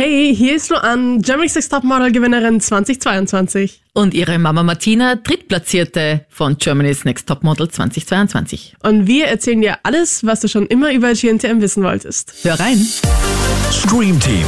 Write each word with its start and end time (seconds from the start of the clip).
Hey, 0.00 0.32
hier 0.32 0.54
ist 0.54 0.70
Luan, 0.70 1.22
Germany's 1.22 1.56
Next 1.56 1.72
Topmodel 1.72 2.12
Gewinnerin 2.12 2.60
2022. 2.60 3.82
Und 3.94 4.14
ihre 4.14 4.38
Mama 4.38 4.62
Martina, 4.62 5.16
Drittplatzierte 5.16 6.24
von 6.28 6.56
Germany's 6.56 7.04
Next 7.04 7.26
Topmodel 7.26 7.68
2022. 7.68 8.76
Und 8.84 9.08
wir 9.08 9.26
erzählen 9.26 9.60
dir 9.60 9.78
alles, 9.82 10.24
was 10.24 10.38
du 10.38 10.46
schon 10.46 10.66
immer 10.68 10.92
über 10.92 11.14
GNTM 11.14 11.60
wissen 11.60 11.82
wolltest. 11.82 12.32
Hör 12.42 12.60
rein. 12.60 12.78
Stream 13.72 14.20
Team, 14.20 14.46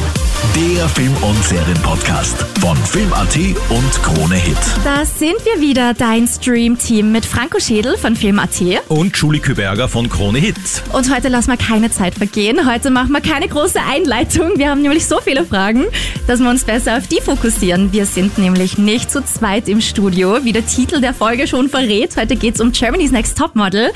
der 0.57 0.89
Film- 0.89 1.17
und 1.23 1.45
Serienpodcast 1.45 2.37
von 2.61 2.77
Film.at 2.77 3.37
und 3.69 4.03
Krone 4.03 4.35
Hit. 4.35 4.57
Da 4.85 5.05
sind 5.05 5.37
wir 5.45 5.61
wieder, 5.61 5.95
dein 5.95 6.27
Stream-Team 6.27 7.13
mit 7.13 7.27
Franco 7.27 7.61
Schädel 7.61 7.97
von 7.97 8.17
Film.at. 8.17 8.61
Und 8.89 9.17
Julie 9.17 9.41
Küberger 9.41 9.89
von 9.89 10.09
Krone 10.09 10.39
Hit. 10.39 10.57
Und 10.93 11.15
heute 11.15 11.29
lassen 11.29 11.51
wir 11.51 11.57
keine 11.57 11.91
Zeit 11.91 12.15
vergehen. 12.15 12.71
Heute 12.71 12.91
machen 12.91 13.13
wir 13.13 13.21
keine 13.21 13.49
große 13.49 13.81
Einleitung. 13.81 14.53
Wir 14.57 14.71
haben 14.71 14.83
nämlich 14.83 15.07
so 15.07 15.21
viele 15.21 15.45
Fragen, 15.45 15.85
dass 16.27 16.41
wir 16.41 16.49
uns 16.49 16.65
besser 16.65 16.97
auf 16.97 17.07
die 17.07 17.21
fokussieren. 17.21 17.93
Wir 17.93 18.07
sind 18.07 18.39
nämlich 18.39 18.79
nicht 18.79 19.11
zu 19.11 19.23
zweit 19.25 19.69
im 19.69 19.81
Studio, 19.81 20.45
wie 20.45 20.53
der 20.53 20.67
Titel 20.67 21.01
der 21.01 21.15
Folge 21.15 21.47
schon 21.47 21.69
verrät. 21.69 22.17
Heute 22.17 22.37
geht's 22.37 22.61
um 22.61 22.73
Germany's 22.73 23.13
Next 23.13 23.37
Topmodel. 23.37 23.91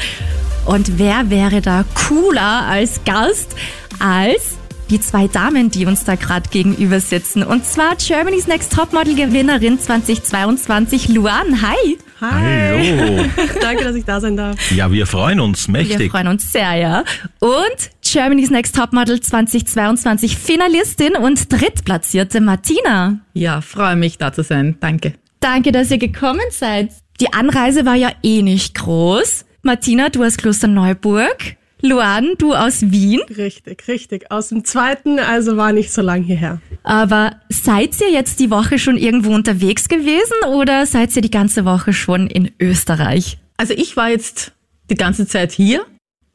Und 0.67 0.99
wer 0.99 1.31
wäre 1.31 1.61
da 1.61 1.85
cooler 1.95 2.67
als 2.67 3.01
Gast 3.05 3.55
als 3.99 4.57
die 4.91 5.01
zwei 5.01 5.29
Damen, 5.29 5.71
die 5.71 5.87
uns 5.87 6.05
da 6.05 6.15
gerade 6.15 6.49
gegenüber 6.51 7.01
sitzen. 7.01 7.43
Und 7.43 7.65
zwar 7.65 7.97
Germany's 7.97 8.47
Next 8.47 8.73
Topmodel 8.73 9.15
Gewinnerin 9.15 9.79
2022, 9.79 11.09
Luan. 11.09 11.63
Hi. 11.63 11.99
Hallo. 12.21 13.25
Danke, 13.61 13.85
dass 13.85 13.97
ich 13.97 14.05
da 14.05 14.21
sein 14.21 14.37
darf. 14.37 14.57
Ja, 14.71 14.91
wir 14.93 15.07
freuen 15.07 15.41
uns 15.41 15.67
Wir 15.69 15.73
mächtig. 15.73 16.11
freuen 16.11 16.29
uns 16.29 16.53
sehr, 16.53 16.75
ja. 16.75 17.05
Und 17.41 17.91
Germany's 18.03 18.51
Next 18.51 18.77
Topmodel 18.77 19.21
2022 19.21 20.37
Finalistin 20.37 21.17
und 21.17 21.53
drittplatzierte 21.53 22.41
Martina. 22.41 23.19
Ja, 23.33 23.61
freue 23.61 23.97
mich 23.97 24.19
da 24.19 24.33
zu 24.33 24.43
sein. 24.43 24.77
Danke. 24.81 25.15
Danke, 25.41 25.73
dass 25.73 25.91
ihr 25.91 25.99
gekommen 25.99 26.41
seid. 26.51 26.91
Die 27.21 27.33
Anreise 27.33 27.85
war 27.85 27.95
ja 27.97 28.11
eh 28.23 28.43
nicht 28.43 28.75
groß. 28.75 29.45
Martina, 29.63 30.09
du 30.09 30.23
aus 30.25 30.37
Klosterneuburg. 30.37 31.57
Luan, 31.85 32.33
du 32.39 32.55
aus 32.55 32.91
Wien. 32.93 33.21
Richtig, 33.37 33.87
richtig. 33.89 34.31
Aus 34.31 34.49
dem 34.49 34.65
zweiten, 34.65 35.19
also 35.19 35.59
war 35.59 35.73
nicht 35.73 35.93
so 35.93 36.01
lang 36.01 36.23
hierher. 36.23 36.59
Aber 36.83 37.37
seid 37.51 38.01
ihr 38.01 38.11
jetzt 38.11 38.41
die 38.41 38.49
Woche 38.51 38.79
schon 38.79 38.97
irgendwo 38.97 39.35
unterwegs 39.35 39.87
gewesen 39.91 40.33
oder 40.49 40.87
seid 40.87 41.15
ihr 41.15 41.21
die 41.21 41.31
ganze 41.31 41.67
Woche 41.67 41.93
schon 41.93 42.27
in 42.27 42.51
Österreich? 42.59 43.37
Also 43.59 43.75
ich 43.75 43.99
war 43.99 44.09
jetzt 44.09 44.53
die 44.89 44.95
ganze 44.95 45.27
Zeit 45.27 45.53
hier 45.53 45.85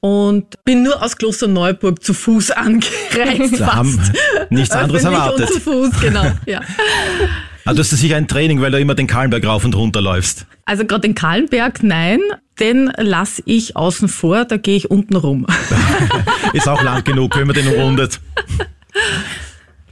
und 0.01 0.63
bin 0.65 0.83
nur 0.83 1.01
aus 1.01 1.17
Klosterneuburg 1.17 2.03
zu 2.03 2.13
Fuß 2.13 2.51
angereist. 2.51 3.57
Wir 3.57 3.73
haben 3.73 3.99
nichts 4.51 4.75
anderes 4.75 5.03
Öffentlich 5.03 5.19
erwartet. 5.23 5.49
Und 5.49 5.53
zu 5.55 5.59
Fuß, 5.61 5.99
genau. 5.99 6.31
Ja. 6.45 6.61
Ah, 7.65 7.73
du 7.73 7.79
hast 7.79 7.89
sicher 7.89 8.17
ein 8.17 8.27
Training, 8.27 8.61
weil 8.61 8.71
du 8.71 8.79
immer 8.79 8.95
den 8.95 9.07
Kahlenberg 9.07 9.45
rauf 9.45 9.65
und 9.65 9.75
runter 9.75 10.01
läufst. 10.01 10.45
Also 10.65 10.85
gerade 10.85 11.01
den 11.01 11.15
Kahlenberg, 11.15 11.81
nein, 11.81 12.19
den 12.59 12.91
lasse 12.97 13.41
ich 13.45 13.75
außen 13.75 14.07
vor, 14.07 14.45
da 14.45 14.57
gehe 14.57 14.75
ich 14.75 14.91
unten 14.91 15.15
rum. 15.15 15.45
Ist 16.53 16.67
auch 16.67 16.81
lang 16.83 17.03
genug, 17.03 17.35
wenn 17.37 17.47
man 17.47 17.55
den 17.55 17.67
umrundet. 17.67 18.19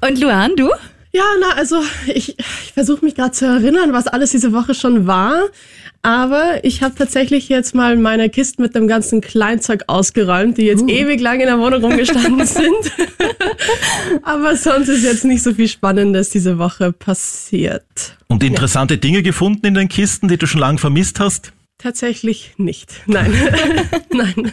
Und 0.01 0.19
Luan, 0.19 0.55
du? 0.55 0.69
Ja, 1.11 1.23
na, 1.39 1.55
also 1.55 1.81
ich, 2.07 2.37
ich 2.37 2.73
versuche 2.73 3.03
mich 3.03 3.15
gerade 3.15 3.31
zu 3.31 3.45
erinnern, 3.45 3.93
was 3.93 4.07
alles 4.07 4.31
diese 4.31 4.53
Woche 4.53 4.75
schon 4.75 5.07
war. 5.07 5.45
Aber 6.03 6.63
ich 6.63 6.83
habe 6.83 6.95
tatsächlich 6.95 7.49
jetzt 7.49 7.73
mal 7.73 7.97
meine 7.97 8.29
Kisten 8.29 8.61
mit 8.61 8.75
dem 8.75 8.87
ganzen 8.87 9.19
Kleinzeug 9.19 9.85
ausgeräumt, 9.87 10.57
die 10.57 10.63
jetzt 10.63 10.87
ewig 10.87 11.19
lang 11.19 11.39
in 11.39 11.47
der 11.47 11.59
Wohnung 11.59 11.83
rumgestanden 11.83 12.45
sind. 12.45 12.91
Aber 14.21 14.55
sonst 14.55 14.89
ist 14.89 15.03
jetzt 15.03 15.25
nicht 15.25 15.43
so 15.43 15.53
viel 15.53 15.67
Spannendes 15.67 16.29
diese 16.29 16.59
Woche 16.59 16.93
passiert. 16.93 18.15
Und 18.27 18.43
interessante 18.43 18.97
Dinge 18.97 19.23
gefunden 19.23 19.65
in 19.65 19.73
den 19.73 19.89
Kisten, 19.89 20.27
die 20.27 20.37
du 20.37 20.45
schon 20.45 20.61
lange 20.61 20.77
vermisst 20.77 21.19
hast? 21.19 21.51
Tatsächlich 21.77 22.53
nicht. 22.57 23.01
Nein. 23.05 23.31
Nein. 24.11 24.51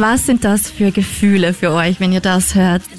Was 0.00 0.26
sind 0.26 0.44
das 0.44 0.70
für 0.70 0.92
Gefühle 0.92 1.52
für 1.52 1.72
euch, 1.72 1.98
wenn 1.98 2.12
ihr 2.12 2.20
das 2.20 2.54
hört? 2.54 2.82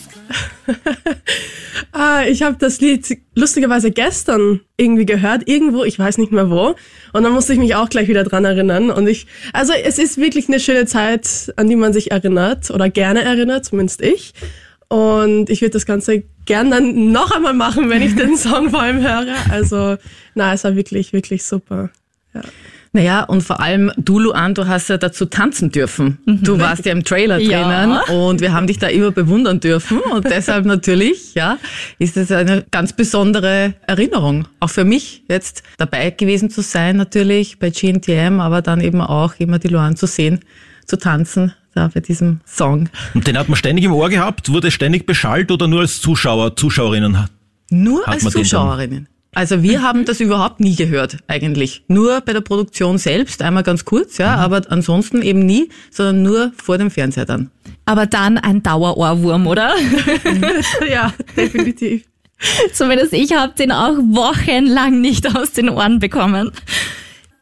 Ah, 1.92 2.24
ich 2.28 2.44
habe 2.44 2.58
das 2.60 2.82
Lied 2.82 3.18
lustigerweise 3.36 3.90
gestern 3.90 4.60
irgendwie 4.78 5.06
gehört, 5.06 5.48
irgendwo, 5.48 5.84
ich 5.84 5.98
weiß 5.98 6.18
nicht 6.18 6.32
mehr 6.32 6.50
wo. 6.50 6.76
Und 7.14 7.24
dann 7.24 7.32
musste 7.32 7.54
ich 7.54 7.60
mich 7.60 7.74
auch 7.74 7.90
gleich 7.90 8.08
wieder 8.08 8.24
dran 8.24 8.46
erinnern. 8.46 8.92
Und 8.92 9.08
ich, 9.08 9.28
also 9.54 9.74
es 9.74 9.98
ist 9.98 10.18
wirklich 10.18 10.50
eine 10.50 10.60
schöne 10.60 10.86
Zeit, 10.86 11.52
an 11.56 11.68
die 11.68 11.76
man 11.76 11.94
sich 11.94 12.12
erinnert 12.12 12.70
oder 12.70 12.90
gerne 12.90 13.24
erinnert, 13.24 13.66
zumindest 13.66 14.02
ich. 14.02 14.34
Und 14.90 15.50
ich 15.50 15.62
würde 15.62 15.72
das 15.72 15.86
Ganze 15.86 16.24
gern 16.46 16.70
dann 16.70 17.12
noch 17.12 17.32
einmal 17.32 17.54
machen, 17.54 17.90
wenn 17.90 18.02
ich 18.02 18.16
den 18.16 18.38
Song 18.38 18.70
vor 18.70 18.82
allem 18.82 19.02
höre. 19.02 19.36
Also, 19.50 19.98
na, 20.36 20.54
es 20.54 20.64
war 20.66 20.76
wirklich, 20.76 21.14
wirklich 21.14 21.44
super. 21.44 21.90
Ja. 22.34 22.42
Naja, 22.92 23.24
und 23.24 23.42
vor 23.42 23.60
allem 23.60 23.92
du, 23.98 24.20
Luan, 24.20 24.56
du 24.56 24.68
hast 24.68 24.90
ja 24.90 24.98
dazu 24.98 25.26
tanzen 25.26 25.72
dürfen. 25.72 26.18
Du 26.26 26.60
warst 26.60 26.86
ja 26.86 26.92
im 26.92 27.04
Trailer 27.04 27.38
Ja. 27.38 27.62
drinnen 27.62 28.00
und 28.20 28.42
wir 28.42 28.52
haben 28.52 28.66
dich 28.66 28.80
da 28.80 28.88
immer 28.88 29.12
bewundern 29.12 29.60
dürfen 29.60 30.00
und 30.00 30.26
deshalb 30.30 30.66
natürlich, 30.66 31.36
ja, 31.36 31.58
ist 32.00 32.18
es 32.18 32.32
eine 32.32 32.66
ganz 32.72 32.94
besondere 32.94 33.76
Erinnerung. 33.86 34.48
Auch 34.60 34.72
für 34.72 34.86
mich 34.86 35.24
jetzt 35.30 35.62
dabei 35.78 36.10
gewesen 36.10 36.50
zu 36.50 36.62
sein 36.62 36.98
natürlich 36.98 37.60
bei 37.60 37.70
GNTM, 37.70 38.40
aber 38.40 38.64
dann 38.64 38.82
eben 38.82 39.02
auch 39.02 39.36
immer 39.38 39.60
die 39.60 39.68
Luan 39.68 39.96
zu 39.96 40.08
sehen, 40.08 40.40
zu 40.86 40.98
tanzen 40.98 41.54
da 41.76 41.90
bei 41.94 42.00
diesem 42.00 42.42
Song. 42.46 42.90
Und 43.14 43.28
den 43.28 43.38
hat 43.38 43.48
man 43.50 43.56
ständig 43.56 43.86
im 43.86 43.94
Ohr 43.94 44.10
gehabt, 44.10 44.52
wurde 44.52 44.72
ständig 44.72 45.06
beschallt 45.06 45.52
oder 45.52 45.68
nur 45.68 45.82
als 45.82 46.02
Zuschauer, 46.02 46.56
Zuschauerinnen? 46.56 47.28
Nur 47.70 48.08
als 48.08 48.24
Zuschauerinnen. 48.24 49.08
Also 49.34 49.62
wir 49.62 49.84
haben 49.84 50.06
das 50.06 50.20
überhaupt 50.20 50.60
nie 50.60 50.76
gehört 50.76 51.18
eigentlich. 51.28 51.84
Nur 51.88 52.22
bei 52.22 52.34
der 52.34 52.42
Produktion 52.42 52.98
selbst, 52.98 53.42
einmal 53.42 53.64
ganz 53.64 53.86
kurz, 53.86 54.18
ja, 54.18 54.36
aber 54.36 54.62
ansonsten 54.70 55.22
eben 55.22 55.46
nie, 55.46 55.70
sondern 55.92 56.24
nur 56.24 56.52
vor 56.58 56.78
dem 56.78 56.90
Fernseher 56.90 57.26
dann. 57.26 57.52
Aber 57.86 58.08
dann 58.08 58.38
ein 58.38 58.64
Dauerohrwurm, 58.64 59.46
oder? 59.46 59.76
ja, 60.90 61.14
definitiv. 61.38 62.06
Zumindest 62.74 63.14
ich 63.14 63.34
habe 63.34 63.54
den 63.54 63.72
auch 63.72 63.98
wochenlang 63.98 65.00
nicht 65.02 65.36
aus 65.36 65.52
den 65.52 65.70
Ohren 65.70 66.00
bekommen. 66.00 66.52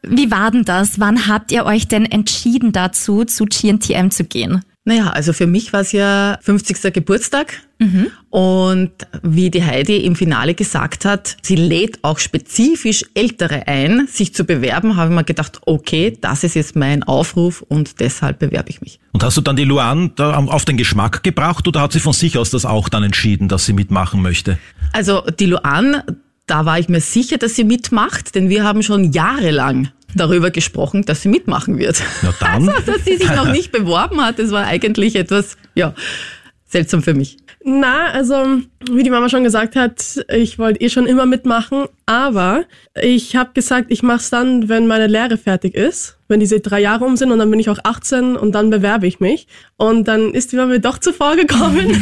Wie 0.02 0.30
war 0.30 0.50
denn 0.50 0.64
das? 0.64 1.00
Wann 1.00 1.26
habt 1.26 1.52
ihr 1.52 1.64
euch 1.64 1.88
denn 1.88 2.04
entschieden 2.04 2.72
dazu, 2.72 3.24
zu 3.24 3.46
GNTM 3.46 4.10
zu 4.10 4.24
gehen? 4.24 4.62
Naja, 4.88 5.10
also 5.10 5.34
für 5.34 5.46
mich 5.46 5.74
war 5.74 5.82
es 5.82 5.92
ja 5.92 6.38
50. 6.40 6.94
Geburtstag 6.94 7.60
und 8.30 8.90
wie 9.22 9.50
die 9.50 9.62
Heidi 9.62 9.98
im 9.98 10.16
Finale 10.16 10.54
gesagt 10.54 11.04
hat, 11.04 11.36
sie 11.42 11.56
lädt 11.56 12.02
auch 12.02 12.18
spezifisch 12.18 13.04
Ältere 13.12 13.68
ein, 13.68 14.06
sich 14.06 14.32
zu 14.32 14.44
bewerben, 14.44 14.96
habe 14.96 15.10
ich 15.10 15.14
mir 15.14 15.24
gedacht, 15.24 15.60
okay, 15.66 16.16
das 16.18 16.42
ist 16.42 16.54
jetzt 16.54 16.74
mein 16.74 17.02
Aufruf 17.02 17.60
und 17.60 18.00
deshalb 18.00 18.38
bewerbe 18.38 18.70
ich 18.70 18.80
mich. 18.80 18.98
Und 19.12 19.22
hast 19.22 19.36
du 19.36 19.42
dann 19.42 19.56
die 19.56 19.64
Luan 19.64 20.12
da 20.16 20.34
auf 20.38 20.64
den 20.64 20.78
Geschmack 20.78 21.22
gebracht 21.22 21.68
oder 21.68 21.82
hat 21.82 21.92
sie 21.92 22.00
von 22.00 22.14
sich 22.14 22.38
aus 22.38 22.48
das 22.48 22.64
auch 22.64 22.88
dann 22.88 23.02
entschieden, 23.02 23.48
dass 23.48 23.66
sie 23.66 23.74
mitmachen 23.74 24.22
möchte? 24.22 24.56
Also 24.94 25.20
die 25.38 25.46
Luan, 25.46 26.02
da 26.46 26.64
war 26.64 26.78
ich 26.78 26.88
mir 26.88 27.02
sicher, 27.02 27.36
dass 27.36 27.54
sie 27.56 27.64
mitmacht, 27.64 28.34
denn 28.34 28.48
wir 28.48 28.64
haben 28.64 28.82
schon 28.82 29.12
jahrelang 29.12 29.90
darüber 30.14 30.50
gesprochen, 30.50 31.04
dass 31.04 31.22
sie 31.22 31.28
mitmachen 31.28 31.78
wird. 31.78 32.02
Na 32.22 32.34
dann. 32.40 32.68
Also, 32.68 32.92
dass 32.92 33.04
sie 33.04 33.16
sich 33.16 33.28
noch 33.28 33.50
nicht 33.50 33.72
beworben 33.72 34.20
hat, 34.24 34.38
das 34.38 34.50
war 34.50 34.66
eigentlich 34.66 35.16
etwas, 35.16 35.56
ja, 35.74 35.94
seltsam 36.66 37.02
für 37.02 37.14
mich. 37.14 37.38
Na, 37.64 38.06
also, 38.12 38.60
wie 38.90 39.02
die 39.02 39.10
Mama 39.10 39.28
schon 39.28 39.42
gesagt 39.42 39.74
hat, 39.74 40.24
ich 40.32 40.58
wollte 40.58 40.80
eh 40.80 40.88
schon 40.88 41.06
immer 41.06 41.26
mitmachen, 41.26 41.86
aber 42.06 42.64
ich 43.00 43.36
habe 43.36 43.50
gesagt, 43.52 43.86
ich 43.90 44.02
mach's 44.02 44.30
dann, 44.30 44.68
wenn 44.68 44.86
meine 44.86 45.06
Lehre 45.06 45.36
fertig 45.36 45.74
ist, 45.74 46.16
wenn 46.28 46.40
diese 46.40 46.60
drei 46.60 46.80
Jahre 46.80 47.04
um 47.04 47.16
sind 47.16 47.32
und 47.32 47.38
dann 47.38 47.50
bin 47.50 47.58
ich 47.58 47.68
auch 47.68 47.78
18 47.82 48.36
und 48.36 48.52
dann 48.54 48.70
bewerbe 48.70 49.06
ich 49.06 49.18
mich. 49.18 49.48
Und 49.76 50.06
dann 50.06 50.32
ist 50.32 50.52
die 50.52 50.56
Mama 50.56 50.68
mir 50.74 50.80
doch 50.80 50.98
zuvor 50.98 51.36
gekommen. 51.36 51.88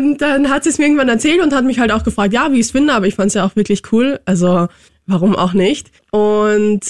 und 0.00 0.20
dann 0.20 0.50
hat 0.50 0.64
sie 0.64 0.70
es 0.70 0.78
mir 0.78 0.86
irgendwann 0.86 1.08
erzählt 1.08 1.40
und 1.40 1.54
hat 1.54 1.64
mich 1.64 1.78
halt 1.78 1.92
auch 1.92 2.04
gefragt, 2.04 2.34
ja, 2.34 2.50
wie 2.52 2.56
ich 2.56 2.66
es 2.66 2.72
finde, 2.72 2.92
aber 2.92 3.06
ich 3.06 3.14
fand's 3.14 3.34
ja 3.34 3.44
auch 3.44 3.54
wirklich 3.54 3.82
cool. 3.92 4.20
Also, 4.24 4.68
warum 5.12 5.36
auch 5.36 5.52
nicht? 5.52 5.90
Und 6.10 6.80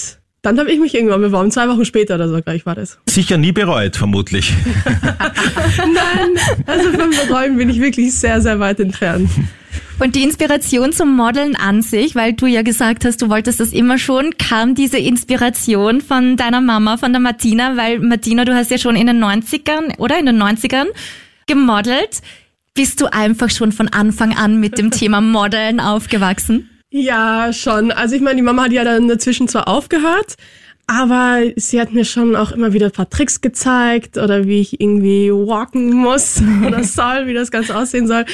dann 0.41 0.59
habe 0.59 0.71
ich 0.71 0.79
mich 0.79 0.93
irgendwann 0.93 1.21
beworben. 1.21 1.51
Zwei 1.51 1.69
Wochen 1.69 1.85
später 1.85 2.15
oder 2.15 2.27
so 2.27 2.41
gleich 2.41 2.65
war 2.65 2.75
das. 2.75 2.99
Sicher 3.09 3.37
nie 3.37 3.51
bereut, 3.51 3.95
vermutlich. 3.95 4.53
Nein, 5.77 6.29
also 6.65 6.91
vom 6.91 7.11
Bereuen 7.11 7.57
bin 7.57 7.69
ich 7.69 7.79
wirklich 7.79 8.13
sehr, 8.13 8.41
sehr 8.41 8.59
weit 8.59 8.79
entfernt. 8.79 9.29
Und 9.99 10.15
die 10.15 10.23
Inspiration 10.23 10.91
zum 10.91 11.15
Modeln 11.15 11.55
an 11.55 11.81
sich, 11.81 12.15
weil 12.15 12.33
du 12.33 12.45
ja 12.45 12.61
gesagt 12.61 13.05
hast, 13.05 13.21
du 13.21 13.29
wolltest 13.29 13.59
das 13.59 13.71
immer 13.71 13.97
schon, 13.97 14.37
kam 14.37 14.75
diese 14.75 14.97
Inspiration 14.97 16.01
von 16.01 16.35
deiner 16.35 16.61
Mama, 16.61 16.97
von 16.97 17.13
der 17.13 17.21
Martina, 17.21 17.77
weil 17.77 17.99
Martina, 17.99 18.43
du 18.43 18.53
hast 18.53 18.71
ja 18.71 18.77
schon 18.77 18.95
in 18.95 19.07
den 19.07 19.23
90ern 19.23 19.97
oder 19.97 20.19
in 20.19 20.25
den 20.25 20.41
90ern 20.41 20.87
gemodelt. 21.47 22.21
Bist 22.73 22.99
du 22.99 23.13
einfach 23.13 23.49
schon 23.49 23.71
von 23.71 23.87
Anfang 23.87 24.35
an 24.35 24.59
mit 24.59 24.77
dem 24.77 24.91
Thema 24.91 25.21
Modeln 25.21 25.79
aufgewachsen? 25.79 26.69
Ja, 26.95 27.51
schon. 27.53 27.91
Also 27.91 28.13
ich 28.15 28.21
meine, 28.21 28.35
die 28.35 28.43
Mama 28.43 28.65
hat 28.65 28.71
ja 28.71 28.83
dann 28.83 29.07
dazwischen 29.07 29.47
zwar 29.47 29.67
aufgehört, 29.67 30.35
aber 30.85 31.39
sie 31.55 31.81
hat 31.81 31.91
mir 31.91 32.05
schon 32.05 32.35
auch 32.35 32.51
immer 32.51 32.71
wieder 32.71 32.85
ein 32.85 32.91
paar 32.91 33.09
Tricks 33.09 33.41
gezeigt 33.41 34.19
oder 34.19 34.45
wie 34.45 34.61
ich 34.61 34.79
irgendwie 34.79 35.31
walken 35.31 35.91
muss 35.91 36.39
oder 36.67 36.83
soll, 36.83 37.25
wie 37.25 37.33
das 37.33 37.49
Ganze 37.49 37.75
aussehen 37.75 38.05
soll. 38.05 38.25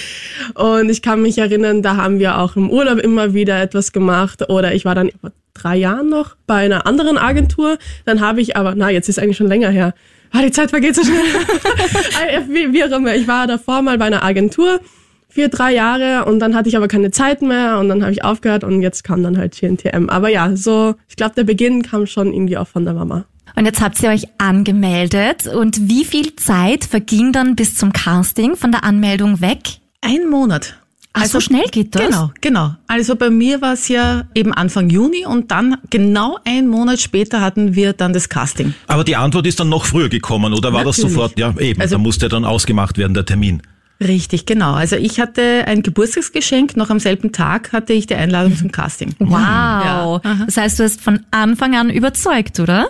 Und 0.56 0.90
ich 0.90 1.02
kann 1.02 1.22
mich 1.22 1.38
erinnern, 1.38 1.82
da 1.82 1.96
haben 1.96 2.20
wir 2.20 2.38
auch 2.38 2.58
im 2.58 2.70
Urlaub 2.70 3.00
immer 3.00 3.34
wieder 3.34 3.62
etwas 3.62 3.94
gemacht 3.94 4.50
oder 4.50 4.74
ich 4.76 4.84
war 4.84 4.94
dann 4.94 5.10
vor 5.22 5.32
drei 5.54 5.78
Jahren 5.78 6.10
noch 6.10 6.36
bei 6.46 6.66
einer 6.66 6.86
anderen 6.86 7.18
Agentur. 7.18 7.78
Dann 8.04 8.20
habe 8.20 8.42
ich 8.42 8.58
aber, 8.58 8.76
na, 8.76 8.90
jetzt 8.90 9.08
ist 9.08 9.20
eigentlich 9.20 9.38
schon 9.38 9.48
länger 9.48 9.70
her. 9.70 9.94
Ah, 10.32 10.42
die 10.42 10.52
Zeit 10.52 10.72
vergeht 10.72 10.96
so 10.96 11.04
schnell. 11.06 11.24
wie, 12.50 12.74
wie 12.74 12.84
auch 12.84 12.92
immer. 12.92 13.16
Ich 13.16 13.26
war 13.26 13.48
davor 13.48 13.82
mal 13.84 13.98
bei 13.98 14.06
einer 14.06 14.22
Agentur 14.22 14.82
vier, 15.30 15.50
drei 15.50 15.74
Jahre 15.74 16.26
und 16.26 16.40
dann 16.40 16.56
hatte 16.56 16.70
ich 16.70 16.76
aber 16.78 16.88
keine 16.88 17.12
Zeit 17.12 17.42
mehr 17.42 17.78
und 17.80 17.88
dann 17.90 18.02
habe 18.02 18.12
ich 18.12 18.24
aufgehört 18.24 18.64
und 18.64 18.82
jetzt 18.82 19.04
kam 19.04 19.24
dann 19.24 19.38
halt 19.38 19.56
GNTM. 19.60 20.10
Aber 20.10 20.30
ja, 20.30 20.56
so, 20.56 20.96
ich 21.08 21.16
glaube, 21.16 21.36
der 21.36 21.44
Beginn 21.44 21.84
kam 21.84 22.06
schon 22.08 22.34
irgendwie 22.34 22.58
auch 22.58 22.68
von 22.68 22.84
der 22.86 22.94
Mama. 22.94 23.26
Und 23.56 23.66
jetzt 23.66 23.82
habt 23.82 24.02
ihr 24.04 24.10
euch 24.10 24.26
angemeldet 24.38 25.48
und 25.48 25.90
wie 25.90 26.06
viel 26.06 26.36
Zeit 26.36 26.86
verging 26.86 27.32
dann 27.34 27.56
bis 27.56 27.76
zum 27.76 27.92
Casting 27.94 28.56
von 28.56 28.72
der 28.72 28.84
Anmeldung 28.84 29.42
weg? 29.42 29.60
Ein 30.02 30.30
Monat. 30.30 30.76
Ach, 31.14 31.26
so 31.26 31.40
schnell 31.40 31.66
geht 31.72 31.96
das? 31.96 32.04
Genau, 32.06 32.32
genau. 32.40 32.76
Also 32.88 33.16
bei 33.16 33.32
mir 33.32 33.62
war 33.62 33.74
es 33.74 33.88
ja 33.88 34.24
eben 34.36 34.54
Anfang 34.54 34.90
Juni 34.92 35.26
und 35.26 35.50
dann 35.50 35.78
genau 35.90 36.38
einen 36.46 36.68
Monat 36.68 37.00
später 37.02 37.42
hatten 37.42 37.74
wir 37.76 37.94
dann 37.94 38.14
das 38.14 38.30
Casting. 38.30 38.76
Aber 38.88 39.04
die 39.04 39.16
Antwort 39.16 39.48
ist 39.48 39.60
dann 39.60 39.70
noch 39.70 39.86
früher 39.86 40.08
gekommen, 40.08 40.54
oder 40.54 40.72
war 40.72 40.84
das 40.84 40.98
Natürlich. 41.00 41.16
sofort? 41.16 41.40
Ja, 41.40 41.54
eben, 41.60 41.82
Also- 41.82 41.96
da 41.96 42.00
musste 42.00 42.30
dann 42.30 42.46
ausgemacht 42.46 42.98
werden, 43.00 43.16
der 43.16 43.26
Termin. 43.26 43.62
Richtig, 44.02 44.46
genau. 44.46 44.74
Also 44.74 44.96
ich 44.96 45.20
hatte 45.20 45.66
ein 45.68 45.84
Geburtstagsgeschenk, 45.84 46.78
noch 46.78 46.90
am 46.90 47.00
selben 47.00 47.34
Tag 47.34 47.74
hatte 47.74 47.92
ich 47.92 48.08
die 48.08 48.16
Einladung 48.16 48.56
zum 48.56 48.72
Casting. 48.72 49.14
Wow. 49.20 49.32
Ja. 49.34 50.22
Das 50.46 50.56
heißt, 50.56 50.80
du 50.80 50.84
hast 50.84 51.02
von 51.02 51.26
Anfang 51.32 51.76
an 51.76 51.90
überzeugt, 51.90 52.62
oder? 52.62 52.88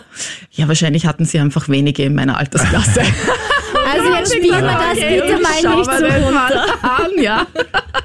Ja, 0.52 0.68
wahrscheinlich 0.68 1.08
hatten 1.08 1.26
sie 1.26 1.40
einfach 1.40 1.68
wenige 1.68 2.04
in 2.04 2.14
meiner 2.14 2.38
Altersklasse. 2.38 3.02
Also 4.00 4.14
jetzt 4.16 4.34
spielen 4.34 4.52
wir 4.52 4.62
das 4.62 4.98
Okay, 4.98 5.22
bitte 5.22 5.42
mal 5.42 5.78
nicht 5.78 5.86
so 5.86 6.26
runter. 6.26 6.66
an, 6.82 7.24
ja. 7.24 7.48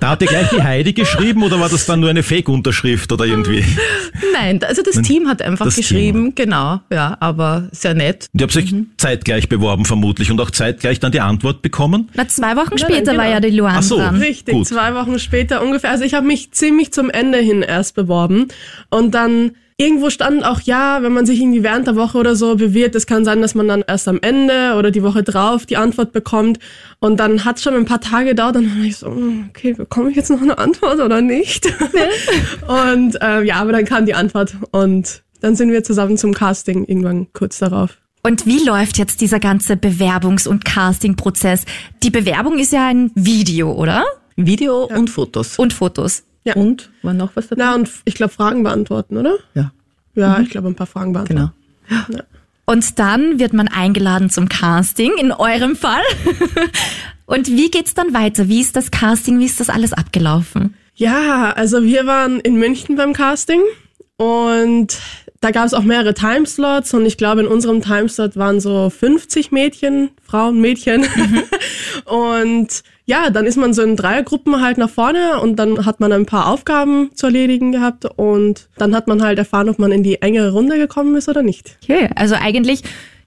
Da 0.00 0.11
hat 0.11 0.20
dir 0.20 0.26
gleich 0.26 0.49
die 0.50 0.62
Heidi 0.62 0.93
geschrieben 0.93 1.43
oder 1.43 1.61
war 1.61 1.69
das 1.69 1.87
dann 1.87 2.00
nur 2.00 2.11
eine 2.11 2.23
Fake-Unterschrift 2.23 3.11
oder 3.12 3.25
irgendwie? 3.25 3.64
Nein, 4.32 4.61
also 4.62 4.82
das 4.82 5.00
Team 5.02 5.29
hat 5.29 5.43
einfach 5.43 5.67
Das 5.67 5.76
geschrieben, 5.76 6.35
genau, 6.35 6.81
ja, 6.91 7.17
aber 7.20 7.69
sehr 7.73 7.94
nett. 7.94 8.29
Und 8.32 8.41
ihr 8.41 8.46
habt 8.46 8.56
euch 8.56 8.75
zeitgleich 8.96 9.49
beworben 9.49 9.85
vermutlich 9.85 10.31
und 10.31 10.41
auch 10.41 10.50
zeitgleich 10.50 11.00
dann 11.00 11.12
die 11.12 11.20
Antwort 11.20 11.62
bekommen? 11.62 12.11
Na, 12.14 12.29
zwei 12.29 12.56
Wochen 12.56 12.70
Nein, 12.70 12.79
später 12.79 13.12
genau. 13.12 13.23
war 13.23 13.29
ja 13.31 13.41
die 13.41 13.50
Luan 13.50 13.76
Ach 13.76 13.82
so. 13.82 13.96
dran. 13.96 14.17
Richtig, 14.17 14.55
Gut. 14.55 14.67
zwei 14.67 14.94
Wochen 14.94 15.19
später 15.19 15.62
ungefähr. 15.62 15.91
Also 15.91 16.05
ich 16.05 16.14
habe 16.14 16.26
mich 16.26 16.52
ziemlich 16.52 16.93
zum 16.93 17.11
Ende 17.11 17.38
hin 17.38 17.62
erst 17.62 17.94
beworben 17.94 18.49
und 18.91 19.14
dann 19.14 19.52
irgendwo 19.76 20.11
stand 20.11 20.44
auch, 20.44 20.61
ja, 20.61 21.03
wenn 21.03 21.12
man 21.12 21.26
sich 21.26 21.41
irgendwie 21.41 21.62
während 21.62 21.87
der 21.87 21.97
Woche 21.97 22.19
oder 22.19 22.37
so 22.37 22.56
bewirbt, 22.56 22.94
es 22.94 23.06
kann 23.06 23.25
sein, 23.25 23.41
dass 23.43 23.55
man 23.55 23.67
dann 23.67 23.85
erst 23.87 24.06
am 24.06 24.19
Ende 24.23 24.75
oder 24.79 24.91
die 24.91 25.03
Woche 25.03 25.23
drauf 25.23 25.67
die 25.67 25.76
Antwort 25.76 26.12
bekommt. 26.12 26.59
Und 27.00 27.19
dann 27.19 27.44
hat 27.44 27.61
schon 27.61 27.75
ein 27.75 27.85
paar 27.85 28.00
Tage 28.00 28.31
gedauert 28.31 28.56
und 28.56 28.65
dann 28.69 28.79
war 28.79 28.85
ich 28.85 28.97
so, 28.97 29.09
hm, 29.09 29.47
okay, 29.50 29.73
bekomme 29.73 30.11
ich 30.11 30.17
jetzt 30.17 30.31
noch 30.31 30.43
eine 30.43 30.59
Antwort 30.59 31.00
oder 31.00 31.21
nicht? 31.21 31.67
und 32.93 33.21
äh, 33.21 33.43
ja, 33.43 33.56
aber 33.56 33.73
dann 33.73 33.85
kam 33.85 34.06
die 34.06 34.15
Antwort 34.15 34.56
und 34.71 35.23
dann 35.41 35.56
sind 35.56 35.71
wir 35.73 35.82
zusammen 35.82 36.17
zum 36.17 36.32
Casting 36.32 36.85
irgendwann 36.85 37.27
kurz 37.32 37.59
darauf. 37.59 37.99
Und 38.23 38.47
wie 38.47 38.65
läuft 38.65 38.97
jetzt 38.97 39.20
dieser 39.20 39.38
ganze 39.38 39.75
Bewerbungs- 39.75 40.49
und 40.49 40.65
Casting-Prozess? 40.65 41.65
Die 42.03 42.11
Bewerbung 42.11 42.59
ist 42.59 42.73
ja 42.73 42.88
ein 42.88 43.11
Video, 43.15 43.73
oder? 43.73 44.05
Video 44.37 44.85
und 44.85 45.11
Fotos. 45.11 45.59
Und 45.59 45.75
Fotos. 45.75 46.23
Ja. 46.44 46.55
Und 46.56 46.91
war 47.02 47.14
noch 47.14 47.35
was 47.37 47.49
dabei? 47.49 47.64
Na, 47.64 47.75
und 47.75 47.91
ich 48.05 48.14
glaube, 48.14 48.32
Fragen 48.32 48.62
beantworten, 48.62 49.17
oder? 49.17 49.37
Ja, 49.55 49.73
Ja, 50.14 50.38
ich 50.41 50.50
glaube, 50.50 50.69
ein 50.69 50.75
paar 50.75 50.87
Fragen 50.87 51.12
beantworten. 51.12 51.52
genau. 52.08 52.23
Und 52.67 52.99
dann 52.99 53.38
wird 53.38 53.52
man 53.52 53.69
eingeladen 53.69 54.31
zum 54.31 54.49
Casting, 54.49 55.12
in 55.19 55.32
eurem 55.32 55.76
Fall. 55.76 56.02
Und 57.26 57.49
wie 57.49 57.70
geht's 57.70 57.94
dann 57.94 58.12
weiter? 58.14 58.49
Wie 58.49 58.61
ist 58.61 58.76
das 58.76 58.91
Casting? 58.91 59.38
Wie 59.38 59.44
ist 59.46 59.58
das 59.61 59.70
alles 59.70 59.93
abgelaufen? 59.94 60.75
Ja, 60.94 61.52
also 61.52 61.82
wir 61.82 62.06
waren 62.06 62.41
in 62.41 62.56
München 62.56 62.96
beim 62.96 63.12
Casting 63.14 63.61
und 64.17 64.99
da 65.41 65.50
gab 65.50 65.67
es 65.67 65.75
auch 65.75 65.82
mehrere 65.82 66.14
Timeslots 66.14 66.94
und 66.94 67.05
ich 67.05 67.17
glaube 67.17 67.41
in 67.41 67.46
unserem 67.49 67.82
Timeslot 67.82 68.37
waren 68.37 68.61
so 68.61 68.91
50 68.91 69.50
Mädchen, 69.50 70.11
Frauen, 70.23 70.61
Mädchen. 70.61 71.05
und 72.05 72.82
ja, 73.06 73.31
dann 73.31 73.47
ist 73.47 73.56
man 73.56 73.75
so 73.75 73.83
in 73.83 73.97
Dreiergruppen 73.97 74.61
halt 74.61 74.79
nach 74.79 74.91
vorne 74.91 75.41
und 75.41 75.56
dann 75.56 75.85
hat 75.85 76.01
man 76.01 76.12
ein 76.12 76.27
paar 76.27 76.49
Aufgaben 76.49 77.11
zu 77.15 77.27
erledigen 77.27 77.73
gehabt 77.73 78.06
und 78.17 78.69
dann 78.79 78.95
hat 78.95 79.09
man 79.09 79.23
halt 79.23 79.39
erfahren, 79.39 79.69
ob 79.69 79.79
man 79.79 79.93
in 79.93 80.03
die 80.03 80.23
engere 80.23 80.53
Runde 80.53 80.79
gekommen 80.79 81.15
ist 81.17 81.29
oder 81.29 81.43
nicht. 81.43 81.77
Okay, 81.83 82.09
also 82.17 82.35
eigentlich 82.35 82.83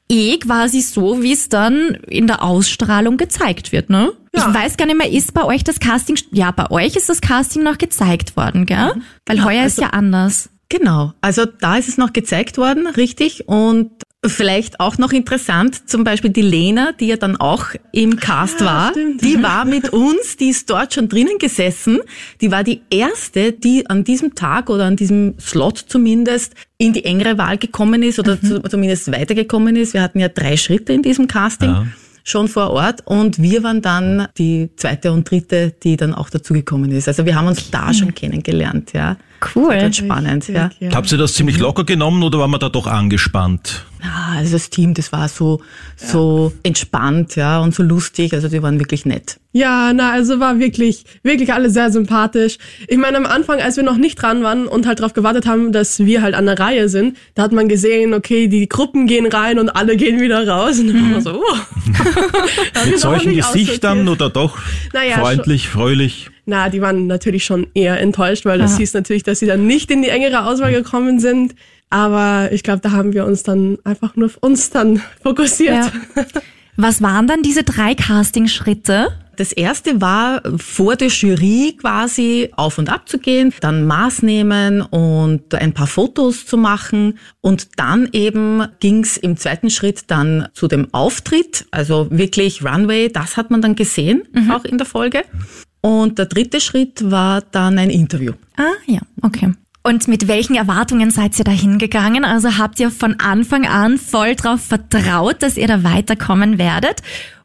eh 0.10 0.38
quasi 0.38 0.82
so, 0.82 1.22
wie 1.22 1.34
es 1.34 1.50
dann 1.50 1.98
in 2.08 2.28
der 2.28 2.44
Ausstrahlung 2.44 3.18
gezeigt 3.18 3.72
wird, 3.72 3.90
ne? 3.90 4.14
Ja. 4.36 4.48
Ich 4.48 4.54
weiß 4.54 4.78
gar 4.78 4.86
nicht 4.86 4.98
mehr, 4.98 5.12
ist 5.12 5.34
bei 5.34 5.44
euch 5.44 5.64
das 5.64 5.80
Casting, 5.80 6.18
ja, 6.32 6.52
bei 6.52 6.70
euch 6.72 6.96
ist 6.96 7.10
das 7.10 7.22
Casting 7.22 7.64
noch 7.64 7.78
gezeigt 7.78 8.36
worden, 8.38 8.66
gell? 8.66 8.94
Weil 9.26 9.44
heuer 9.44 9.66
ist 9.66 9.80
ja 9.80 9.90
anders. 9.90 10.50
Genau, 10.70 11.14
also 11.22 11.46
da 11.46 11.78
ist 11.78 11.88
es 11.88 11.98
noch 11.98 12.14
gezeigt 12.14 12.58
worden, 12.58 12.88
richtig. 12.88 13.48
Und 13.48 13.92
vielleicht 14.26 14.80
auch 14.80 14.98
noch 14.98 15.12
interessant, 15.12 15.90
zum 15.90 16.04
Beispiel 16.04 16.32
die 16.32 16.42
Lena, 16.42 16.92
die 16.92 17.08
ja 17.08 17.18
dann 17.18 17.38
auch 17.38 17.68
im 17.92 18.18
Cast 18.18 18.64
war, 18.64 18.92
stimmt. 18.92 19.22
die 19.22 19.42
war 19.44 19.64
mit 19.66 19.90
uns, 19.90 20.38
die 20.38 20.50
ist 20.50 20.70
dort 20.70 20.94
schon 20.94 21.08
drinnen 21.08 21.38
gesessen. 21.38 22.00
Die 22.42 22.52
war 22.52 22.64
die 22.64 22.82
erste, 22.90 23.52
die 23.52 23.88
an 23.90 24.04
diesem 24.04 24.34
Tag 24.34 24.70
oder 24.70 24.86
an 24.86 24.96
diesem 24.96 25.36
Slot 25.40 25.78
zumindest 25.78 26.56
in 26.78 26.94
die 26.94 27.06
engere 27.06 27.38
Wahl 27.38 27.58
gekommen 27.58 28.02
ist 28.02 28.18
oder 28.18 28.42
zu, 28.42 28.62
zumindest 28.62 29.12
weitergekommen 29.12 29.76
ist. 29.76 29.94
Wir 29.94 30.02
hatten 30.02 30.20
ja 30.20 30.30
drei 30.30 30.58
Schritte 30.58 30.94
in 30.94 31.04
diesem 31.04 31.28
Casting. 31.28 31.70
Ja. 31.70 31.88
Schon 32.24 32.50
vor 32.50 32.72
Ort 32.72 33.04
und 33.06 33.42
wir 33.42 33.64
waren 33.64 33.82
dann 33.82 34.28
die 34.38 34.70
zweite 34.76 35.14
und 35.14 35.32
dritte, 35.32 35.74
die 35.82 35.96
dann 35.96 36.14
auch 36.14 36.30
dazugekommen 36.30 36.92
ist. 36.92 37.08
Also 37.08 37.26
wir 37.26 37.36
haben 37.36 37.48
uns 37.48 37.72
da 37.72 37.94
schon 37.94 38.14
kennengelernt, 38.14 38.92
ja. 38.92 39.16
Cool. 39.56 39.78
Ganz 39.78 39.98
spannend, 39.98 40.48
ja. 40.48 40.70
Ja. 40.80 40.92
Habt 40.94 41.12
ihr 41.12 41.18
das 41.18 41.34
ziemlich 41.34 41.60
locker 41.60 41.84
genommen 41.84 42.24
oder 42.24 42.40
war 42.40 42.48
man 42.48 42.60
da 42.60 42.70
doch 42.70 42.88
angespannt? 42.88 43.86
Ja, 44.04 44.38
also 44.38 44.54
das 44.54 44.70
Team, 44.70 44.94
das 44.94 45.12
war 45.12 45.28
so, 45.28 45.62
so 45.96 46.54
entspannt, 46.64 47.36
ja, 47.36 47.60
und 47.60 47.74
so 47.74 47.84
lustig. 47.84 48.34
Also 48.34 48.48
die 48.48 48.62
waren 48.62 48.80
wirklich 48.80 49.06
nett. 49.06 49.40
Ja, 49.54 49.92
na, 49.94 50.12
also 50.12 50.40
war 50.40 50.60
wirklich, 50.60 51.04
wirklich 51.24 51.54
alle 51.54 51.70
sehr 51.70 51.92
sympathisch. 51.92 52.58
Ich 52.88 52.98
meine, 52.98 53.18
am 53.18 53.26
Anfang, 53.26 53.60
als 53.60 53.76
wir 53.78 53.84
noch 53.84 53.98
nicht 53.98 54.22
dran 54.22 54.44
waren 54.44 54.68
und 54.68 54.86
halt 54.86 55.00
darauf 55.00 55.14
gewartet 55.14 55.48
haben, 55.48 55.72
dass 55.72 56.00
wir 56.00 56.22
halt 56.22 56.36
an 56.36 56.46
der 56.46 56.60
Reihe 56.60 56.90
sind, 56.90 57.18
da 57.34 57.44
hat 57.44 57.52
man 57.52 57.68
gesehen, 57.68 58.14
okay, 58.14 58.48
die 58.48 58.70
Gruppen 58.70 59.08
gehen 59.08 59.26
rein 59.26 59.60
und 59.60 59.70
alle 59.70 59.98
gehen 59.98 60.20
wieder 60.20 60.48
raus. 60.48 60.80
Und 60.80 60.88
dann 60.88 61.02
war 61.02 61.10
man 61.10 61.22
so, 61.22 61.42
oh. 61.42 62.86
Mit 62.86 63.00
solchen 63.00 63.34
Gesichtern 63.34 64.08
oder 64.08 64.30
doch 64.30 64.58
Naja, 64.94 65.18
freundlich, 65.18 65.68
fröhlich? 65.70 66.30
Na, 66.50 66.70
die 66.70 66.82
waren 66.82 67.08
natürlich 67.08 67.44
schon 67.44 67.68
eher 67.74 68.00
enttäuscht, 68.00 68.46
weil 68.46 68.58
das 68.58 68.78
hieß 68.78 68.94
natürlich, 68.94 69.24
dass 69.24 69.40
sie 69.40 69.48
dann 69.48 69.68
nicht 69.68 69.92
in 69.92 70.02
die 70.02 70.08
engere 70.08 70.46
Auswahl 70.46 70.72
gekommen 70.72 71.20
sind. 71.20 71.56
Aber 71.90 72.50
ich 72.54 72.64
glaube, 72.64 72.80
da 72.80 72.92
haben 72.92 73.12
wir 73.12 73.26
uns 73.26 73.44
dann 73.44 73.78
einfach 73.84 74.16
nur 74.16 74.28
auf 74.28 74.38
uns 74.38 74.70
dann 74.70 75.02
fokussiert. 75.22 75.92
Ja. 76.16 76.26
Was 76.78 77.02
waren 77.02 77.28
dann 77.28 77.42
diese 77.42 77.64
drei 77.64 77.96
Casting-Schritte? 77.96 79.10
Das 79.36 79.52
erste 79.52 80.00
war 80.00 80.42
vor 80.58 80.96
der 80.96 81.10
Jury 81.10 81.76
quasi 81.80 82.50
auf 82.56 82.78
und 82.78 82.90
ab 82.90 83.10
zu 83.10 83.20
gehen, 83.20 83.54
dann 83.60 83.86
Maß 83.86 84.24
nehmen 84.24 84.82
und 84.82 85.54
ein 85.54 85.74
paar 85.74 85.86
Fotos 85.86 86.46
zu 86.46 86.56
machen. 86.56 87.20
Und 87.42 87.78
dann 87.78 88.08
eben 88.14 88.68
ging's 88.80 89.18
im 89.18 89.36
zweiten 89.36 89.70
Schritt 89.70 90.06
dann 90.08 90.48
zu 90.54 90.70
dem 90.70 90.94
Auftritt, 90.94 91.66
also 91.72 92.08
wirklich 92.10 92.64
Runway, 92.64 93.10
das 93.10 93.36
hat 93.36 93.52
man 93.52 93.62
dann 93.62 93.76
gesehen, 93.76 94.24
auch 94.50 94.64
in 94.64 94.78
der 94.78 94.88
Folge. 94.88 95.24
Und 95.82 96.18
der 96.18 96.26
dritte 96.26 96.60
Schritt 96.60 97.10
war 97.10 97.42
dann 97.42 97.78
ein 97.78 97.90
Interview. 97.90 98.34
Ah, 98.58 98.74
ja, 98.86 99.00
okay. 99.22 99.54
Und 99.84 100.08
mit 100.08 100.28
welchen 100.28 100.56
Erwartungen 100.56 101.12
seid 101.12 101.38
ihr 101.40 101.46
da 101.46 101.52
hingegangen? 101.52 102.26
Also 102.26 102.58
habt 102.58 102.80
ihr 102.80 102.92
von 102.92 103.20
Anfang 103.20 103.66
an 103.66 103.98
voll 103.98 104.36
drauf 104.36 104.62
vertraut, 104.62 105.42
dass 105.42 105.56
ihr 105.56 105.68
da 105.68 105.84
weiterkommen 105.84 106.58
werdet? 106.58 107.02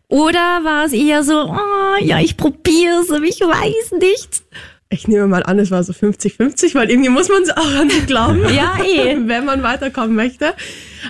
Oder 0.08 0.60
war 0.64 0.84
es 0.84 0.92
eher 0.92 1.22
so, 1.22 1.50
oh, 1.50 2.04
ja, 2.04 2.18
ich 2.18 2.36
probier's, 2.36 3.10
aber 3.10 3.24
ich 3.24 3.40
weiß 3.40 4.00
nicht? 4.00 4.42
ich 4.92 5.08
nehme 5.08 5.26
mal 5.26 5.42
an, 5.42 5.58
es 5.58 5.70
war 5.70 5.82
so 5.82 5.92
50-50, 5.92 6.74
weil 6.74 6.90
irgendwie 6.90 7.08
muss 7.08 7.28
man 7.28 7.42
es 7.42 7.50
auch 7.50 7.74
an 7.74 7.90
sich 7.90 8.06
glauben. 8.06 8.42
Ja, 8.52 8.78
eh. 8.84 9.16
Wenn 9.26 9.44
man 9.44 9.62
weiterkommen 9.62 10.14
möchte. 10.14 10.54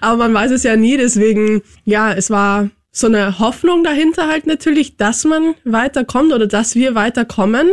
Aber 0.01 0.17
man 0.17 0.35
weiß 0.35 0.53
es 0.53 0.63
ja 0.63 0.77
nie, 0.77 0.97
deswegen, 0.97 1.63
ja, 1.85 2.13
es 2.13 2.31
war 2.31 2.71
so 2.93 3.07
eine 3.07 3.39
Hoffnung 3.39 3.83
dahinter 3.83 4.29
halt 4.29 4.47
natürlich, 4.47 4.97
dass 4.97 5.25
man 5.25 5.55
weiterkommt 5.65 6.33
oder 6.33 6.47
dass 6.47 6.75
wir 6.75 6.95
weiterkommen. 6.95 7.69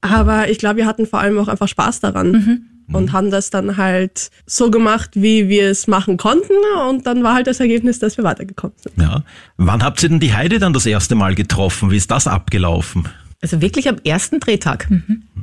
Aber 0.00 0.50
ich 0.50 0.58
glaube, 0.58 0.78
wir 0.78 0.86
hatten 0.86 1.06
vor 1.06 1.20
allem 1.20 1.38
auch 1.38 1.48
einfach 1.48 1.68
Spaß 1.68 2.00
daran. 2.00 2.64
Und 2.90 3.12
haben 3.12 3.30
das 3.30 3.50
dann 3.50 3.76
halt 3.76 4.30
so 4.46 4.70
gemacht, 4.70 5.10
wie 5.12 5.50
wir 5.50 5.68
es 5.68 5.88
machen 5.88 6.16
konnten. 6.16 6.54
Und 6.88 7.06
dann 7.06 7.22
war 7.22 7.34
halt 7.34 7.46
das 7.46 7.60
Ergebnis, 7.60 7.98
dass 7.98 8.16
wir 8.16 8.24
weitergekommen 8.24 8.76
sind. 8.78 8.96
Ja. 8.96 9.24
Wann 9.58 9.82
habt 9.82 10.02
ihr 10.02 10.08
denn 10.08 10.20
die 10.20 10.32
Heide 10.32 10.58
dann 10.58 10.72
das 10.72 10.86
erste 10.86 11.14
Mal 11.14 11.34
getroffen? 11.34 11.90
Wie 11.90 11.98
ist 11.98 12.10
das 12.10 12.26
abgelaufen? 12.26 13.06
Also 13.42 13.60
wirklich 13.60 13.90
am 13.90 13.98
ersten 14.04 14.40
Drehtag. 14.40 14.88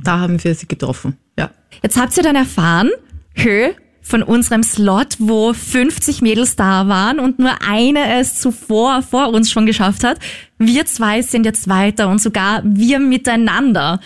Da 0.03 0.19
haben 0.19 0.43
wir 0.43 0.55
sie 0.55 0.67
getroffen. 0.67 1.17
Ja. 1.37 1.51
Jetzt 1.83 1.97
habt 1.99 2.17
ihr 2.17 2.23
dann 2.23 2.35
erfahren, 2.35 2.89
hö, 3.35 3.69
von 4.05 4.21
unserem 4.21 4.61
Slot, 4.61 5.15
wo 5.17 5.51
50 5.53 6.21
Mädels 6.21 6.55
da 6.55 6.87
waren 6.87 7.19
und 7.19 7.39
nur 7.39 7.61
eine 7.67 8.19
es 8.19 8.39
zuvor 8.39 9.01
vor 9.01 9.29
uns 9.29 9.49
schon 9.51 9.65
geschafft 9.65 10.03
hat. 10.03 10.19
Wir 10.59 10.85
zwei 10.85 11.23
sind 11.23 11.45
jetzt 11.45 11.67
weiter 11.67 12.07
und 12.07 12.21
sogar 12.21 12.61
wir 12.63 12.99
miteinander. 12.99 13.99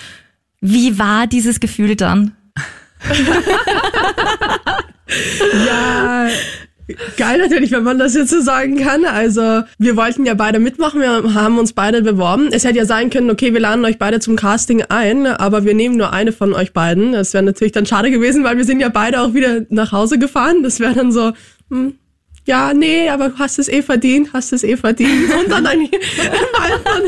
Wie 0.62 0.98
war 0.98 1.27
dieses 1.27 1.60
Gefühl 1.60 1.96
dann? 1.96 2.36
Ja, 5.65 6.27
geil 7.17 7.39
natürlich, 7.39 7.72
wenn 7.72 7.84
man 7.84 8.00
das 8.00 8.15
jetzt 8.15 8.31
so 8.31 8.41
sagen 8.41 8.77
kann. 8.77 9.05
Also 9.05 9.62
wir 9.77 9.96
wollten 9.96 10.25
ja 10.25 10.34
beide 10.34 10.60
mitmachen, 10.60 11.01
wir 11.01 11.34
haben 11.34 11.58
uns 11.58 11.74
beide 11.74 12.01
beworben. 12.01 12.50
Es 12.51 12.63
hätte 12.63 12.77
ja 12.77 12.86
sein 12.86 13.10
können, 13.10 13.29
okay, 13.29 13.53
wir 13.53 13.60
laden 13.60 13.86
euch 13.86 13.98
beide 13.98 14.19
zum 14.19 14.36
Casting 14.36 14.84
ein, 14.84 15.27
aber 15.27 15.65
wir 15.65 15.74
nehmen 15.74 15.98
nur 15.98 16.13
eine 16.13 16.31
von 16.31 16.53
euch 16.53 16.74
beiden. 16.74 17.13
Das 17.13 17.34
wäre 17.34 17.43
natürlich 17.43 17.74
dann 17.74 17.86
schade 17.86 18.12
gewesen, 18.12 18.43
weil 18.43 18.58
wir 18.58 18.65
sind 18.65 18.79
ja 18.79 18.89
beide 18.89 19.22
auch 19.22 19.34
wieder 19.34 19.65
nach 19.69 19.91
Hause 19.91 20.19
gefahren. 20.19 20.63
Das 20.63 20.79
wäre 20.79 20.93
dann 20.93 21.12
so, 21.12 21.34
hm, 21.69 21.96
ja, 22.46 22.74
nee, 22.74 23.10
aber 23.10 23.34
hast 23.38 23.60
es 23.60 23.67
eh 23.67 23.81
verdient, 23.81 24.34
hast 24.34 24.53
es 24.53 24.63
eh 24.63 24.77
verdient. 24.77 25.34
Und 25.39 25.51
dann 25.51 25.65
eigentlich 25.67 25.91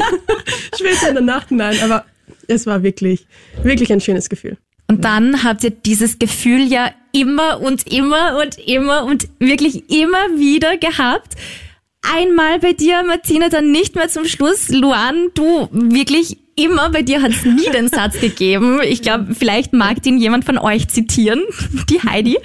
später 0.75 1.09
in 1.09 1.15
der 1.15 1.23
Nacht, 1.23 1.51
nein, 1.51 1.75
aber 1.83 2.05
es 2.47 2.65
war 2.65 2.83
wirklich, 2.83 3.25
wirklich 3.63 3.91
ein 3.91 4.01
schönes 4.01 4.29
Gefühl. 4.29 4.57
Und 4.91 5.05
dann 5.05 5.45
habt 5.45 5.63
ihr 5.63 5.69
dieses 5.69 6.19
Gefühl 6.19 6.63
ja 6.69 6.91
immer 7.13 7.61
und 7.61 7.89
immer 7.89 8.37
und 8.41 8.57
immer 8.57 9.05
und 9.05 9.29
wirklich 9.39 9.89
immer 9.89 10.37
wieder 10.37 10.75
gehabt. 10.75 11.35
Einmal 12.01 12.59
bei 12.59 12.73
dir, 12.73 13.01
Martina, 13.03 13.47
dann 13.47 13.71
nicht 13.71 13.95
mehr 13.95 14.09
zum 14.09 14.25
Schluss. 14.25 14.67
Luan, 14.67 15.29
du 15.33 15.69
wirklich 15.71 16.35
immer, 16.57 16.89
bei 16.89 17.03
dir 17.03 17.21
hat 17.21 17.31
es 17.31 17.45
nie 17.45 17.69
den 17.71 17.87
Satz 17.87 18.19
gegeben. 18.19 18.81
Ich 18.83 19.01
glaube, 19.01 19.33
vielleicht 19.33 19.71
mag 19.71 20.03
den 20.03 20.17
jemand 20.17 20.43
von 20.43 20.57
euch 20.57 20.89
zitieren, 20.89 21.41
die 21.89 22.01
Heidi. 22.01 22.37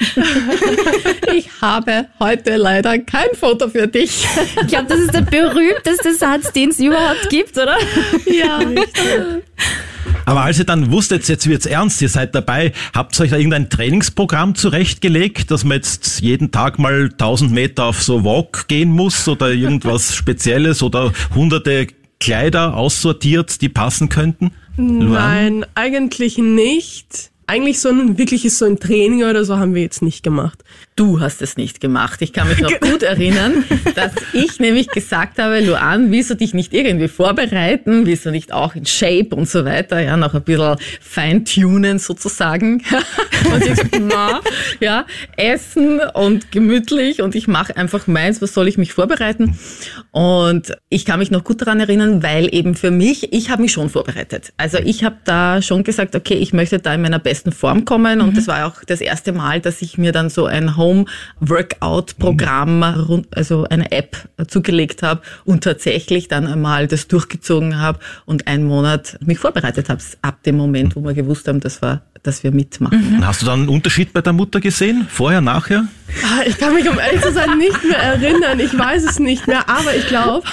Ich 1.34 1.48
habe 1.60 2.06
heute 2.20 2.54
leider 2.58 3.00
kein 3.00 3.34
Foto 3.34 3.68
für 3.68 3.88
dich. 3.88 4.24
Ich 4.60 4.68
glaube, 4.68 4.86
das 4.86 5.00
ist 5.00 5.14
der 5.14 5.22
berühmteste 5.22 6.14
Satz, 6.14 6.52
den 6.52 6.70
es 6.70 6.78
überhaupt 6.78 7.28
gibt, 7.28 7.58
oder? 7.58 7.76
Ja. 8.26 8.60
Aber 10.24 10.42
als 10.42 10.58
ihr 10.58 10.64
dann 10.64 10.90
wusstet, 10.90 11.28
jetzt 11.28 11.48
wird's 11.48 11.66
ernst, 11.66 12.00
ihr 12.02 12.08
seid 12.08 12.34
dabei, 12.34 12.72
habt 12.94 13.18
ihr 13.18 13.24
euch 13.24 13.30
da 13.30 13.36
irgendein 13.36 13.70
Trainingsprogramm 13.70 14.54
zurechtgelegt, 14.54 15.50
dass 15.50 15.64
man 15.64 15.76
jetzt 15.76 16.20
jeden 16.20 16.50
Tag 16.50 16.78
mal 16.78 17.10
1000 17.12 17.52
Meter 17.52 17.84
auf 17.86 18.02
so 18.02 18.24
Walk 18.24 18.68
gehen 18.68 18.90
muss 18.90 19.28
oder 19.28 19.52
irgendwas 19.52 20.14
Spezielles 20.16 20.82
oder 20.82 21.12
hunderte 21.34 21.88
Kleider 22.20 22.76
aussortiert, 22.76 23.60
die 23.60 23.68
passen 23.68 24.08
könnten? 24.08 24.52
Luan? 24.76 25.10
Nein, 25.10 25.66
eigentlich 25.74 26.38
nicht. 26.38 27.30
Eigentlich 27.46 27.80
so 27.80 27.90
ein 27.90 28.18
wirkliches 28.18 28.58
so 28.58 28.64
ein 28.64 28.80
Training 28.80 29.22
oder 29.22 29.44
so 29.44 29.56
haben 29.56 29.74
wir 29.74 29.82
jetzt 29.82 30.02
nicht 30.02 30.22
gemacht. 30.22 30.64
Du 30.96 31.20
hast 31.20 31.42
es 31.42 31.58
nicht 31.58 31.82
gemacht. 31.82 32.22
Ich 32.22 32.32
kann 32.32 32.48
mich 32.48 32.58
noch 32.58 32.80
gut 32.80 33.02
erinnern, 33.02 33.64
dass 33.94 34.12
ich 34.32 34.58
nämlich 34.60 34.88
gesagt 34.88 35.38
habe, 35.38 35.60
Luan, 35.60 36.10
willst 36.10 36.30
du 36.30 36.34
dich 36.34 36.54
nicht 36.54 36.72
irgendwie 36.72 37.08
vorbereiten? 37.08 38.06
Willst 38.06 38.24
du 38.24 38.30
nicht 38.30 38.50
auch 38.50 38.74
in 38.74 38.86
Shape 38.86 39.36
und 39.36 39.46
so 39.46 39.66
weiter? 39.66 40.00
Ja, 40.00 40.16
noch 40.16 40.32
ein 40.32 40.42
bisschen 40.42 40.76
feintunen 41.02 41.98
sozusagen. 41.98 42.82
Und 43.52 43.62
ich 43.62 43.68
gesagt, 43.68 43.98
na, 44.00 44.40
ja, 44.80 45.06
essen 45.36 46.00
und 46.14 46.50
gemütlich 46.50 47.22
und 47.22 47.36
ich 47.36 47.46
mache 47.46 47.76
einfach 47.76 48.08
meins. 48.08 48.42
Was 48.42 48.54
soll 48.54 48.66
ich 48.66 48.76
mich 48.76 48.92
vorbereiten? 48.92 49.56
Und 50.10 50.76
ich 50.88 51.04
kann 51.04 51.20
mich 51.20 51.30
noch 51.30 51.44
gut 51.44 51.60
daran 51.60 51.78
erinnern, 51.78 52.24
weil 52.24 52.52
eben 52.52 52.74
für 52.74 52.90
mich, 52.90 53.32
ich 53.32 53.50
habe 53.50 53.62
mich 53.62 53.72
schon 53.72 53.88
vorbereitet. 53.88 54.52
Also 54.56 54.78
ich 54.78 55.04
habe 55.04 55.18
da 55.24 55.62
schon 55.62 55.84
gesagt, 55.84 56.16
okay, 56.16 56.34
ich 56.34 56.52
möchte 56.52 56.80
da 56.80 56.94
in 56.94 57.02
meiner 57.02 57.20
besten 57.20 57.52
Form 57.52 57.84
kommen 57.84 58.20
und 58.20 58.36
das 58.36 58.48
war 58.48 58.66
auch 58.66 58.82
das 58.84 59.00
erste 59.00 59.32
Mal, 59.32 59.60
dass 59.60 59.80
ich 59.80 59.96
mir 59.96 60.10
dann 60.10 60.28
so 60.28 60.46
ein 60.46 60.76
Home-Workout-Programm, 60.86 62.82
rund- 63.08 63.36
also 63.36 63.64
eine 63.64 63.90
App 63.92 64.28
zugelegt 64.48 65.02
habe 65.02 65.22
und 65.44 65.64
tatsächlich 65.64 66.28
dann 66.28 66.46
einmal 66.46 66.86
das 66.86 67.08
durchgezogen 67.08 67.78
habe 67.80 67.98
und 68.24 68.46
einen 68.46 68.64
Monat 68.64 69.18
mich 69.24 69.38
vorbereitet 69.38 69.88
habe, 69.88 70.00
ab 70.22 70.42
dem 70.44 70.56
Moment, 70.56 70.96
wo 70.96 71.02
wir 71.02 71.14
gewusst 71.14 71.48
haben, 71.48 71.60
dass 71.60 71.82
wir, 71.82 72.02
dass 72.26 72.42
wir 72.42 72.50
mitmachen. 72.52 73.24
Hast 73.26 73.42
du 73.42 73.46
dann 73.46 73.60
einen 73.60 73.68
Unterschied 73.68 74.12
bei 74.12 74.20
der 74.20 74.32
Mutter 74.32 74.60
gesehen? 74.60 75.06
Vorher, 75.10 75.40
nachher? 75.40 75.86
Ah, 76.24 76.42
Ich 76.46 76.58
kann 76.58 76.74
mich, 76.74 76.88
um 76.88 76.98
ehrlich 76.98 77.20
zu 77.22 77.32
sein, 77.32 77.58
nicht 77.58 77.82
mehr 77.84 77.98
erinnern. 77.98 78.58
Ich 78.60 78.76
weiß 78.76 79.04
es 79.04 79.18
nicht 79.18 79.46
mehr. 79.46 79.68
Aber 79.68 79.94
ich 79.94 80.06
glaube, 80.08 80.46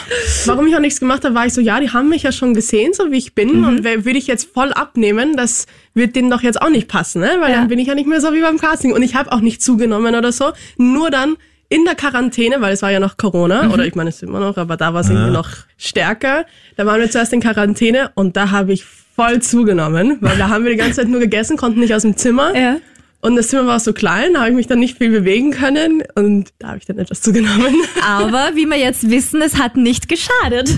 warum 0.46 0.68
ich 0.68 0.76
auch 0.76 0.80
nichts 0.80 1.00
gemacht 1.00 1.24
habe, 1.26 1.36
war 1.36 1.46
ich 1.46 1.54
so, 1.54 1.62
ja, 1.62 1.80
die 1.80 1.90
haben 1.92 2.10
mich 2.10 2.24
ja 2.24 2.32
schon 2.32 2.54
gesehen, 2.54 2.94
so 2.94 3.12
wie 3.12 3.18
ich 3.18 3.34
bin. 3.36 3.64
Und 3.66 3.84
wer- 3.84 4.06
würde 4.06 4.18
ich 4.20 4.28
jetzt 4.28 4.50
voll 4.54 4.72
abnehmen, 4.74 5.36
das 5.38 5.66
wird 5.94 6.16
denen 6.16 6.30
doch 6.30 6.42
jetzt 6.42 6.62
auch 6.62 6.70
nicht 6.70 6.88
passen, 6.88 7.22
ne? 7.22 7.32
Weil 7.40 7.52
Ja. 7.52 7.58
dann 7.60 7.68
bin 7.68 7.80
ich 7.80 7.88
ja 7.88 7.96
nicht 7.96 8.08
mehr 8.08 8.22
so 8.22 8.34
wie 8.34 8.42
beim 8.42 8.58
Casting. 8.60 8.94
Und 8.94 9.02
ich 9.04 9.16
habe 9.16 9.32
auch 9.32 9.42
nicht 9.42 9.62
zugenommen 9.62 10.16
oder 10.16 10.32
so. 10.32 10.52
Nur 10.78 11.10
dann 11.12 11.36
in 11.74 11.86
der 11.86 11.96
Quarantäne, 11.96 12.62
weil 12.62 12.74
es 12.74 12.84
war 12.84 12.92
ja 12.92 13.00
noch 13.00 13.18
Corona, 13.18 13.72
oder 13.74 13.86
ich 13.86 13.96
meine, 13.96 14.10
es 14.10 14.18
ist 14.18 14.24
immer 14.24 14.40
noch, 14.40 14.58
aber 14.58 14.78
da 14.78 14.94
war 14.94 15.02
es 15.02 15.10
irgendwie 15.10 15.32
noch 15.32 15.50
stärker. 15.76 16.46
Da 16.76 16.86
waren 16.86 17.02
wir 17.02 17.10
zuerst 17.10 17.34
in 17.34 17.40
Quarantäne 17.40 18.12
und 18.14 18.38
da 18.38 18.52
habe 18.52 18.74
ich 18.74 18.86
voll 18.86 19.42
zugenommen, 19.42 20.18
weil 20.22 20.38
da 20.38 20.50
haben 20.50 20.66
wir 20.66 20.72
die 20.72 20.78
ganze 20.78 20.98
Zeit 20.98 21.08
nur 21.08 21.20
gegessen, 21.20 21.58
konnten 21.58 21.80
nicht 21.80 21.94
aus 21.96 22.04
dem 22.04 22.16
Zimmer. 22.16 22.56
Ja. 22.56 22.78
Und 23.22 23.38
das 23.38 23.48
Zimmer 23.48 23.66
war 23.66 23.80
so 23.80 23.92
klein, 23.92 24.34
da 24.34 24.42
habe 24.42 24.50
ich 24.52 24.56
mich 24.56 24.68
dann 24.68 24.80
nicht 24.80 25.00
viel 25.00 25.10
bewegen 25.10 25.50
können 25.50 26.04
und 26.14 26.54
da 26.60 26.68
habe 26.68 26.78
ich 26.78 26.86
dann 26.86 27.00
etwas 27.00 27.22
zugenommen. 27.22 27.74
Aber 28.06 28.52
wie 28.54 28.68
wir 28.68 28.78
jetzt 28.78 29.10
wissen, 29.10 29.42
es 29.42 29.58
hat 29.58 29.76
nicht 29.76 30.10
geschadet. 30.10 30.70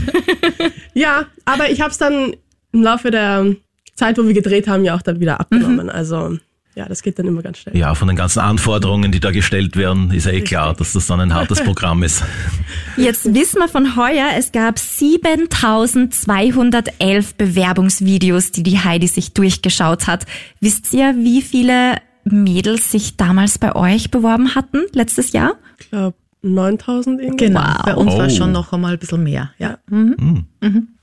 ja, 0.93 1.25
aber 1.43 1.71
ich 1.71 1.81
habe 1.81 1.91
es 1.91 1.97
dann 1.97 2.35
im 2.71 2.83
Laufe 2.83 3.11
der 3.11 3.55
Zeit, 3.95 4.17
wo 4.17 4.27
wir 4.27 4.33
gedreht 4.33 4.67
haben, 4.67 4.85
ja 4.85 4.95
auch 4.95 5.01
dann 5.01 5.19
wieder 5.19 5.39
abgenommen. 5.39 5.89
Also 5.89 6.37
ja, 6.75 6.85
das 6.87 7.01
geht 7.01 7.17
dann 7.17 7.25
immer 7.25 7.41
ganz 7.41 7.57
schnell. 7.59 7.75
Ja, 7.77 7.95
von 7.95 8.07
den 8.07 8.17
ganzen 8.17 8.39
Anforderungen, 8.39 9.11
die 9.11 9.19
da 9.21 9.31
gestellt 9.31 9.77
werden, 9.77 10.11
ist 10.11 10.25
ja 10.25 10.33
eh 10.33 10.41
klar, 10.41 10.73
dass 10.73 10.91
das 10.93 11.07
dann 11.07 11.19
ein 11.21 11.33
hartes 11.33 11.63
Programm 11.63 12.03
ist. 12.03 12.23
Jetzt 12.97 13.33
wissen 13.33 13.59
wir 13.59 13.69
von 13.69 13.95
heuer, 13.95 14.31
es 14.37 14.51
gab 14.51 14.77
7211 14.77 17.35
Bewerbungsvideos, 17.35 18.51
die 18.51 18.63
die 18.63 18.79
Heidi 18.79 19.07
sich 19.07 19.33
durchgeschaut 19.33 20.07
hat. 20.07 20.25
Wisst 20.59 20.93
ihr, 20.93 21.15
wie 21.17 21.41
viele 21.41 21.95
Mädels 22.25 22.91
sich 22.91 23.17
damals 23.17 23.57
bei 23.59 23.75
euch 23.75 24.11
beworben 24.11 24.55
hatten, 24.55 24.81
letztes 24.93 25.31
Jahr? 25.31 25.53
Ich 25.79 25.89
glaube 25.89 26.15
9000 26.41 27.21
irgendwie. 27.21 27.45
Genau. 27.47 27.61
Wow. 27.61 27.85
Bei 27.85 27.95
uns 27.95 28.13
war 28.13 28.27
Oh. 28.27 28.29
schon 28.29 28.51
noch 28.51 28.73
einmal 28.73 28.93
ein 28.93 28.99
bisschen 28.99 29.23
mehr. 29.23 29.51
Ja. 29.57 29.77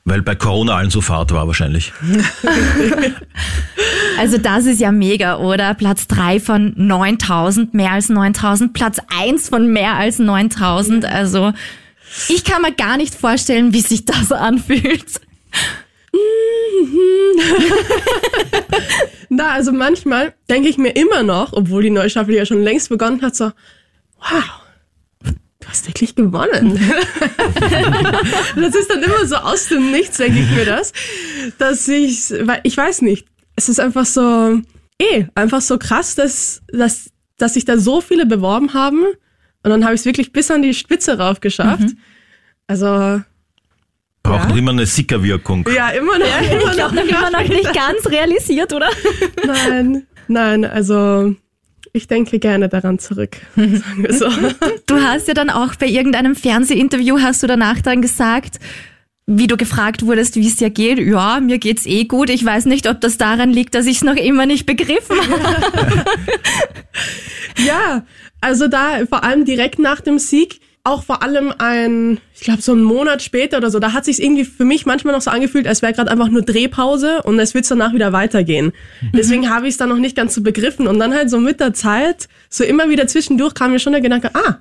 Weil 0.05 0.23
bei 0.23 0.35
Corona 0.35 0.77
allen 0.77 0.91
so 0.91 1.01
Fahrt 1.01 1.33
war 1.33 1.47
wahrscheinlich. 1.47 1.93
Also 4.23 4.39
das 4.39 4.67
ist 4.67 4.81
ja 4.81 4.93
mega, 4.93 5.39
oder? 5.39 5.75
Platz 5.75 6.07
drei 6.07 6.39
von 6.39 6.75
9000, 6.77 7.75
mehr 7.75 7.91
als 7.91 8.09
9000, 8.09 8.73
Platz 8.73 8.99
eins 9.19 9.49
von 9.49 9.73
mehr 9.73 9.95
als 9.95 10.21
9000. 10.21 11.05
Also 11.05 11.53
ich 12.29 12.45
kann 12.45 12.63
mir 12.63 12.71
gar 12.71 12.97
nicht 12.97 13.17
vorstellen, 13.17 13.73
wie 13.73 13.81
sich 13.81 14.05
das 14.05 14.31
anfühlt. 14.33 15.21
Na, 19.29 19.51
also 19.51 19.73
manchmal 19.73 20.35
denke 20.49 20.69
ich 20.69 20.79
mir 20.79 20.91
immer 20.91 21.25
noch, 21.25 21.53
obwohl 21.53 21.83
die 21.83 21.91
neue 21.91 22.09
Staffel 22.09 22.37
ja 22.37 22.47
schon 22.47 22.63
längst 22.63 22.91
begonnen 22.91 23.23
hat, 23.23 23.35
so, 23.35 23.51
wow, 24.21 24.45
du 25.25 25.67
hast 25.67 25.89
wirklich 25.89 26.15
gewonnen. 26.15 26.79
das 28.55 28.75
ist 28.77 28.89
dann 28.89 29.03
immer 29.03 29.27
so 29.27 29.35
aus 29.35 29.67
dem 29.67 29.91
Nichts, 29.91 30.19
denke 30.19 30.39
ich 30.39 30.51
mir 30.53 30.65
das, 30.65 30.93
dass 31.59 31.89
ich, 31.89 32.33
weil 32.43 32.61
ich 32.63 32.77
weiß 32.77 33.03
nicht, 33.03 33.32
es 33.57 33.69
ist 33.69 33.81
einfach 33.81 34.07
so, 34.07 34.61
eh, 34.99 35.27
einfach 35.35 35.61
so 35.61 35.79
krass, 35.79 36.15
dass, 36.15 36.63
dass, 36.73 37.11
dass 37.39 37.55
sich 37.55 37.65
da 37.65 37.79
so 37.79 38.01
viele 38.01 38.27
beworben 38.27 38.75
haben 38.75 39.01
und 39.65 39.71
dann 39.71 39.85
habe 39.85 39.95
ich 39.95 40.01
es 40.01 40.07
wirklich 40.07 40.33
bis 40.33 40.51
an 40.51 40.63
die 40.63 40.75
Spitze 40.75 41.19
rauf 41.19 41.41
geschafft. 41.41 41.89
Also, 42.67 43.23
Braucht 44.25 44.43
Ja. 44.45 44.49
noch 44.51 44.57
immer 44.57 44.71
eine 44.71 44.87
Sickerwirkung. 44.87 45.69
ja, 45.75 45.91
immer 45.91 46.17
noch. 46.19 46.27
immer 46.27 46.71
Ich 46.71 46.77
glaube, 46.77 46.95
noch 46.95 47.05
immer 47.05 47.31
noch 47.31 47.49
nicht 47.49 47.75
ganz 47.75 48.07
realisiert, 48.09 48.73
oder? 48.73 48.89
Nein, 49.45 50.07
nein, 50.29 50.65
also 50.65 51.35
ich 51.93 52.07
denke 52.07 52.39
gerne 52.39 52.69
daran 52.69 52.99
zurück, 53.01 53.37
sagen 53.57 53.83
wir 53.99 54.13
so. 54.15 54.29
Du 54.87 54.95
hast 55.01 55.27
ja 55.29 55.35
dann 55.35 55.51
auch 55.51 55.75
bei 55.75 55.87
irgendeinem 55.87 56.37
Fernsehinterview, 56.37 57.19
hast 57.21 57.43
du 57.43 57.47
danach 57.49 57.81
dann 57.83 58.01
gesagt, 58.01 58.61
wie 59.27 59.47
du 59.47 59.57
gefragt 59.57 60.05
wurdest, 60.05 60.37
wie 60.37 60.47
es 60.47 60.57
dir 60.57 60.71
geht. 60.71 60.99
Ja, 60.99 61.41
mir 61.41 61.59
geht's 61.59 61.87
eh 61.87 62.05
gut. 62.05 62.29
Ich 62.29 62.45
weiß 62.45 62.67
nicht, 62.67 62.89
ob 62.89 63.01
das 63.01 63.19
daran 63.19 63.51
liegt, 63.51 63.75
dass 63.75 63.87
ich 63.87 63.97
es 63.97 64.05
noch 64.05 64.17
immer 64.17 64.47
nicht 64.47 64.67
begriffen 64.67 65.17
habe. 65.17 66.05
Ja, 67.59 68.05
also 68.41 68.69
da 68.69 69.05
vor 69.09 69.25
allem 69.25 69.45
direkt 69.45 69.79
nach 69.79 70.01
dem 70.01 70.19
Sieg, 70.19 70.61
auch 70.85 71.05
vor 71.05 71.23
allem 71.23 71.53
ein, 71.59 72.19
ich 72.35 72.41
glaube 72.41 72.61
so 72.61 72.73
einen 72.73 72.83
Monat 72.83 73.23
später 73.23 73.59
oder 73.59 73.71
so, 73.71 73.79
da 73.79 73.93
hat 73.93 74.05
sich 74.05 74.21
irgendwie 74.21 74.45
für 74.45 74.65
mich 74.65 74.85
manchmal 74.85 75.15
noch 75.15 75.21
so 75.21 75.31
angefühlt, 75.31 75.69
als 75.69 75.81
wäre 75.81 75.93
gerade 75.93 76.11
einfach 76.11 76.29
nur 76.29 76.43
Drehpause 76.43 77.23
und 77.23 77.39
es 77.39 77.55
wird 77.55 77.71
danach 77.71 77.93
wieder 77.93 78.13
weitergehen. 78.13 78.73
Deswegen 79.13 79.49
habe 79.49 79.67
ich 79.69 79.73
es 79.75 79.79
dann 79.79 79.91
noch 79.91 79.99
nicht 79.99 80.17
ganz 80.17 80.35
so 80.35 80.43
begriffen 80.43 80.89
und 80.89 80.99
dann 80.99 81.15
halt 81.15 81.31
so 81.31 81.39
mit 81.39 81.61
der 81.61 81.73
Zeit, 81.73 82.29
so 82.49 82.65
immer 82.65 82.89
wieder 82.89 83.07
zwischendurch 83.07 83.55
kam 83.55 83.71
mir 83.71 83.79
schon 83.79 83.93
der 83.93 84.03
Gedanke, 84.03 84.31
ah, 84.35 84.59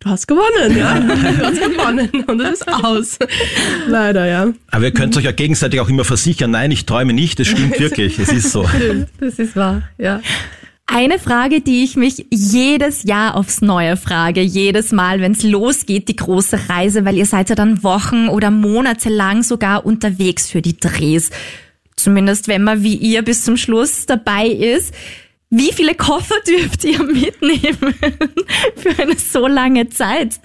du 0.00 0.10
hast 0.10 0.26
gewonnen, 0.26 0.76
ja, 0.76 0.98
du 1.00 1.44
hast 1.44 1.60
gewonnen 1.60 2.24
und 2.26 2.40
es 2.40 2.60
ist 2.60 2.68
aus. 2.68 3.18
Leider, 3.88 4.26
ja. 4.26 4.52
Aber 4.70 4.84
ihr 4.84 4.92
könnt 4.92 5.16
euch 5.16 5.24
ja 5.24 5.32
gegenseitig 5.32 5.80
auch 5.80 5.88
immer 5.88 6.04
versichern, 6.04 6.50
nein, 6.50 6.70
ich 6.70 6.86
träume 6.86 7.12
nicht, 7.12 7.40
es 7.40 7.48
stimmt 7.48 7.78
wirklich, 7.80 8.18
es 8.18 8.32
ist 8.32 8.52
so. 8.52 8.68
Das 9.20 9.38
ist 9.38 9.56
wahr, 9.56 9.82
ja. 9.98 10.20
Eine 10.88 11.18
Frage, 11.18 11.60
die 11.60 11.82
ich 11.82 11.96
mich 11.96 12.26
jedes 12.30 13.02
Jahr 13.02 13.34
aufs 13.34 13.60
Neue 13.60 13.96
frage, 13.96 14.40
jedes 14.40 14.92
Mal, 14.92 15.20
wenn 15.20 15.32
es 15.32 15.42
losgeht, 15.42 16.08
die 16.08 16.14
große 16.14 16.68
Reise, 16.68 17.04
weil 17.04 17.16
ihr 17.16 17.26
seid 17.26 17.48
ja 17.48 17.56
dann 17.56 17.82
Wochen 17.82 18.28
oder 18.28 18.52
Monate 18.52 19.08
lang 19.08 19.42
sogar 19.42 19.84
unterwegs 19.84 20.48
für 20.48 20.62
die 20.62 20.76
Drehs. 20.78 21.30
Zumindest 21.96 22.46
wenn 22.46 22.62
man 22.62 22.84
wie 22.84 22.94
ihr 22.94 23.22
bis 23.22 23.42
zum 23.42 23.56
Schluss 23.56 24.06
dabei 24.06 24.46
ist. 24.46 24.94
Wie 25.50 25.72
viele 25.72 25.94
Koffer 25.94 26.34
dürft 26.46 26.84
ihr 26.84 27.02
mitnehmen 27.02 27.94
für 28.76 29.02
eine 29.02 29.16
so 29.16 29.46
lange 29.46 29.88
Zeit? 29.88 30.40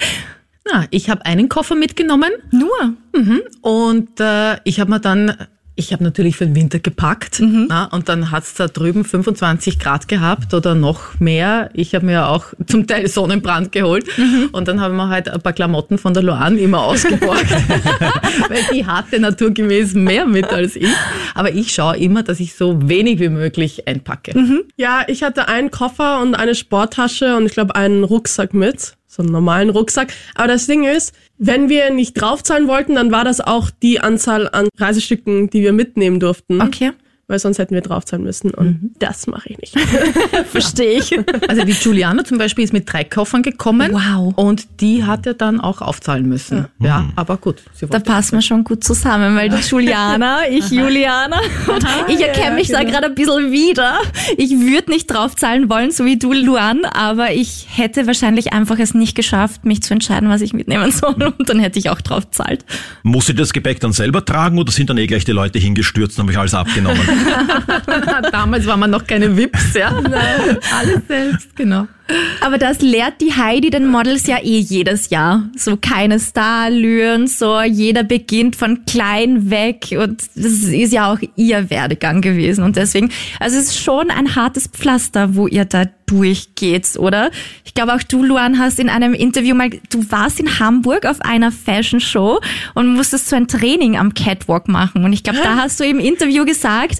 Na, 0.72 0.86
ich 0.92 1.10
habe 1.10 1.26
einen 1.26 1.50
Koffer 1.50 1.76
mitgenommen 1.76 2.32
Nur. 2.52 2.94
mhm, 3.16 3.42
und 3.62 4.20
äh, 4.20 4.58
ich 4.64 4.80
habe 4.80 4.92
mir 4.92 5.00
dann, 5.00 5.48
ich 5.76 5.94
habe 5.94 6.04
natürlich 6.04 6.36
für 6.36 6.46
den 6.46 6.56
Winter 6.56 6.80
gepackt 6.80 7.42
na, 7.42 7.86
und 7.86 8.10
dann 8.10 8.32
hat's 8.32 8.54
da 8.56 8.68
drüben 8.68 9.06
25 9.06 9.80
Grad 9.80 10.08
gehabt 10.08 10.54
oder 10.54 10.76
noch 10.76 11.20
mehr. 11.20 11.70
Ich 11.74 11.96
habe 11.96 12.06
mir 12.06 12.28
auch 12.28 12.46
zum 12.68 12.88
Teil 12.88 13.08
Sonnenbrand 13.08 13.72
geholt 13.72 14.06
und 14.52 14.68
dann 14.68 14.82
haben 14.82 14.96
wir 14.96 15.08
halt 15.08 15.30
ein 15.30 15.42
paar 15.42 15.54
Klamotten 15.54 15.98
von 15.98 16.14
der 16.14 16.24
Loan 16.24 16.58
immer 16.58 16.82
ausgeborgt, 16.82 17.50
weil 18.50 18.62
die 18.74 18.86
hatte 18.86 19.20
naturgemäß 19.20 19.94
mehr 19.94 20.26
mit 20.26 20.48
als 20.48 20.76
ich. 20.76 20.90
Aber 21.34 21.54
ich 21.54 21.74
schaue 21.74 21.98
immer, 21.98 22.24
dass 22.24 22.40
ich 22.40 22.56
so 22.56 22.90
wenig 22.90 23.20
wie 23.20 23.30
möglich 23.30 23.88
einpacke. 23.88 24.34
Ja, 24.76 25.04
ich 25.08 25.24
hatte 25.24 25.48
einen 25.48 25.72
Koffer 25.72 26.22
und 26.22 26.36
eine 26.36 26.56
Sporttasche 26.56 27.36
und 27.38 27.46
ich 27.46 27.54
glaube 27.54 27.76
einen 27.76 28.04
Rucksack 28.04 28.54
mit. 28.54 28.94
So 29.12 29.24
einen 29.24 29.34
normalen 29.34 29.70
Rucksack. 29.70 30.14
Aber 30.36 30.48
das 30.48 30.68
Ding 30.68 30.86
ist, 30.86 31.14
wenn 31.38 31.68
wir 31.68 31.92
nicht 31.92 32.14
draufzahlen 32.14 32.70
wollten, 32.70 32.96
dann 32.96 33.12
war 33.12 33.26
das 33.26 33.42
auch 33.42 33.70
die 33.70 34.00
Anzahl 34.00 34.48
an 34.48 34.70
Reisestücken, 34.78 35.50
die 35.50 35.64
wir 35.64 35.74
mitnehmen 35.74 36.22
durften. 36.22 36.62
Okay. 36.62 36.92
Weil 37.32 37.40
sonst 37.40 37.60
hätten 37.60 37.74
wir 37.74 37.80
draufzahlen 37.80 38.26
müssen. 38.26 38.52
Und 38.52 38.92
das 39.00 39.26
mache 39.26 39.54
ich 39.54 39.58
nicht. 39.60 39.80
Verstehe 40.52 41.00
ich. 41.00 41.18
Also 41.48 41.64
die 41.64 41.72
Juliana 41.72 42.26
zum 42.26 42.38
Beispiel 42.38 42.66
ist 42.66 42.74
mit 42.74 42.92
drei 42.92 43.06
Koffern 43.06 43.42
gekommen. 43.42 43.94
Wow. 43.94 44.34
Und 44.36 44.68
die 44.82 45.06
hat 45.06 45.26
ja 45.26 45.32
dann 45.32 45.62
auch 45.62 45.82
aufzahlen 45.82 46.28
müssen. 46.28 46.66
Ja, 46.80 47.08
aber 47.16 47.38
gut. 47.38 47.64
Sie 47.72 47.88
Da 47.88 48.00
passen 48.00 48.34
wir 48.34 48.42
schon 48.42 48.66
gut 48.66 48.84
zusammen, 48.84 49.34
weil 49.38 49.48
die 49.48 49.62
Juliana, 49.66 50.40
ich 50.50 50.70
Juliana 50.72 51.40
und 51.74 51.86
ich 52.10 52.20
erkenne 52.20 52.56
mich 52.56 52.68
da 52.68 52.84
gerade 52.84 53.06
ein 53.06 53.16
bisschen 53.16 53.54
wieder. 53.54 54.00
Ich 54.36 54.52
würde 54.52 54.92
nicht 54.92 55.08
draufzahlen 55.08 55.70
wollen, 55.70 55.92
so 55.92 56.04
wie 56.04 56.20
du, 56.20 56.34
Luan, 56.34 56.84
aber 56.84 57.32
ich 57.32 57.68
hätte 57.70 58.08
wahrscheinlich 58.08 58.52
einfach 58.52 58.78
es 58.78 58.94
nicht 58.94 59.16
geschafft, 59.16 59.64
mich 59.64 59.82
zu 59.84 59.94
entscheiden, 59.94 60.28
was 60.28 60.42
ich 60.42 60.52
mitnehmen 60.52 60.92
soll 60.92 61.34
und 61.38 61.48
dann 61.48 61.60
hätte 61.60 61.80
ich 61.80 61.90
auch 61.90 62.02
drauf 62.02 62.30
zahlt. 62.32 62.66
Muss 63.04 63.28
sie 63.28 63.36
das 63.36 63.54
Gepäck 63.54 63.80
dann 63.80 63.94
selber 63.94 64.26
tragen 64.26 64.60
oder 64.60 64.74
sind 64.74 64.90
dann 64.90 64.98
eh 64.98 65.08
gleich 65.08 65.24
die 65.24 65.32
Leute 65.32 65.60
hingestürzt 65.60 66.20
und 66.20 66.24
haben 66.24 66.30
euch 66.30 66.38
alles 66.38 66.54
abgenommen? 66.54 67.00
Damals 68.32 68.66
waren 68.66 68.80
wir 68.80 68.88
noch 68.88 69.06
keine 69.06 69.36
Vips, 69.36 69.74
ja. 69.74 69.90
Alles 69.90 71.02
selbst, 71.08 71.56
genau. 71.56 71.88
Aber 72.42 72.58
das 72.58 72.82
lehrt 72.82 73.22
die 73.22 73.34
Heidi 73.34 73.70
den 73.70 73.88
Models 73.88 74.28
ja 74.28 74.38
eh 74.38 74.60
jedes 74.60 75.10
Jahr. 75.10 75.50
So 75.56 75.78
keine 75.78 76.20
Starlüren, 76.20 77.28
so 77.28 77.62
jeder 77.62 78.04
beginnt 78.04 78.56
von 78.56 78.86
klein 78.86 79.50
weg 79.50 79.96
und 79.98 80.24
das 80.36 80.46
ist 80.46 80.94
ja 80.94 81.12
auch 81.12 81.20
ihr 81.36 81.70
Werdegang 81.70 82.22
gewesen 82.22 82.64
und 82.64 82.76
deswegen, 82.76 83.12
also 83.40 83.58
es 83.58 83.68
ist 83.68 83.82
schon 83.82 84.10
ein 84.12 84.36
hartes 84.36 84.68
Pflaster, 84.68 85.36
wo 85.36 85.48
ihr 85.48 85.66
da 85.66 85.86
durchgeht, 86.06 86.98
oder? 86.98 87.32
Ich 87.64 87.74
glaube 87.74 87.94
auch 87.94 88.04
du, 88.04 88.24
Luan, 88.24 88.60
hast 88.60 88.80
in 88.80 88.90
einem 88.90 89.14
Interview 89.14 89.56
mal, 89.56 89.70
du 89.70 90.12
warst 90.12 90.40
in 90.40 90.60
Hamburg 90.60 91.06
auf 91.06 91.22
einer 91.22 91.52
Fashion 91.52 92.02
Show 92.02 92.40
und 92.74 92.94
musstest 92.94 93.30
so 93.30 93.36
ein 93.36 93.48
Training 93.48 93.98
am 93.98 94.14
Catwalk 94.14 94.68
machen 94.68 95.06
und 95.06 95.14
ich 95.14 95.24
glaube, 95.24 95.40
da 95.42 95.56
hast 95.56 95.80
du 95.80 95.86
im 95.86 96.00
Interview 96.00 96.44
gesagt, 96.44 97.00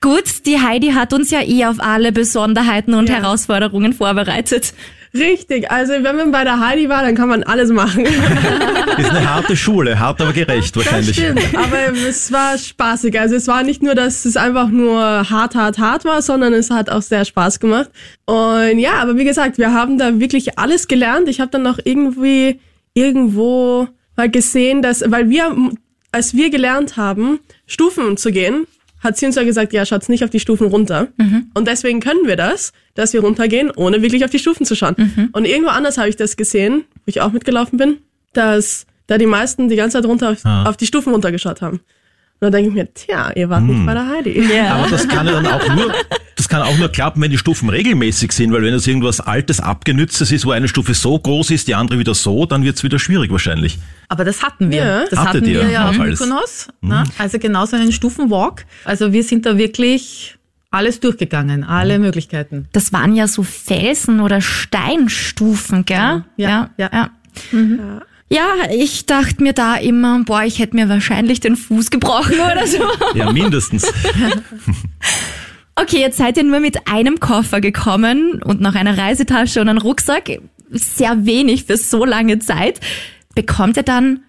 gut, 0.00 0.46
die 0.46 0.60
Heidi 0.60 0.92
hat 0.92 1.12
uns 1.12 1.30
ja 1.30 1.42
eh 1.42 1.66
auf 1.66 1.76
alle 1.80 2.12
Besonderheiten 2.12 2.94
und 2.94 3.08
Ja. 3.08 3.16
Herausforderungen 3.16 3.92
vorbereitet. 3.92 4.72
Richtig. 5.12 5.70
Also 5.72 5.92
wenn 5.92 6.14
man 6.16 6.30
bei 6.30 6.44
der 6.44 6.60
Heidi 6.60 6.88
war, 6.88 7.02
dann 7.02 7.16
kann 7.16 7.28
man 7.28 7.42
alles 7.42 7.70
machen. 7.70 8.04
ist 8.96 9.10
eine 9.10 9.28
harte 9.28 9.56
Schule, 9.56 9.98
hart 9.98 10.20
aber 10.20 10.32
gerecht 10.32 10.76
Das 10.76 10.84
wahrscheinlich. 10.86 11.16
stimmt. 11.16 11.42
Aber 11.56 11.92
es 12.08 12.30
war 12.30 12.56
spaßig. 12.56 13.18
Also 13.18 13.34
es 13.34 13.48
war 13.48 13.64
nicht 13.64 13.82
nur, 13.82 13.96
dass 13.96 14.24
es 14.24 14.36
einfach 14.36 14.68
nur 14.68 15.00
hart, 15.28 15.56
hart, 15.56 15.78
hart 15.78 16.04
war, 16.04 16.22
sondern 16.22 16.52
es 16.54 16.70
hat 16.70 16.90
auch 16.90 17.02
sehr 17.02 17.24
Spaß 17.24 17.58
gemacht. 17.58 17.90
Und 18.24 18.78
ja, 18.78 18.94
aber 19.02 19.16
wie 19.16 19.24
gesagt, 19.24 19.58
wir 19.58 19.72
haben 19.74 19.98
da 19.98 20.20
wirklich 20.20 20.58
alles 20.60 20.86
gelernt. 20.86 21.28
Ich 21.28 21.40
habe 21.40 21.50
dann 21.50 21.62
noch 21.62 21.80
irgendwie 21.82 22.60
irgendwo 22.94 23.88
mal 24.16 24.30
gesehen, 24.30 24.80
dass, 24.80 25.02
weil 25.10 25.28
wir, 25.28 25.56
als 26.12 26.34
wir 26.34 26.50
gelernt 26.50 26.96
haben, 26.96 27.40
Stufen 27.66 28.16
zu 28.16 28.30
gehen, 28.30 28.66
hat 29.00 29.16
sie 29.16 29.26
uns 29.26 29.34
ja 29.36 29.42
gesagt, 29.44 29.72
ja, 29.72 29.84
schaut's 29.86 30.08
nicht 30.08 30.22
auf 30.24 30.30
die 30.30 30.40
Stufen 30.40 30.66
runter. 30.68 31.08
Und 31.54 31.66
deswegen 31.68 32.00
können 32.00 32.26
wir 32.26 32.36
das, 32.36 32.72
dass 32.94 33.12
wir 33.12 33.20
runtergehen, 33.20 33.70
ohne 33.74 34.02
wirklich 34.02 34.24
auf 34.24 34.30
die 34.30 34.38
Stufen 34.38 34.64
zu 34.66 34.74
schauen. 34.76 35.30
Und 35.32 35.44
irgendwo 35.46 35.70
anders 35.70 35.98
habe 35.98 36.08
ich 36.08 36.16
das 36.16 36.36
gesehen, 36.36 36.84
wo 36.96 37.02
ich 37.06 37.20
auch 37.20 37.32
mitgelaufen 37.32 37.78
bin, 37.78 37.98
dass 38.34 38.86
da 39.06 39.18
die 39.18 39.26
meisten 39.26 39.68
die 39.68 39.76
ganze 39.76 39.98
Zeit 39.98 40.06
runter 40.08 40.30
auf, 40.30 40.44
Ah. 40.44 40.64
auf 40.68 40.76
die 40.76 40.86
Stufen 40.86 41.12
runtergeschaut 41.12 41.62
haben. 41.62 41.78
Und 41.78 42.46
dann 42.46 42.52
denke 42.52 42.68
ich 42.70 42.74
mir, 42.74 42.94
tja, 42.94 43.32
ihr 43.34 43.48
wart 43.50 43.64
nicht 43.64 43.84
bei 43.84 43.92
der 43.94 44.06
Heidi. 44.08 44.30
Aber 44.80 44.88
das 44.88 45.06
kann 45.08 45.26
ja 45.26 45.32
dann 45.32 45.46
auch 45.46 45.74
nur, 45.74 45.92
das 46.40 46.48
kann 46.48 46.62
auch 46.62 46.78
nur 46.78 46.88
klappen, 46.88 47.20
wenn 47.20 47.30
die 47.30 47.36
Stufen 47.36 47.68
regelmäßig 47.68 48.32
sind, 48.32 48.50
weil 48.50 48.62
wenn 48.62 48.72
das 48.72 48.86
irgendwas 48.86 49.20
Altes, 49.20 49.60
Abgenütztes 49.60 50.32
ist, 50.32 50.46
wo 50.46 50.52
eine 50.52 50.68
Stufe 50.68 50.94
so 50.94 51.18
groß 51.18 51.50
ist, 51.50 51.68
die 51.68 51.74
andere 51.74 51.98
wieder 51.98 52.14
so, 52.14 52.46
dann 52.46 52.64
wird's 52.64 52.82
wieder 52.82 52.98
schwierig 52.98 53.30
wahrscheinlich. 53.30 53.78
Aber 54.08 54.24
das 54.24 54.42
hatten 54.42 54.70
wir. 54.70 54.78
Ja. 54.78 55.04
Das 55.04 55.18
Hattet 55.18 55.42
hatten 55.42 55.44
ihr? 55.44 55.60
wir 55.60 55.70
ja 55.70 55.90
auf. 55.90 55.98
Mykonos. 55.98 56.68
Na? 56.80 57.04
Also 57.18 57.38
genauso 57.38 57.76
einen 57.76 57.92
Stufenwalk. 57.92 58.64
Also 58.86 59.12
wir 59.12 59.22
sind 59.22 59.44
da 59.44 59.58
wirklich 59.58 60.38
alles 60.70 60.98
durchgegangen, 61.00 61.62
alle 61.62 61.98
Möglichkeiten. 61.98 62.68
Das 62.72 62.90
waren 62.90 63.14
ja 63.14 63.28
so 63.28 63.42
Felsen 63.42 64.20
oder 64.20 64.40
Steinstufen, 64.40 65.84
gell? 65.84 66.24
Ja, 66.38 66.70
ja. 66.78 66.90
ja. 66.90 67.10
Ja, 68.32 68.46
ich 68.72 69.04
dachte 69.04 69.42
mir 69.42 69.52
da 69.52 69.76
immer, 69.76 70.24
boah, 70.24 70.44
ich 70.44 70.58
hätte 70.58 70.74
mir 70.74 70.88
wahrscheinlich 70.88 71.40
den 71.40 71.56
Fuß 71.56 71.90
gebrochen 71.90 72.36
oder 72.40 72.66
so. 72.66 72.78
Ja, 73.14 73.30
mindestens. 73.30 73.92
Okay, 75.80 75.98
jetzt 75.98 76.18
seid 76.18 76.36
ihr 76.36 76.44
nur 76.44 76.60
mit 76.60 76.88
einem 76.88 77.20
Koffer 77.20 77.62
gekommen 77.62 78.42
und 78.42 78.60
noch 78.60 78.74
einer 78.74 78.98
Reisetasche 78.98 79.62
und 79.62 79.68
einem 79.70 79.78
Rucksack. 79.78 80.40
Sehr 80.70 81.24
wenig 81.24 81.64
für 81.64 81.78
so 81.78 82.04
lange 82.04 82.38
Zeit. 82.38 82.80
Bekommt 83.34 83.78
ihr 83.78 83.82
dann, 83.82 84.22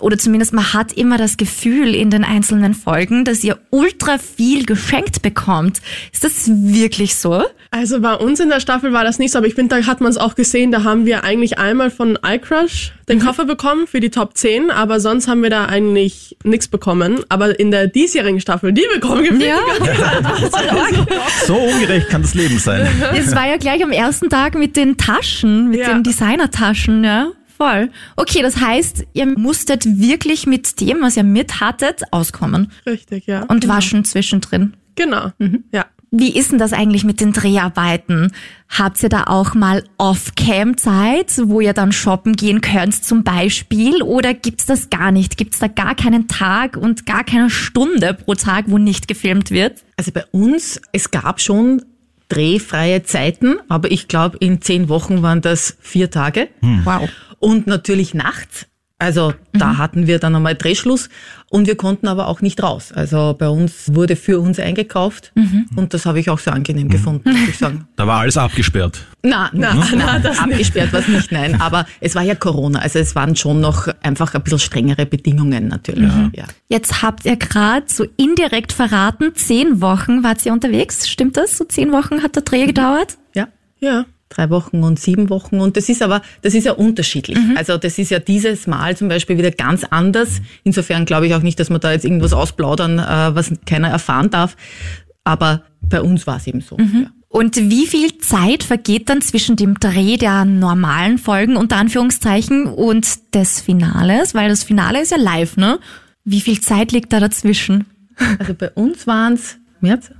oder 0.00 0.16
zumindest 0.16 0.52
man 0.52 0.72
hat 0.72 0.92
immer 0.92 1.18
das 1.18 1.36
Gefühl 1.36 1.94
in 1.94 2.08
den 2.10 2.24
einzelnen 2.24 2.72
Folgen, 2.72 3.24
dass 3.24 3.42
ihr 3.42 3.58
ultra 3.70 4.16
viel 4.18 4.64
geschenkt 4.64 5.22
bekommt. 5.22 5.80
Ist 6.12 6.24
das 6.24 6.48
wirklich 6.48 7.16
so? 7.16 7.42
Also 7.72 8.00
bei 8.00 8.14
uns 8.14 8.38
in 8.40 8.48
der 8.48 8.60
Staffel 8.60 8.92
war 8.92 9.02
das 9.04 9.18
nicht 9.18 9.32
so, 9.32 9.38
aber 9.38 9.46
ich 9.48 9.54
finde, 9.54 9.76
da 9.80 9.86
hat 9.86 10.00
man 10.00 10.10
es 10.10 10.18
auch 10.18 10.34
gesehen, 10.34 10.70
da 10.72 10.84
haben 10.84 11.04
wir 11.04 11.24
eigentlich 11.24 11.58
einmal 11.58 11.90
von 11.90 12.18
iCrush 12.24 12.92
den 13.08 13.18
Koffer 13.18 13.44
bekommen 13.44 13.86
für 13.86 13.98
die 14.00 14.10
Top 14.10 14.36
10, 14.36 14.70
aber 14.70 15.00
sonst 15.00 15.26
haben 15.26 15.42
wir 15.42 15.50
da 15.50 15.66
eigentlich 15.66 16.36
nichts 16.44 16.68
bekommen. 16.68 17.20
Aber 17.28 17.58
in 17.58 17.70
der 17.70 17.88
diesjährigen 17.88 18.40
Staffel, 18.40 18.72
die 18.72 18.84
bekommen 18.94 19.38
wir 19.38 19.46
Ja. 19.46 19.58
So 21.46 21.56
ungerecht 21.56 22.08
kann 22.08 22.22
das 22.22 22.34
Leben 22.34 22.58
sein. 22.58 22.86
Es 23.16 23.34
war 23.34 23.48
ja 23.48 23.56
gleich 23.56 23.82
am 23.82 23.90
ersten 23.90 24.30
Tag 24.30 24.54
mit 24.54 24.76
den 24.76 24.96
Taschen, 24.96 25.70
mit 25.70 25.80
Ja. 25.80 25.92
den 25.92 26.02
Designertaschen, 26.02 27.02
ja. 27.04 27.28
Voll. 27.62 27.90
Okay, 28.16 28.42
das 28.42 28.56
heißt, 28.56 29.04
ihr 29.12 29.26
musstet 29.26 29.84
wirklich 30.00 30.48
mit 30.48 30.80
dem, 30.80 31.00
was 31.00 31.16
ihr 31.16 31.22
mit 31.22 31.60
hattet, 31.60 32.02
auskommen 32.10 32.72
Richtig, 32.86 33.26
ja. 33.26 33.44
und 33.44 33.68
waschen 33.68 34.04
zwischendrin. 34.04 34.74
genau. 34.96 35.30
Ja. 35.70 35.86
Wie 36.14 36.36
ist 36.36 36.50
denn 36.52 36.58
das 36.58 36.74
eigentlich 36.74 37.04
mit 37.04 37.20
den 37.20 37.32
Dreharbeiten? 37.32 38.32
Habt 38.68 39.02
ihr 39.02 39.08
da 39.08 39.24
auch 39.28 39.54
mal 39.54 39.82
Off-Cam-Zeit, 39.96 41.40
wo 41.44 41.60
ihr 41.60 41.72
dann 41.72 41.90
shoppen 41.92 42.34
gehen 42.34 42.60
könnt 42.60 43.02
zum 43.02 43.24
Beispiel? 43.24 44.02
Oder 44.02 44.34
gibt's 44.34 44.66
das 44.66 44.90
gar 44.90 45.10
nicht? 45.10 45.38
Gibt's 45.38 45.58
da 45.60 45.68
gar 45.68 45.94
keinen 45.94 46.28
Tag 46.28 46.76
und 46.76 47.06
gar 47.06 47.24
keine 47.24 47.48
Stunde 47.48 48.12
pro 48.12 48.34
Tag, 48.34 48.66
wo 48.68 48.76
nicht 48.76 49.08
gefilmt 49.08 49.50
wird? 49.52 49.84
Also 49.96 50.10
bei 50.10 50.24
uns, 50.32 50.82
es 50.92 51.10
gab 51.12 51.40
schon 51.40 51.80
drehfreie 52.28 53.02
Zeiten, 53.04 53.56
aber 53.68 53.90
ich 53.90 54.08
glaube, 54.08 54.36
in 54.38 54.60
zehn 54.60 54.88
Wochen 54.88 55.22
waren 55.22 55.40
das 55.40 55.76
vier 55.80 56.10
Tage. 56.10 56.48
Wow. 56.84 57.08
Und 57.42 57.66
natürlich 57.66 58.14
nachts. 58.14 58.66
Also 59.02 59.34
da 59.52 59.78
hatten 59.78 60.06
wir 60.06 60.20
dann 60.20 60.36
einmal 60.36 60.54
Drehschluss 60.54 61.08
und 61.50 61.66
wir 61.66 61.74
konnten 61.74 62.06
aber 62.06 62.28
auch 62.28 62.40
nicht 62.40 62.62
raus. 62.62 62.92
Also 62.92 63.34
bei 63.36 63.48
uns 63.48 63.92
wurde 63.92 64.14
für 64.14 64.38
uns 64.38 64.60
eingekauft 64.60 65.32
und 65.74 65.92
das 65.92 66.06
habe 66.06 66.20
ich 66.20 66.30
auch 66.30 66.38
sehr 66.38 66.52
angenehm 66.52 66.88
gefunden, 66.88 67.32
muss 67.32 67.48
ich 67.48 67.58
sagen. 67.58 67.88
Da 67.96 68.06
war 68.06 68.20
alles 68.20 68.36
abgesperrt. 68.36 69.04
Na, 69.24 69.50
na, 69.52 69.74
na, 69.96 70.20
das 70.20 70.38
abgesperrt 70.38 70.92
war 70.92 71.00
es 71.00 71.08
nicht, 71.08 71.32
nein. 71.32 71.60
Aber 71.60 71.84
es 71.98 72.14
war 72.14 72.22
ja 72.22 72.36
Corona, 72.36 72.78
also 72.78 73.00
es 73.00 73.16
waren 73.16 73.34
schon 73.34 73.60
noch 73.60 73.88
einfach 74.02 74.34
ein 74.34 74.42
bisschen 74.44 74.60
strengere 74.60 75.04
Bedingungen 75.04 75.66
natürlich. 75.66 76.12
Ja. 76.32 76.44
Jetzt 76.68 77.02
habt 77.02 77.24
ihr 77.24 77.34
gerade 77.34 77.86
so 77.88 78.06
indirekt 78.16 78.72
verraten, 78.72 79.34
zehn 79.34 79.80
Wochen 79.80 80.22
wart 80.22 80.46
ihr 80.46 80.52
unterwegs. 80.52 81.08
Stimmt 81.08 81.36
das? 81.36 81.58
So 81.58 81.64
zehn 81.64 81.90
Wochen 81.90 82.22
hat 82.22 82.36
der 82.36 82.42
Dreh 82.44 82.66
gedauert? 82.66 83.18
ja. 83.34 83.48
Ja. 83.80 84.04
Drei 84.32 84.50
Wochen 84.50 84.82
und 84.82 84.98
sieben 84.98 85.30
Wochen. 85.30 85.60
Und 85.60 85.76
das 85.76 85.88
ist 85.88 86.02
aber, 86.02 86.22
das 86.42 86.54
ist 86.54 86.64
ja 86.64 86.72
unterschiedlich. 86.72 87.38
Also 87.56 87.76
das 87.76 87.98
ist 87.98 88.10
ja 88.10 88.18
dieses 88.18 88.66
Mal 88.66 88.96
zum 88.96 89.08
Beispiel 89.08 89.38
wieder 89.38 89.50
ganz 89.50 89.84
anders. 89.84 90.40
Insofern 90.64 91.04
glaube 91.04 91.26
ich 91.26 91.34
auch 91.34 91.42
nicht, 91.42 91.60
dass 91.60 91.70
wir 91.70 91.78
da 91.78 91.92
jetzt 91.92 92.04
irgendwas 92.04 92.32
ausplaudern, 92.32 92.98
äh, 92.98 93.34
was 93.34 93.52
keiner 93.66 93.88
erfahren 93.88 94.30
darf. 94.30 94.56
Aber 95.24 95.62
bei 95.80 96.00
uns 96.00 96.26
war 96.26 96.36
es 96.36 96.46
eben 96.46 96.60
so. 96.60 96.76
Ja. 96.78 97.10
Und 97.28 97.56
wie 97.56 97.86
viel 97.86 98.18
Zeit 98.18 98.62
vergeht 98.62 99.08
dann 99.08 99.22
zwischen 99.22 99.56
dem 99.56 99.80
Dreh 99.80 100.18
der 100.18 100.44
normalen 100.44 101.16
Folgen 101.16 101.56
unter 101.56 101.76
Anführungszeichen 101.76 102.66
und 102.66 103.34
des 103.34 103.60
Finales? 103.60 104.34
Weil 104.34 104.50
das 104.50 104.64
Finale 104.64 105.00
ist 105.00 105.12
ja 105.12 105.16
live, 105.16 105.56
ne? 105.56 105.78
Wie 106.24 106.42
viel 106.42 106.60
Zeit 106.60 106.92
liegt 106.92 107.12
da 107.12 107.20
dazwischen? 107.20 107.86
Also 108.38 108.52
bei 108.54 108.70
uns 108.72 109.06
waren 109.06 109.32
es 109.32 109.56
März, 109.80 110.10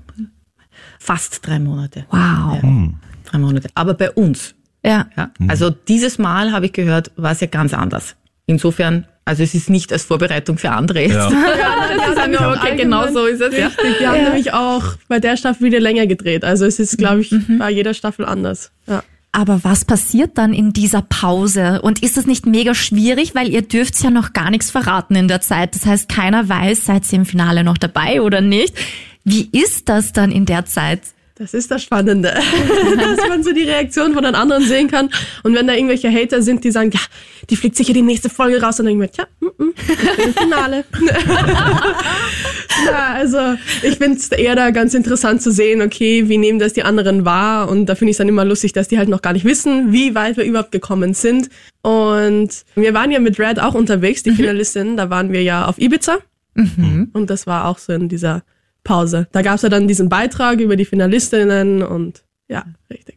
fast 0.99 1.47
drei 1.47 1.59
Monate. 1.59 2.07
Wow. 2.11 2.63
Ja, 2.63 2.89
drei 3.33 3.39
Monate. 3.39 3.69
Aber 3.75 3.95
bei 3.95 4.11
uns. 4.11 4.55
Ja. 4.85 5.07
Ja. 5.17 5.31
Also 5.49 5.71
dieses 5.71 6.19
Mal 6.19 6.53
habe 6.53 6.67
ich 6.67 6.73
gehört, 6.73 7.13
war 7.17 7.33
es 7.33 7.41
ja 7.41 7.47
ganz 7.47 7.73
anders. 7.73 8.17
Insofern, 8.47 9.07
also 9.25 9.43
es 9.43 9.55
ist 9.55 9.71
nicht 9.71 9.93
als 9.93 10.05
Vorbereitung 10.05 10.59
für 10.59 10.71
andere. 10.71 11.07
Ja. 11.07 11.31
das 11.31 12.09
ist 12.09 12.21
haben 12.21 12.33
wir 12.33 12.57
okay, 12.57 12.77
genau 12.77 13.11
so 13.13 13.27
ist 13.27 13.41
es. 13.41 13.57
Ja. 13.57 13.67
Richtig. 13.69 14.01
Wir 14.01 14.09
haben 14.11 14.25
nämlich 14.25 14.53
auch 14.53 14.83
bei 15.09 15.21
der 15.21 15.37
Staffel 15.37 15.67
wieder 15.67 15.81
länger 15.81 16.07
gedreht. 16.07 16.45
Also 16.45 16.65
es 16.65 16.79
ist, 16.79 16.99
glaube 16.99 17.21
ich, 17.21 17.35
bei 17.59 17.71
jeder 17.71 17.95
Staffel 17.95 18.25
anders. 18.25 18.73
Ja. 18.87 19.03
Aber 19.35 19.65
was 19.65 19.87
passiert 19.87 20.37
dann 20.37 20.53
in 20.53 20.75
dieser 20.75 21.01
Pause? 21.01 21.81
Und 21.81 22.03
ist 22.03 22.19
das 22.19 22.27
nicht 22.27 22.45
mega 22.45 22.75
schwierig, 22.75 23.35
weil 23.35 23.49
ihr 23.49 23.63
dürft 23.63 24.03
ja 24.03 24.11
noch 24.11 24.35
gar 24.35 24.51
nichts 24.51 24.71
verraten 24.71 25.15
in 25.15 25.27
der 25.27 25.41
Zeit. 25.41 25.75
Das 25.75 25.87
heißt, 25.87 26.09
keiner 26.11 26.51
weiß, 26.51 26.85
seid 26.85 27.11
ihr 27.11 27.21
im 27.21 27.25
Finale 27.25 27.65
noch 27.65 27.79
dabei 27.79 28.21
oder 28.21 28.43
nicht. 28.43 28.75
Wie 29.25 29.49
ist 29.53 29.89
das 29.89 30.13
dann 30.13 30.31
in 30.33 30.45
der 30.45 30.67
Zeit? 30.67 31.01
Das 31.37 31.55
ist 31.55 31.71
das 31.71 31.83
Spannende, 31.83 32.29
dass 32.97 33.29
man 33.29 33.43
so 33.43 33.53
die 33.53 33.63
Reaktion 33.63 34.13
von 34.13 34.23
den 34.23 34.35
anderen 34.35 34.65
sehen 34.65 34.89
kann. 34.89 35.09
Und 35.43 35.55
wenn 35.55 35.67
da 35.67 35.73
irgendwelche 35.73 36.11
Hater 36.11 36.43
sind, 36.43 36.63
die 36.63 36.71
sagen, 36.71 36.91
ja, 36.93 37.01
die 37.49 37.57
fliegt 37.57 37.75
sicher 37.75 37.95
die 37.95 38.03
nächste 38.03 38.29
Folge 38.29 38.61
raus, 38.61 38.77
dann 38.77 38.87
denke 38.87 39.05
ich 39.05 39.17
mir, 39.17 39.25
ja, 39.25 39.27
mm, 39.41 39.65
mm, 39.65 39.75
im 40.25 40.35
Finale. 40.35 40.85
ja, 42.87 43.15
also 43.15 43.39
ich 43.83 43.97
finde 43.97 44.19
es 44.19 44.29
eher 44.29 44.57
da 44.57 44.71
ganz 44.71 44.93
interessant 44.93 45.41
zu 45.41 45.51
sehen, 45.51 45.81
okay, 45.81 46.29
wie 46.29 46.37
nehmen 46.37 46.59
das 46.59 46.75
die 46.75 46.83
anderen 46.83 47.25
wahr? 47.25 47.71
Und 47.71 47.87
da 47.87 47.95
finde 47.95 48.11
ich 48.11 48.15
es 48.15 48.19
dann 48.19 48.29
immer 48.29 48.45
lustig, 48.45 48.75
dass 48.75 48.89
die 48.89 48.99
halt 48.99 49.09
noch 49.09 49.23
gar 49.23 49.33
nicht 49.33 49.47
wissen, 49.47 49.91
wie 49.91 50.15
weit 50.15 50.37
wir 50.37 50.45
überhaupt 50.45 50.73
gekommen 50.73 51.15
sind. 51.15 51.49
Und 51.81 52.51
wir 52.75 52.93
waren 52.93 53.11
ja 53.11 53.21
mit 53.21 53.39
Red 53.39 53.59
auch 53.59 53.75
unterwegs, 53.75 54.23
die 54.23 54.33
Finalistin, 54.33 54.99
da 54.99 55.09
waren 55.09 55.33
wir 55.33 55.43
ja 55.43 55.67
auf 55.67 55.79
Ibiza. 55.79 56.19
Und 57.15 57.31
das 57.31 57.47
war 57.47 57.67
auch 57.67 57.79
so 57.79 57.95
in 57.95 58.11
dieser 58.11 58.43
Pause. 58.85 59.29
Da 59.33 59.43
gab 59.43 59.57
es 59.57 59.63
ja 59.63 59.69
dann 59.69 59.89
diesen 59.89 60.09
Beitrag 60.09 60.61
über 60.61 60.77
die 60.77 60.85
Finalistinnen 60.85 61.83
und 61.83 62.23
ja, 62.49 62.65
richtig. 62.91 63.17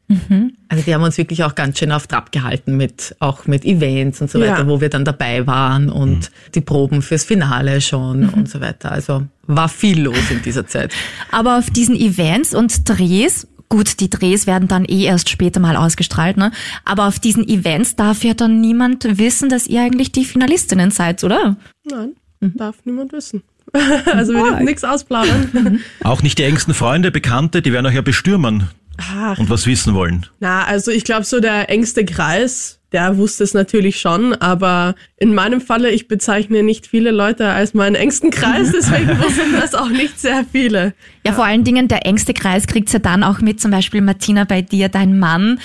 Also 0.69 0.83
die 0.85 0.93
haben 0.93 1.03
uns 1.03 1.17
wirklich 1.17 1.43
auch 1.43 1.55
ganz 1.55 1.77
schön 1.79 1.91
auf 1.91 2.07
Trab 2.07 2.31
gehalten 2.31 2.77
mit 2.77 3.15
auch 3.19 3.47
mit 3.47 3.65
Events 3.65 4.21
und 4.21 4.31
so 4.31 4.39
weiter, 4.39 4.59
Ja. 4.59 4.67
wo 4.67 4.79
wir 4.79 4.89
dann 4.89 5.03
dabei 5.03 5.45
waren 5.45 5.89
und 5.89 6.31
die 6.53 6.61
Proben 6.61 7.01
fürs 7.01 7.25
Finale 7.25 7.81
schon 7.81 8.29
und 8.29 8.47
so 8.49 8.61
weiter. 8.61 8.91
Also 8.93 9.23
war 9.47 9.67
viel 9.67 10.01
los 10.03 10.31
in 10.31 10.41
dieser 10.41 10.67
Zeit. 10.67 10.93
Aber 11.31 11.57
auf 11.57 11.69
diesen 11.69 11.95
Events 11.97 12.55
und 12.55 12.87
Drehs, 12.87 13.45
gut, 13.67 13.99
die 13.99 14.09
Drehs 14.09 14.47
werden 14.47 14.69
dann 14.69 14.85
eh 14.85 15.03
erst 15.03 15.29
später 15.29 15.59
mal 15.59 15.75
ausgestrahlt, 15.75 16.37
ne? 16.37 16.51
Aber 16.85 17.07
auf 17.07 17.19
diesen 17.19 17.45
Events 17.49 17.97
darf 17.97 18.23
ja 18.23 18.35
dann 18.35 18.61
niemand 18.61 19.17
wissen, 19.17 19.49
dass 19.49 19.67
ihr 19.67 19.81
eigentlich 19.81 20.13
die 20.13 20.23
Finalistinnen 20.23 20.91
seid, 20.91 21.23
oder? 21.25 21.57
Nein, 21.83 22.13
darf 22.39 22.77
niemand 22.85 23.11
wissen. 23.11 23.43
also 24.13 24.33
wir 24.33 24.43
dürfen 24.43 24.65
nichts 24.65 24.83
ausplaudern. 24.83 25.81
Auch 26.03 26.21
nicht 26.21 26.37
die 26.37 26.43
engsten 26.43 26.73
Freunde, 26.73 27.11
Bekannte, 27.11 27.61
die 27.61 27.73
werden 27.73 27.85
euch 27.85 27.95
ja 27.95 28.01
bestürmen 28.01 28.69
Ach, 28.97 29.37
und 29.37 29.49
was 29.49 29.67
wissen 29.67 29.93
wollen. 29.93 30.25
na, 30.39 30.63
also 30.63 30.91
ich 30.91 31.03
glaube 31.03 31.25
so 31.25 31.39
der 31.39 31.69
engste 31.69 32.05
Kreis, 32.05 32.79
der 32.91 33.17
wusste 33.17 33.43
es 33.43 33.53
natürlich 33.53 33.99
schon, 33.99 34.33
aber 34.35 34.95
in 35.17 35.33
meinem 35.33 35.59
Falle, 35.59 35.91
ich 35.91 36.07
bezeichne 36.07 36.63
nicht 36.63 36.87
viele 36.87 37.11
Leute 37.11 37.49
als 37.49 37.73
meinen 37.73 37.95
engsten 37.95 38.31
Kreis, 38.31 38.71
deswegen 38.71 39.09
wussten 39.19 39.51
das 39.59 39.75
auch 39.75 39.89
nicht 39.89 40.17
sehr 40.17 40.45
viele. 40.49 40.93
Ja, 41.25 41.33
vor 41.33 41.43
allen 41.43 41.65
Dingen 41.65 41.89
der 41.89 42.05
engste 42.05 42.33
Kreis 42.33 42.67
kriegt's 42.67 42.93
ja 42.93 42.99
dann 42.99 43.23
auch 43.23 43.41
mit, 43.41 43.59
zum 43.59 43.71
Beispiel 43.71 43.99
Martina 43.99 44.45
bei 44.45 44.61
dir, 44.61 44.87
dein 44.87 45.19
Mann. 45.19 45.59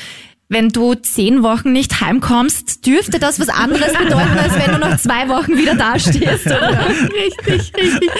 Wenn 0.53 0.71
du 0.71 0.97
zehn 0.97 1.45
Wochen 1.45 1.71
nicht 1.71 2.01
heimkommst, 2.01 2.85
dürfte 2.85 3.21
das 3.21 3.39
was 3.39 3.49
anderes 3.49 3.93
bedeuten, 3.93 4.37
als 4.37 4.53
wenn 4.59 4.73
du 4.73 4.79
noch 4.81 4.97
zwei 4.97 5.29
Wochen 5.29 5.57
wieder 5.57 5.77
dastehst, 5.77 6.45
oder? 6.47 6.89
Richtig, 6.89 7.73
richtig. 7.77 8.11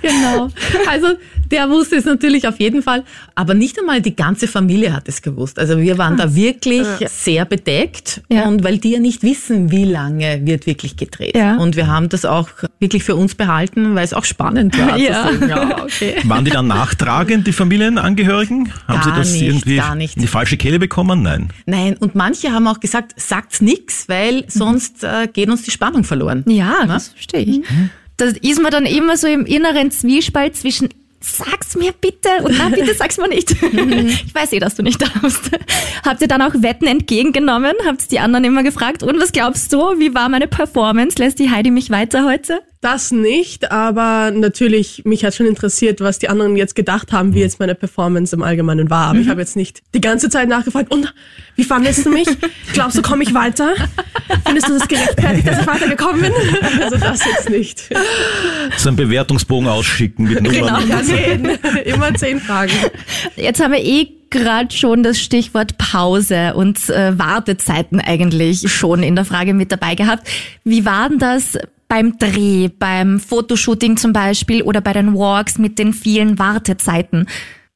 Genau. 0.00 0.48
Also 0.88 1.08
der 1.50 1.70
wusste 1.70 1.96
es 1.96 2.04
natürlich 2.04 2.46
auf 2.48 2.58
jeden 2.60 2.82
Fall, 2.82 3.04
aber 3.34 3.54
nicht 3.54 3.78
einmal 3.78 4.00
die 4.00 4.14
ganze 4.16 4.46
Familie 4.48 4.92
hat 4.92 5.08
es 5.08 5.22
gewusst. 5.22 5.58
Also 5.58 5.78
wir 5.80 5.98
waren 5.98 6.16
da 6.16 6.34
wirklich 6.34 6.86
sehr 7.08 7.44
bedeckt 7.44 8.22
Ja. 8.30 8.46
und 8.48 8.64
weil 8.64 8.78
die 8.78 8.90
ja 8.92 8.98
nicht 9.00 9.22
wissen, 9.22 9.70
wie 9.70 9.84
lange 9.84 10.40
wird 10.44 10.66
wirklich 10.66 10.96
gedreht. 10.96 11.36
Ja. 11.36 11.56
Und 11.56 11.76
wir 11.76 11.86
haben 11.86 12.08
das 12.08 12.24
auch 12.24 12.48
wirklich 12.80 13.04
für 13.04 13.16
uns 13.16 13.34
behalten, 13.34 13.94
weil 13.94 14.04
es 14.04 14.12
auch 14.14 14.24
spannend 14.24 14.76
war. 14.78 14.96
Ja. 15.06 15.28
Zu 15.28 15.38
sagen, 15.38 15.48
ja, 15.50 15.82
okay. 15.82 16.14
Waren 16.24 16.44
die 16.44 16.50
dann 16.50 16.66
nachtragend, 16.66 17.46
die 17.46 17.52
Familienangehörigen? 17.52 18.72
Haben 18.88 19.02
sie 19.02 19.08
Gar 19.10 19.18
das 19.18 19.32
nicht, 19.32 19.42
irgendwie 19.42 19.76
gar 19.76 19.94
nicht. 19.94 20.16
in 20.16 20.22
die 20.22 20.28
falsche 20.28 20.56
Kehle 20.56 20.78
bekommen? 20.78 21.22
Nein. 21.22 21.48
Nein, 21.66 21.96
und 21.98 22.14
manche 22.14 22.52
haben 22.52 22.66
auch 22.66 22.80
gesagt, 22.80 23.12
sagt's 23.16 23.60
nix, 23.60 24.08
weil 24.08 24.44
sonst 24.48 25.04
äh, 25.04 25.28
geht 25.32 25.48
uns 25.48 25.62
die 25.62 25.70
Spannung 25.70 26.04
verloren. 26.04 26.44
Ja, 26.46 26.84
das 26.86 27.08
verstehe 27.08 27.40
ich. 27.42 27.60
Da 28.16 28.26
ist 28.26 28.62
man 28.62 28.70
dann 28.72 28.86
immer 28.86 29.16
so 29.16 29.26
im 29.26 29.44
inneren 29.44 29.90
Zwiespalt 29.90 30.56
zwischen 30.56 30.88
Sag's 31.28 31.74
mir 31.74 31.92
bitte 31.92 32.28
und 32.42 32.56
na 32.56 32.68
bitte 32.68 32.94
sag's 32.94 33.18
mir 33.18 33.28
nicht. 33.28 33.50
Ich 33.50 34.34
weiß 34.34 34.52
eh, 34.52 34.58
dass 34.58 34.76
du 34.76 34.82
nicht 34.82 35.02
darfst. 35.02 35.50
Habt 36.04 36.20
ihr 36.22 36.28
dann 36.28 36.40
auch 36.40 36.54
Wetten 36.54 36.86
entgegengenommen? 36.86 37.74
Habt 37.84 38.10
die 38.10 38.20
anderen 38.20 38.44
immer 38.44 38.62
gefragt? 38.62 39.02
Und 39.02 39.20
was 39.20 39.32
glaubst 39.32 39.72
du? 39.72 39.78
Wie 39.98 40.14
war 40.14 40.28
meine 40.28 40.46
Performance? 40.46 41.18
Lässt 41.18 41.38
die 41.38 41.50
Heidi 41.50 41.70
mich 41.70 41.90
weiter 41.90 42.24
heute? 42.24 42.60
Das 42.80 43.10
nicht, 43.10 43.72
aber 43.72 44.30
natürlich, 44.30 45.02
mich 45.04 45.24
hat 45.24 45.34
schon 45.34 45.46
interessiert, 45.46 46.00
was 46.00 46.18
die 46.18 46.28
anderen 46.28 46.56
jetzt 46.56 46.74
gedacht 46.74 47.10
haben, 47.10 47.34
wie 47.34 47.40
jetzt 47.40 47.58
meine 47.58 47.74
Performance 47.74 48.36
im 48.36 48.42
Allgemeinen 48.42 48.90
war. 48.90 49.08
Aber 49.08 49.18
ich 49.18 49.28
habe 49.28 49.40
jetzt 49.40 49.56
nicht 49.56 49.82
die 49.94 50.00
ganze 50.00 50.28
Zeit 50.28 50.48
nachgefragt, 50.48 50.92
und 50.92 51.12
wie 51.56 51.64
fandest 51.64 52.04
du 52.04 52.10
mich? 52.10 52.28
Glaubst 52.74 52.98
du, 52.98 53.02
komme 53.02 53.22
ich 53.24 53.32
weiter? 53.32 53.74
Findest 54.44 54.68
du 54.68 54.78
das 54.78 54.86
gerechtfertigt, 54.86 55.48
dass 55.48 55.60
ich 55.60 55.66
weitergekommen 55.66 56.20
bin? 56.20 56.32
Also 56.82 56.96
das 56.98 57.24
jetzt 57.24 57.50
nicht. 57.50 57.88
So 58.76 58.90
einen 58.90 58.96
Bewertungsbogen 58.96 59.68
ausschicken 59.68 60.28
mit 60.28 60.42
Nummern. 60.42 60.88
Ja, 60.88 61.00
jeden. 61.00 61.46
Immer 61.84 62.14
zehn 62.14 62.40
Fragen. 62.40 62.72
Jetzt 63.36 63.62
haben 63.62 63.72
wir 63.72 63.82
eh 63.82 64.08
gerade 64.30 64.74
schon 64.74 65.02
das 65.02 65.18
Stichwort 65.18 65.78
Pause 65.78 66.54
und 66.54 66.88
äh, 66.90 67.18
Wartezeiten 67.18 68.00
eigentlich 68.00 68.70
schon 68.70 69.02
in 69.02 69.16
der 69.16 69.24
Frage 69.24 69.54
mit 69.54 69.72
dabei 69.72 69.94
gehabt. 69.94 70.28
Wie 70.64 70.84
war 70.84 71.08
denn 71.08 71.18
das 71.18 71.58
beim 71.88 72.18
Dreh, 72.18 72.68
beim 72.68 73.20
Fotoshooting 73.20 73.96
zum 73.96 74.12
Beispiel 74.12 74.62
oder 74.62 74.80
bei 74.80 74.92
den 74.92 75.14
Walks 75.14 75.58
mit 75.58 75.78
den 75.78 75.92
vielen 75.92 76.38
Wartezeiten? 76.38 77.26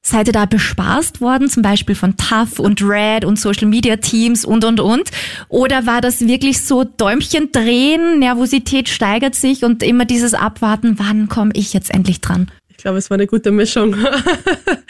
Seid 0.02 0.28
ihr 0.28 0.32
da 0.32 0.46
bespaßt 0.46 1.20
worden, 1.20 1.50
zum 1.50 1.62
Beispiel 1.62 1.94
von 1.94 2.16
TAF 2.16 2.58
und 2.58 2.80
Red 2.82 3.26
und 3.26 3.38
Social 3.38 3.68
Media 3.68 3.96
Teams 3.96 4.46
und, 4.46 4.64
und, 4.64 4.80
und? 4.80 5.10
Oder 5.48 5.84
war 5.84 6.00
das 6.00 6.26
wirklich 6.26 6.62
so 6.62 6.84
Däumchen 6.84 7.52
drehen, 7.52 8.18
Nervosität 8.18 8.88
steigert 8.88 9.34
sich 9.34 9.62
und 9.62 9.82
immer 9.82 10.06
dieses 10.06 10.32
Abwarten, 10.32 10.98
wann 10.98 11.28
komme 11.28 11.50
ich 11.54 11.74
jetzt 11.74 11.92
endlich 11.92 12.22
dran? 12.22 12.50
Ich 12.70 12.78
glaube, 12.78 12.96
es 12.96 13.10
war 13.10 13.16
eine 13.16 13.26
gute 13.26 13.50
Mischung. 13.50 13.94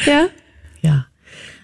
Ja. 0.06 0.28
Ja. 0.80 1.06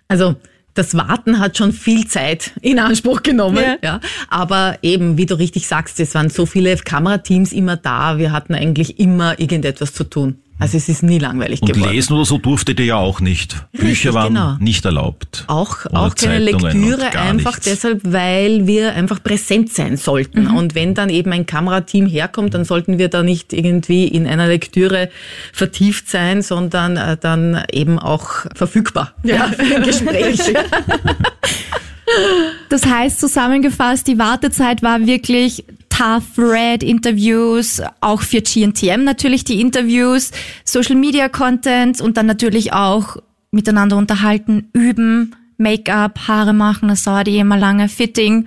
Also 0.09 0.37
das 0.77 0.97
Warten 0.97 1.39
hat 1.39 1.57
schon 1.57 1.73
viel 1.73 2.07
Zeit 2.07 2.53
in 2.61 2.79
Anspruch 2.79 3.23
genommen. 3.23 3.63
Ja. 3.63 3.77
Ja. 3.83 4.01
Aber 4.29 4.79
eben, 4.83 5.17
wie 5.19 5.27
du 5.27 5.39
richtig 5.39 5.67
sagst, 5.67 5.99
es 6.01 6.15
waren 6.15 6.31
so 6.31 6.47
viele 6.47 6.77
Kamerateams 6.77 7.53
immer 7.53 7.77
da. 7.77 8.19
Wir 8.19 8.33
hatten 8.33 8.55
eigentlich 8.55 8.99
immer 8.99 9.39
irgendetwas 9.39 9.93
zu 9.95 10.05
tun. 10.05 10.39
Also 10.59 10.79
es 10.79 10.89
ist 10.89 11.03
nie 11.03 11.19
langweilig 11.19 11.61
Und 11.61 11.73
geworden. 11.73 11.93
lesen 11.93 12.15
oder 12.15 12.25
so 12.25 12.39
durftet 12.39 12.81
ihr 12.81 12.87
ja 12.87 12.97
auch 12.97 13.21
nicht. 13.21 13.67
Bücher 13.73 14.15
waren 14.15 14.33
genau. 14.35 14.57
nicht 14.59 14.85
erlaubt. 14.87 15.45
Auch, 15.49 15.85
auch 15.93 16.15
keine 16.15 16.45
Zeitungen 16.45 16.83
Lektüre, 16.83 17.19
einfach 17.19 17.53
nichts. 17.53 17.67
deshalb, 17.67 18.01
weil 18.05 18.67
wir 18.67 18.95
einfach 18.95 19.23
präsent 19.23 19.71
sein 19.73 19.99
sollten. 19.99 20.45
Mhm. 20.45 20.57
Und 20.57 20.75
wenn 20.75 20.95
dann 20.95 21.11
eben 21.11 21.31
ein 21.33 21.45
Kamerateam 21.45 22.07
herkommt, 22.07 22.55
dann 22.55 22.65
sollten 22.65 22.99
wir 22.99 23.09
da 23.09 23.23
nicht 23.23 23.53
irgendwie 23.53 24.09
in 24.09 24.27
einer 24.27 24.47
Lektüre 24.47 25.11
vertieft 25.53 26.09
sein, 26.09 26.41
sondern 26.41 26.97
äh, 26.97 27.19
dann 27.19 27.63
eben 27.71 27.99
auch 27.99 28.47
verfügbar 28.55 29.13
ja. 29.25 29.49
für 29.49 29.77
ein 29.77 29.83
Gespräch. 29.83 30.41
Das 32.69 32.87
heißt 32.87 33.21
zusammengefasst, 33.21 34.07
die 34.07 34.19
Wartezeit 34.19 34.83
war 34.83 35.07
wirklich 35.07 35.65
Tough 35.97 36.37
Red 36.37 36.83
Interviews, 36.83 37.81
auch 38.01 38.21
für 38.21 38.43
GNTM 38.43 39.05
natürlich 39.05 39.45
die 39.45 39.63
Interviews, 39.63 40.31
Social 40.65 40.95
Media 40.95 41.31
Content 41.31 42.03
und 42.03 42.19
dann 42.19 42.27
natürlich 42.27 42.75
auch 42.75 43.17
miteinander 43.51 43.97
unterhalten, 43.97 44.69
üben, 44.75 45.35
Make-up, 45.57 46.29
Haare 46.29 46.53
machen, 46.53 46.89
das 46.89 47.05
dauert 47.05 47.29
eh 47.29 47.39
immer 47.39 47.57
lange, 47.57 47.89
Fitting, 47.89 48.47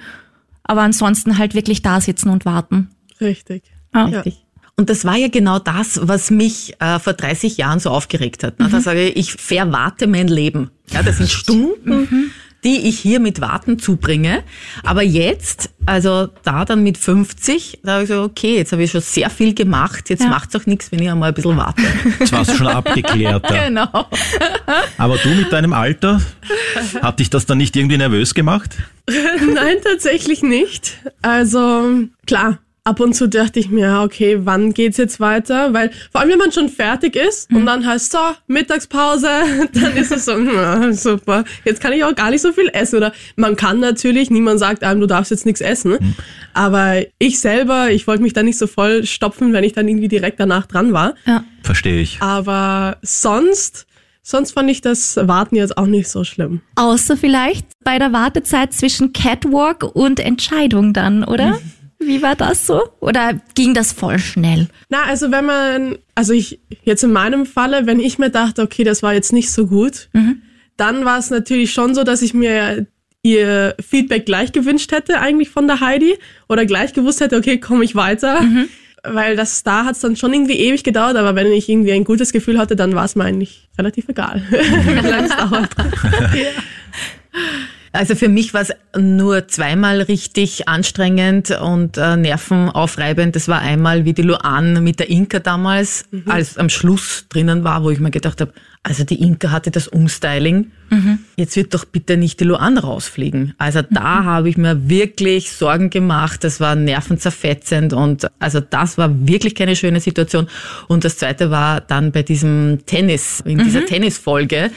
aber 0.62 0.82
ansonsten 0.82 1.40
halt 1.40 1.56
wirklich 1.56 1.82
da 1.82 2.00
sitzen 2.00 2.30
und 2.30 2.46
warten. 2.46 2.90
Richtig. 3.20 3.64
Ah. 3.94 4.06
Richtig. 4.06 4.46
Und 4.78 4.92
das 4.92 5.04
war 5.04 5.18
ja 5.18 5.28
genau 5.28 5.58
das, 5.58 6.00
was 6.04 6.30
mich 6.30 6.76
äh, 6.80 7.00
vor 7.00 7.14
30 7.14 7.58
Jahren 7.58 7.80
so 7.80 7.90
aufgeregt 7.90 8.44
hat. 8.44 8.60
Ne? 8.60 8.70
Da 8.70 8.80
sage 8.80 9.10
ich, 9.10 9.18
ich 9.18 9.34
verwarte 9.34 10.06
mein 10.06 10.28
Leben. 10.28 10.70
Ja, 10.92 11.02
das 11.02 11.18
sind 11.18 11.30
Stunden, 11.30 12.32
die 12.64 12.88
ich 12.90 13.00
hier 13.00 13.20
mit 13.20 13.42
Warten 13.42 13.80
zubringe. 13.80 14.44
Aber 14.84 15.02
jetzt, 15.02 15.70
also 15.86 16.28
da 16.44 16.66
dann 16.66 16.84
mit 16.84 16.98
50, 16.98 17.80
da 17.84 17.94
habe 17.94 18.04
ich 18.04 18.10
so, 18.10 18.22
okay, 18.24 18.58
jetzt 18.58 18.72
habe 18.72 18.84
ich 18.84 18.92
schon 18.92 19.02
sehr 19.02 19.30
viel 19.30 19.54
gemacht. 19.54 20.10
Jetzt 20.10 20.24
Ja. 20.24 20.30
macht's 20.30 20.56
auch 20.56 20.66
nichts, 20.66 20.92
wenn 20.92 21.02
ich 21.02 21.10
einmal 21.10 21.30
ein 21.30 21.34
bisschen 21.36 21.58
warte. 21.58 21.82
Jetzt 22.20 22.32
warst 22.32 22.52
du 22.52 22.56
schon 22.56 22.68
abgeklärt. 22.68 23.46
Genau. 23.70 24.08
Aber 24.98 25.18
du 25.18 25.30
mit 25.30 25.52
deinem 25.52 25.74
Alter, 25.74 26.22
hat 27.02 27.20
dich 27.20 27.30
das 27.30 27.46
dann 27.46 27.58
nicht 27.58 27.76
irgendwie 27.76 27.98
nervös 27.98 28.34
gemacht? 28.34 28.76
Nein, 29.08 29.78
tatsächlich 29.84 30.42
nicht. 30.44 30.98
Also 31.22 32.04
klar, 32.28 32.60
ab 32.90 33.00
und 33.00 33.14
zu 33.14 33.30
dachte 33.30 33.60
ich 33.60 33.70
mir, 33.70 34.02
okay, 34.04 34.40
wann 34.44 34.74
geht's 34.74 34.98
jetzt 34.98 35.20
weiter? 35.20 35.74
Weil 35.74 35.92
vor 36.12 36.22
allem, 36.22 36.32
wenn 36.32 36.40
man 36.40 36.52
schon 36.52 36.70
fertig 36.70 37.16
ist 37.16 37.52
und 37.52 37.68
dann 37.68 37.86
heißt 37.86 38.12
so, 38.12 38.18
Mittagspause, 38.48 39.28
dann 39.74 39.96
ist 39.96 40.12
es 40.12 40.26
so, 40.26 40.36
na, 40.36 40.92
super, 40.92 41.44
jetzt 41.66 41.82
kann 41.82 41.94
ich 41.94 42.04
auch 42.04 42.16
gar 42.16 42.32
nicht 42.32 42.42
so 42.42 42.52
viel 42.52 42.70
essen. 42.74 42.98
Oder 42.98 43.14
man 43.36 43.56
kann 43.56 43.80
natürlich, 43.80 44.32
niemand 44.32 44.60
sagt 44.60 44.84
einem, 44.84 45.02
du 45.02 45.06
darfst 45.06 45.30
jetzt 45.30 45.46
nichts 45.46 45.62
essen. 45.62 46.16
Aber 46.54 47.04
ich 47.20 47.40
selber, 47.40 47.92
ich 47.92 48.08
wollte 48.08 48.24
mich 48.24 48.34
da 48.34 48.42
nicht 48.42 48.58
so 48.58 48.66
voll 48.66 49.06
stopfen, 49.06 49.54
wenn 49.54 49.64
ich 49.64 49.74
dann 49.74 49.88
irgendwie 49.88 50.08
direkt 50.08 50.40
danach 50.40 50.66
dran 50.66 50.92
war. 50.92 51.14
Ja. 51.28 51.44
Verstehe 51.62 52.02
ich. 52.02 52.18
Aber 52.22 52.98
sonst, 53.04 53.86
sonst 54.24 54.54
fand 54.54 54.72
ich 54.72 54.82
das 54.82 55.16
Warten 55.22 55.56
jetzt 55.56 55.78
auch 55.78 55.86
nicht 55.86 56.10
so 56.10 56.24
schlimm. 56.24 56.62
Außer 56.76 57.18
vielleicht 57.18 57.68
bei 57.84 58.00
der 58.00 58.14
Wartezeit 58.14 58.74
zwischen 58.74 59.14
Catwalk 59.14 59.84
und 59.84 60.20
Entscheidung 60.20 60.94
dann, 60.94 61.24
oder? 61.24 61.60
Wie 62.00 62.22
war 62.22 62.36
das 62.36 62.66
so? 62.66 62.82
Oder 63.02 63.34
ging 63.56 63.74
das 63.74 63.92
voll 63.92 64.20
schnell? 64.20 64.70
Na, 64.90 65.04
also 65.04 65.32
wenn 65.32 65.46
man, 65.46 65.98
also 66.16 66.32
ich, 66.34 66.60
jetzt 66.84 67.04
in 67.04 67.12
meinem 67.12 67.46
Falle, 67.46 67.86
wenn 67.86 68.00
ich 68.00 68.18
mir 68.18 68.30
dachte, 68.30 68.62
okay, 68.62 68.84
das 68.86 69.04
war 69.04 69.14
jetzt 69.14 69.34
nicht 69.34 69.52
so 69.52 69.68
gut, 69.68 70.10
dann 70.78 71.04
war 71.04 71.20
es 71.20 71.30
natürlich 71.30 71.74
schon 71.74 71.94
so, 71.94 72.04
dass 72.06 72.22
ich 72.22 72.34
mir 72.34 72.88
ihr 73.22 73.76
Feedback 73.86 74.26
gleich 74.26 74.54
gewünscht 74.54 74.94
hätte 74.94 75.20
eigentlich 75.20 75.50
von 75.50 75.68
der 75.68 75.82
Heidi 75.82 76.18
oder 76.48 76.66
gleich 76.66 76.94
gewusst 76.94 77.20
hätte, 77.20 77.36
okay, 77.36 77.60
komme 77.60 77.84
ich 77.84 77.96
weiter. 77.96 78.42
Weil 79.04 79.36
das 79.36 79.64
da 79.64 79.86
hat 79.86 79.96
es 79.96 80.02
dann 80.02 80.16
schon 80.16 80.34
irgendwie 80.34 80.60
ewig 80.60 80.84
gedauert, 80.84 81.16
aber 81.18 81.36
wenn 81.36 81.52
ich 81.52 81.70
irgendwie 81.70 81.92
ein 81.94 82.04
gutes 82.04 82.32
Gefühl 82.34 82.58
hatte, 82.58 82.76
dann 82.76 82.96
war 82.96 83.06
es 83.06 83.16
mir 83.16 83.24
eigentlich 83.26 83.70
relativ 83.78 84.10
egal, 84.10 84.42
wie 84.50 85.08
lange 85.08 85.28
es 85.28 85.36
dauert. 85.36 85.70
Also 87.92 88.16
für 88.16 88.30
mich 88.30 88.54
war 88.54 88.62
es 88.62 88.72
nur 88.98 89.48
zweimal 89.48 90.02
richtig 90.02 90.68
anstrengend 90.68 91.52
und 91.52 91.98
äh, 91.98 92.18
nervenaufreibend. 92.18 93.36
Das 93.36 93.48
war 93.48 93.60
einmal, 93.60 94.06
wie 94.06 94.14
die 94.14 94.22
Luan 94.22 94.84
mit 94.84 95.00
der 95.00 95.10
Inka 95.10 95.40
damals 95.40 96.06
als 96.28 96.58
am 96.58 96.70
Schluss 96.70 97.26
drinnen 97.30 97.64
war, 97.64 97.84
wo 97.84 97.90
ich 97.90 98.00
mir 98.00 98.12
gedacht 98.12 98.42
habe, 98.42 98.54
also 98.82 99.04
die 99.04 99.22
Inka 99.22 99.52
hatte 99.52 99.72
das 99.72 99.90
Umstyling. 99.90 100.72
Jetzt 101.36 101.56
wird 101.58 101.74
doch 101.74 101.84
bitte 101.84 102.16
nicht 102.16 102.40
die 102.40 102.46
Luan 102.46 102.78
rausfliegen. 102.78 103.54
Also 103.58 103.82
da 103.82 104.24
habe 104.24 104.50
ich 104.50 104.58
mir 104.58 104.90
wirklich 104.90 105.52
Sorgen 105.52 105.90
gemacht. 105.90 106.46
Das 106.46 106.62
war 106.62 106.76
nervenzerfetzend 106.76 107.92
und 107.92 108.28
also 108.40 108.62
das 108.62 108.98
war 108.98 109.28
wirklich 109.28 109.54
keine 109.54 109.76
schöne 109.76 110.00
Situation. 110.00 110.48
Und 110.88 111.04
das 111.04 111.18
zweite 111.18 111.52
war 111.52 111.82
dann 111.82 112.14
bei 112.14 112.24
diesem 112.24 112.80
Tennis, 112.86 113.42
in 113.42 113.58
dieser 113.60 113.86
Tennisfolge, 113.86 114.72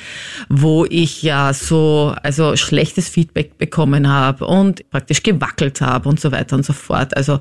wo 0.49 0.85
ich 0.85 1.23
ja 1.23 1.55
so 1.55 2.15
also 2.23 2.57
schlechtes 2.57 3.09
Feedback 3.09 3.57
bekommen 3.57 4.09
habe 4.09 4.47
und 4.47 4.91
praktisch 4.91 5.23
gewackelt 5.23 5.81
habe 5.81 6.09
und 6.09 6.19
so 6.19 6.33
weiter 6.33 6.57
und 6.57 6.67
so 6.67 6.73
fort. 6.73 7.17
Also 7.17 7.39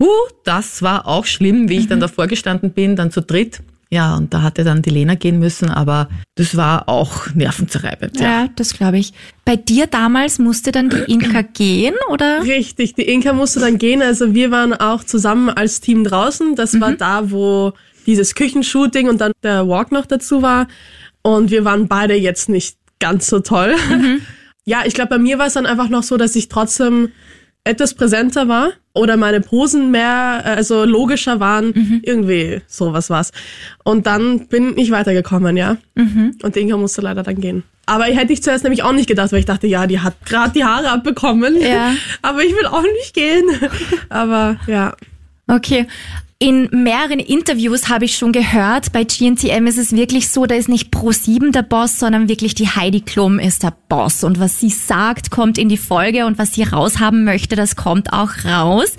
uh, 0.00 0.06
das 0.44 0.82
war 0.82 1.06
auch 1.06 1.26
schlimm, 1.26 1.68
wie 1.68 1.78
ich 1.78 1.88
dann 1.88 2.00
davor 2.00 2.26
gestanden 2.26 2.72
bin, 2.72 2.96
dann 2.96 3.12
zu 3.12 3.22
dritt. 3.22 3.62
Ja, 3.96 4.14
und 4.14 4.34
da 4.34 4.42
hatte 4.42 4.62
dann 4.62 4.82
die 4.82 4.90
Lena 4.90 5.14
gehen 5.14 5.38
müssen, 5.38 5.70
aber 5.70 6.10
das 6.34 6.54
war 6.54 6.86
auch 6.86 7.28
nervenzerreibend. 7.34 8.20
Ja. 8.20 8.42
Ja, 8.42 8.48
das 8.54 8.74
glaube 8.74 8.98
ich. 8.98 9.14
Bei 9.46 9.56
dir 9.56 9.86
damals 9.86 10.38
musste 10.38 10.70
dann 10.70 10.90
die 10.90 11.10
Inka 11.10 11.40
gehen, 11.40 11.94
oder? 12.10 12.42
Richtig, 12.42 12.92
die 12.92 13.08
Inka 13.08 13.32
musste 13.32 13.58
dann 13.58 13.78
gehen. 13.78 14.02
Also 14.02 14.34
wir 14.34 14.50
waren 14.50 14.74
auch 14.74 15.02
zusammen 15.02 15.48
als 15.48 15.80
Team 15.80 16.04
draußen. 16.04 16.56
Das 16.56 16.78
war 16.78 16.92
da, 16.92 17.30
wo 17.30 17.72
dieses 18.04 18.34
Küchenshooting 18.34 19.08
und 19.08 19.22
dann 19.22 19.32
der 19.42 19.66
Walk 19.66 19.92
noch 19.92 20.04
dazu 20.04 20.42
war. 20.42 20.68
Und 21.22 21.50
wir 21.50 21.64
waren 21.64 21.88
beide 21.88 22.12
jetzt 22.16 22.50
nicht 22.50 22.76
ganz 23.00 23.28
so 23.28 23.40
toll. 23.40 23.76
Ja, 24.68 24.82
ich 24.84 24.94
glaube, 24.94 25.10
bei 25.10 25.18
mir 25.18 25.38
war 25.38 25.46
es 25.46 25.52
dann 25.52 25.64
einfach 25.64 25.88
noch 25.88 26.02
so, 26.02 26.16
dass 26.16 26.34
ich 26.34 26.48
trotzdem 26.48 27.12
etwas 27.66 27.94
präsenter 27.94 28.48
war 28.48 28.70
oder 28.94 29.16
meine 29.16 29.40
Posen 29.40 29.90
mehr, 29.90 30.42
äh, 30.44 30.48
also 30.50 30.84
logischer 30.84 31.40
waren. 31.40 32.00
Irgendwie 32.02 32.62
sowas 32.66 33.10
war's. 33.10 33.32
Und 33.84 34.06
dann 34.06 34.46
bin 34.48 34.76
ich 34.78 34.90
weitergekommen, 34.90 35.56
ja. 35.56 35.76
Und 36.42 36.54
die 36.54 36.60
Inka 36.60 36.76
musste 36.76 37.02
leider 37.02 37.22
dann 37.22 37.40
gehen. 37.40 37.64
Aber 37.86 38.04
hätte 38.04 38.32
ich 38.32 38.42
zuerst 38.42 38.64
nämlich 38.64 38.82
auch 38.82 38.92
nicht 38.92 39.08
gedacht, 39.08 39.30
weil 39.32 39.38
ich 39.38 39.44
dachte, 39.46 39.68
ja, 39.68 39.86
die 39.86 40.00
hat 40.00 40.14
gerade 40.26 40.52
die 40.52 40.64
Haare 40.64 40.90
abbekommen. 40.90 41.60
Ja. 41.60 41.92
Aber 42.22 42.42
ich 42.42 42.52
will 42.52 42.66
auch 42.66 42.82
nicht 42.82 43.14
gehen. 43.14 43.44
Aber 44.08 44.56
ja. 44.66 44.94
Okay. 45.46 45.86
In 46.38 46.68
mehreren 46.70 47.18
Interviews 47.18 47.88
habe 47.88 48.04
ich 48.04 48.18
schon 48.18 48.30
gehört, 48.30 48.92
bei 48.92 49.04
GNTM 49.04 49.66
ist 49.66 49.78
es 49.78 49.92
wirklich 49.92 50.28
so, 50.28 50.44
da 50.44 50.54
ist 50.54 50.68
nicht 50.68 50.92
Pro7 50.92 51.50
der 51.50 51.62
Boss, 51.62 51.98
sondern 51.98 52.28
wirklich 52.28 52.54
die 52.54 52.68
Heidi 52.68 53.00
Klum 53.00 53.38
ist 53.38 53.62
der 53.62 53.72
Boss. 53.88 54.22
Und 54.22 54.38
was 54.38 54.60
sie 54.60 54.68
sagt, 54.68 55.30
kommt 55.30 55.56
in 55.56 55.70
die 55.70 55.78
Folge 55.78 56.26
und 56.26 56.36
was 56.36 56.52
sie 56.52 56.64
raushaben 56.64 57.24
möchte, 57.24 57.56
das 57.56 57.74
kommt 57.74 58.12
auch 58.12 58.44
raus. 58.44 58.96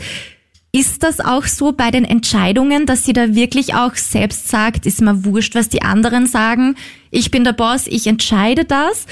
Ist 0.71 1.03
das 1.03 1.19
auch 1.19 1.45
so 1.45 1.73
bei 1.73 1.91
den 1.91 2.05
Entscheidungen, 2.05 2.87
dass 2.87 3.05
sie 3.05 3.13
da 3.13 3.35
wirklich 3.35 3.75
auch 3.75 3.93
selbst 3.93 4.49
sagt, 4.49 4.87
ist 4.87 5.01
mir 5.01 5.23
wurscht, 5.23 5.53
was 5.53 5.69
die 5.69 5.83
anderen 5.83 6.25
sagen, 6.25 6.75
ich 7.11 7.29
bin 7.29 7.43
der 7.43 7.53
Boss, 7.53 7.85
ich 7.85 8.07
entscheide 8.07 8.65
das? 8.65 9.05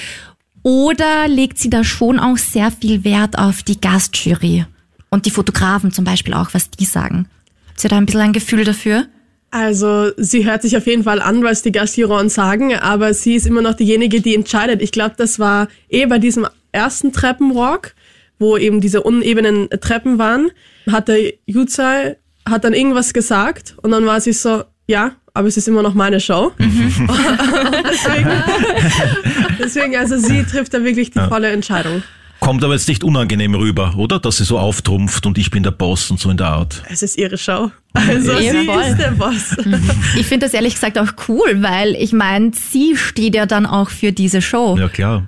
Oder 0.63 1.27
legt 1.27 1.59
sie 1.59 1.69
da 1.69 1.83
schon 1.83 2.19
auch 2.19 2.37
sehr 2.37 2.71
viel 2.71 3.03
Wert 3.03 3.37
auf 3.37 3.61
die 3.61 3.79
Gastjury? 3.79 4.65
Und 5.11 5.27
die 5.27 5.31
Fotografen 5.31 5.91
zum 5.91 6.05
Beispiel 6.05 6.33
auch, 6.33 6.55
was 6.55 6.71
die 6.71 6.85
sagen? 6.85 7.29
Habt 7.75 7.83
ihr 7.83 7.89
da 7.89 7.97
ein 7.97 8.05
bisschen 8.05 8.21
ein 8.21 8.31
Gefühl 8.31 8.63
dafür? 8.63 9.05
Also 9.51 10.11
sie 10.15 10.45
hört 10.45 10.61
sich 10.61 10.77
auf 10.77 10.87
jeden 10.87 11.03
Fall 11.03 11.21
an, 11.21 11.43
was 11.43 11.61
die 11.61 11.73
Gastjuroren 11.73 12.29
sagen, 12.29 12.73
aber 12.73 13.13
sie 13.13 13.35
ist 13.35 13.45
immer 13.45 13.61
noch 13.61 13.73
diejenige, 13.73 14.21
die 14.21 14.33
entscheidet. 14.33 14.81
Ich 14.81 14.93
glaube, 14.93 15.15
das 15.17 15.39
war 15.39 15.67
eh 15.89 16.05
bei 16.05 16.17
diesem 16.17 16.47
ersten 16.71 17.11
Treppenwalk, 17.11 17.93
wo 18.39 18.55
eben 18.55 18.79
diese 18.79 19.03
unebenen 19.03 19.69
Treppen 19.81 20.17
waren, 20.17 20.51
hat 20.89 21.09
der 21.09 21.33
Yuzai 21.47 22.15
hat 22.47 22.63
dann 22.63 22.73
irgendwas 22.73 23.13
gesagt 23.13 23.75
und 23.81 23.91
dann 23.91 24.05
war 24.05 24.21
sie 24.21 24.31
so, 24.31 24.63
ja, 24.87 25.11
aber 25.33 25.49
es 25.49 25.57
ist 25.57 25.67
immer 25.67 25.81
noch 25.81 25.95
meine 25.95 26.21
Show. 26.21 26.53
deswegen, 26.57 28.29
deswegen, 29.59 29.97
also 29.97 30.17
sie 30.17 30.45
trifft 30.45 30.73
da 30.73 30.81
wirklich 30.81 31.11
die 31.11 31.19
volle 31.19 31.49
Entscheidung. 31.49 32.03
Kommt 32.45 32.63
aber 32.63 32.73
jetzt 32.73 32.87
nicht 32.87 33.03
unangenehm 33.03 33.55
rüber, 33.55 33.95
oder? 33.97 34.19
Dass 34.19 34.37
sie 34.37 34.43
so 34.43 34.59
auftrumpft 34.59 35.25
und 35.25 35.39
ich 35.39 35.49
bin 35.49 35.63
der 35.63 35.71
Boss 35.71 36.11
und 36.11 36.19
so 36.19 36.29
in 36.29 36.37
der 36.37 36.45
Art. 36.49 36.83
Es 36.91 37.01
ist 37.01 37.17
ihre 37.17 37.39
Show. 37.39 37.71
Also 37.93 38.33
Ja, 38.33 38.51
sie 38.51 38.65
voll. 38.67 38.83
ist 38.83 38.99
der 38.99 39.11
Boss. 39.11 39.55
Ich 40.15 40.27
finde 40.27 40.45
das 40.45 40.53
ehrlich 40.53 40.75
gesagt 40.75 40.99
auch 40.99 41.11
cool, 41.27 41.63
weil 41.63 41.95
ich 41.95 42.13
meine, 42.13 42.51
sie 42.53 42.95
steht 42.97 43.33
ja 43.33 43.47
dann 43.47 43.65
auch 43.65 43.89
für 43.89 44.11
diese 44.11 44.43
Show. 44.43 44.77
Ja, 44.77 44.89
klar. 44.89 45.27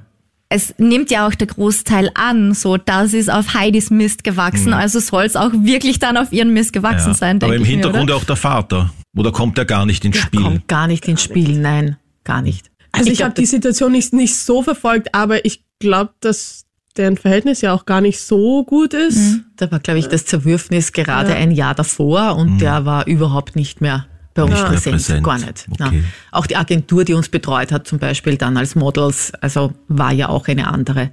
Es 0.50 0.76
nimmt 0.78 1.10
ja 1.10 1.28
auch 1.28 1.34
der 1.34 1.48
Großteil 1.48 2.12
an, 2.14 2.54
so 2.54 2.78
das 2.78 3.14
ist 3.14 3.32
auf 3.32 3.56
Heidis 3.56 3.90
Mist 3.90 4.24
gewachsen, 4.24 4.72
also 4.74 5.00
soll 5.00 5.24
es 5.26 5.36
auch 5.36 5.52
wirklich 5.54 5.98
dann 5.98 6.18
auf 6.18 6.32
ihren 6.32 6.54
Mist 6.54 6.72
gewachsen 6.72 7.10
Ja. 7.10 7.14
sein, 7.16 7.42
Aber 7.42 7.56
im 7.56 7.64
ich 7.64 7.70
Hintergrund 7.70 8.12
mir, 8.12 8.16
auch 8.16 8.26
der 8.26 8.36
Vater. 8.36 8.92
Oder 9.16 9.32
kommt 9.32 9.58
er 9.58 9.66
gar 9.66 9.88
nicht 9.88 10.06
ins 10.06 10.18
Spiel? 10.18 10.44
Kommt 10.44 10.68
gar 10.68 10.86
nicht 10.86 11.08
ins 11.08 11.24
Spiel, 11.24 11.58
nein, 11.58 11.98
gar 12.24 12.44
nicht. 12.44 12.70
Also 12.92 13.10
ich, 13.10 13.18
glaub, 13.18 13.30
habe 13.32 13.42
die 13.42 13.48
Situation 13.48 13.92
nicht, 13.92 14.14
nicht 14.14 14.36
so 14.38 14.62
verfolgt, 14.62 15.16
aber 15.16 15.44
ich 15.46 15.64
glaube, 15.80 16.12
dass 16.22 16.67
deren 16.98 17.18
Verhältnis 17.18 17.62
ja 17.62 17.74
auch 17.74 17.86
gar 17.86 18.02
nicht 18.02 18.20
so 18.20 18.64
gut 18.64 18.94
ist. 18.94 19.40
Da 19.58 19.72
war, 19.72 19.80
glaube 19.80 20.00
ich, 20.00 20.08
das 20.08 20.26
Zerwürfnis 20.26 20.92
gerade 20.92 21.30
Ja. 21.32 21.36
ein 21.36 21.52
Jahr 21.52 21.76
davor 21.76 22.36
und 22.36 22.60
der 22.60 22.86
war 22.86 23.08
überhaupt 23.08 23.56
nicht 23.56 23.82
mehr 23.82 24.06
bei 24.34 24.44
uns 24.44 24.52
mehr 24.54 24.64
präsent. 24.66 24.96
präsent. 24.96 25.24
Gar 25.24 25.38
nicht. 25.40 25.66
Okay. 25.80 26.04
Auch 26.32 26.46
die 26.46 26.56
Agentur, 26.58 27.04
die 27.06 27.14
uns 27.14 27.30
betreut 27.30 27.72
hat, 27.72 27.88
zum 27.88 27.98
Beispiel 28.00 28.38
dann 28.38 28.56
als 28.58 28.76
Models, 28.76 29.34
also 29.42 29.74
war 29.88 30.12
ja 30.12 30.30
auch 30.30 30.48
eine 30.48 30.68
andere. 30.68 31.10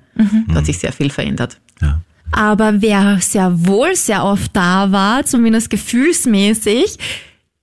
Da 0.48 0.56
hat 0.56 0.66
sich 0.66 0.78
sehr 0.78 0.92
viel 0.92 1.10
verändert. 1.10 1.58
Ja. 1.80 2.00
Aber 2.32 2.82
wer 2.82 3.18
sehr 3.20 3.66
wohl 3.66 3.94
sehr 3.94 4.24
oft 4.24 4.54
da 4.54 4.92
war, 4.92 5.24
zumindest 5.24 5.70
gefühlsmäßig, 5.70 6.98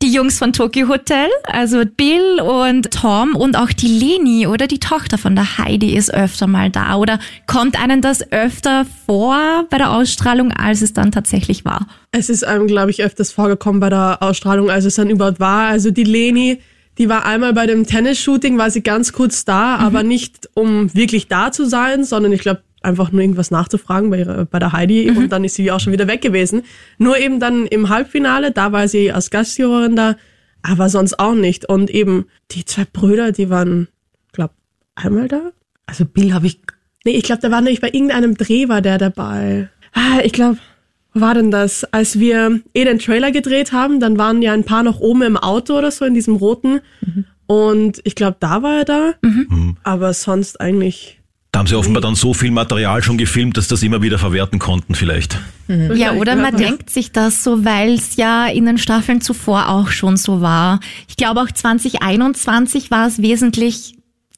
Die 0.01 0.11
Jungs 0.11 0.39
von 0.39 0.51
Tokyo 0.51 0.87
Hotel, 0.87 1.29
also 1.43 1.83
Bill 1.85 2.41
und 2.41 2.89
Tom 2.89 3.35
und 3.35 3.55
auch 3.55 3.71
die 3.71 3.87
Leni 3.87 4.47
oder 4.47 4.65
die 4.65 4.79
Tochter 4.79 5.19
von 5.19 5.35
der 5.35 5.59
Heidi 5.59 5.95
ist 5.95 6.11
öfter 6.11 6.47
mal 6.47 6.71
da. 6.71 6.95
Oder 6.95 7.19
kommt 7.45 7.79
einem 7.79 8.01
das 8.01 8.31
öfter 8.31 8.87
vor 9.05 9.65
bei 9.69 9.77
der 9.77 9.91
Ausstrahlung, 9.91 10.51
als 10.51 10.81
es 10.81 10.93
dann 10.93 11.11
tatsächlich 11.11 11.65
war? 11.65 11.85
Es 12.11 12.29
ist 12.31 12.43
einem, 12.43 12.65
glaube 12.65 12.89
ich, 12.89 13.03
öfters 13.03 13.31
vorgekommen 13.31 13.79
bei 13.79 13.89
der 13.89 14.23
Ausstrahlung, 14.23 14.71
als 14.71 14.85
es 14.85 14.95
dann 14.95 15.11
überhaupt 15.11 15.39
war. 15.39 15.67
Also 15.67 15.91
die 15.91 16.03
Leni, 16.03 16.57
die 16.97 17.07
war 17.07 17.25
einmal 17.25 17.53
bei 17.53 17.67
dem 17.67 17.85
Tennisshooting, 17.85 18.57
war 18.57 18.71
sie 18.71 18.81
ganz 18.81 19.13
kurz 19.13 19.45
da, 19.45 19.75
aber 19.75 20.01
nicht 20.01 20.49
um 20.55 20.91
wirklich 20.95 21.27
da 21.27 21.51
zu 21.51 21.65
sein, 21.65 22.05
sondern 22.05 22.31
ich 22.31 22.41
glaube, 22.41 22.63
einfach 22.81 23.11
nur 23.11 23.21
irgendwas 23.21 23.51
nachzufragen 23.51 24.09
bei, 24.09 24.19
ihrer, 24.19 24.45
bei 24.45 24.59
der 24.59 24.73
Heidi 24.73 25.09
und 25.09 25.31
dann 25.31 25.43
ist 25.43 25.55
sie 25.55 25.71
auch 25.71 25.79
schon 25.79 25.93
wieder 25.93 26.07
weg 26.07 26.21
gewesen. 26.21 26.63
Nur 26.97 27.17
eben 27.17 27.39
dann 27.39 27.65
im 27.67 27.89
Halbfinale, 27.89 28.51
da 28.51 28.71
war 28.71 28.87
sie 28.87 29.11
als 29.11 29.29
Gastjurorin 29.29 29.95
da, 29.95 30.15
aber 30.63 30.89
sonst 30.89 31.19
auch 31.19 31.35
nicht. 31.35 31.65
Und 31.69 31.89
eben 31.89 32.25
die 32.51 32.65
zwei 32.65 32.85
Brüder, 32.91 33.31
die 33.31 33.49
waren, 33.49 33.87
glaub, 34.31 34.51
einmal 34.95 35.27
da. 35.27 35.51
Also 35.85 36.05
Bill 36.05 36.33
habe 36.33 36.47
ich 36.47 36.61
Nee, 37.03 37.13
ich 37.13 37.23
glaube, 37.23 37.41
da 37.41 37.49
war 37.49 37.61
nämlich 37.61 37.81
bei 37.81 37.89
irgendeinem 37.89 38.35
Dreh 38.35 38.69
war 38.69 38.81
der 38.81 38.97
dabei. 38.97 39.69
Ah, 39.93 40.19
ich 40.23 40.33
glaube, 40.33 40.57
wo 41.13 41.21
war 41.21 41.33
denn 41.33 41.51
das? 41.51 41.83
Als 41.85 42.19
wir 42.19 42.61
eh 42.73 42.85
den 42.85 42.99
Trailer 42.99 43.31
gedreht 43.31 43.71
haben, 43.71 43.99
dann 43.99 44.17
waren 44.17 44.41
ja 44.41 44.53
ein 44.53 44.63
paar 44.65 44.83
noch 44.83 44.99
oben 44.99 45.23
im 45.23 45.37
Auto 45.37 45.77
oder 45.77 45.91
so 45.91 46.05
in 46.05 46.13
diesem 46.13 46.35
roten. 46.35 46.79
Und 47.47 48.01
ich 48.03 48.15
glaube, 48.15 48.37
da 48.39 48.61
war 48.61 48.77
er 48.79 48.85
da. 48.85 49.13
Aber 49.83 50.13
sonst 50.13 50.61
eigentlich. 50.61 51.20
Da 51.51 51.59
haben 51.59 51.67
sie 51.67 51.75
offenbar 51.75 52.01
dann 52.01 52.15
so 52.15 52.33
viel 52.33 52.51
Material 52.51 53.03
schon 53.03 53.17
gefilmt, 53.17 53.57
dass 53.57 53.67
das 53.67 53.83
immer 53.83 54.01
wieder 54.01 54.17
verwerten 54.17 54.57
konnten 54.57 54.95
vielleicht. 54.95 55.37
Ja, 55.67 56.13
oder 56.13 56.35
man 56.35 56.55
denkt 56.55 56.89
sich 56.89 57.11
das 57.11 57.43
so, 57.43 57.65
weil 57.65 57.93
es 57.93 58.15
ja 58.15 58.47
in 58.47 58.65
den 58.65 58.77
Staffeln 58.77 59.21
zuvor 59.21 59.69
auch 59.69 59.89
schon 59.89 60.17
so 60.17 60.41
war. 60.41 60.79
Ich 61.09 61.17
glaube 61.17 61.41
auch 61.41 61.51
2021 61.51 62.89
war 62.91 63.07
es 63.07 63.21
wesentlich 63.21 63.95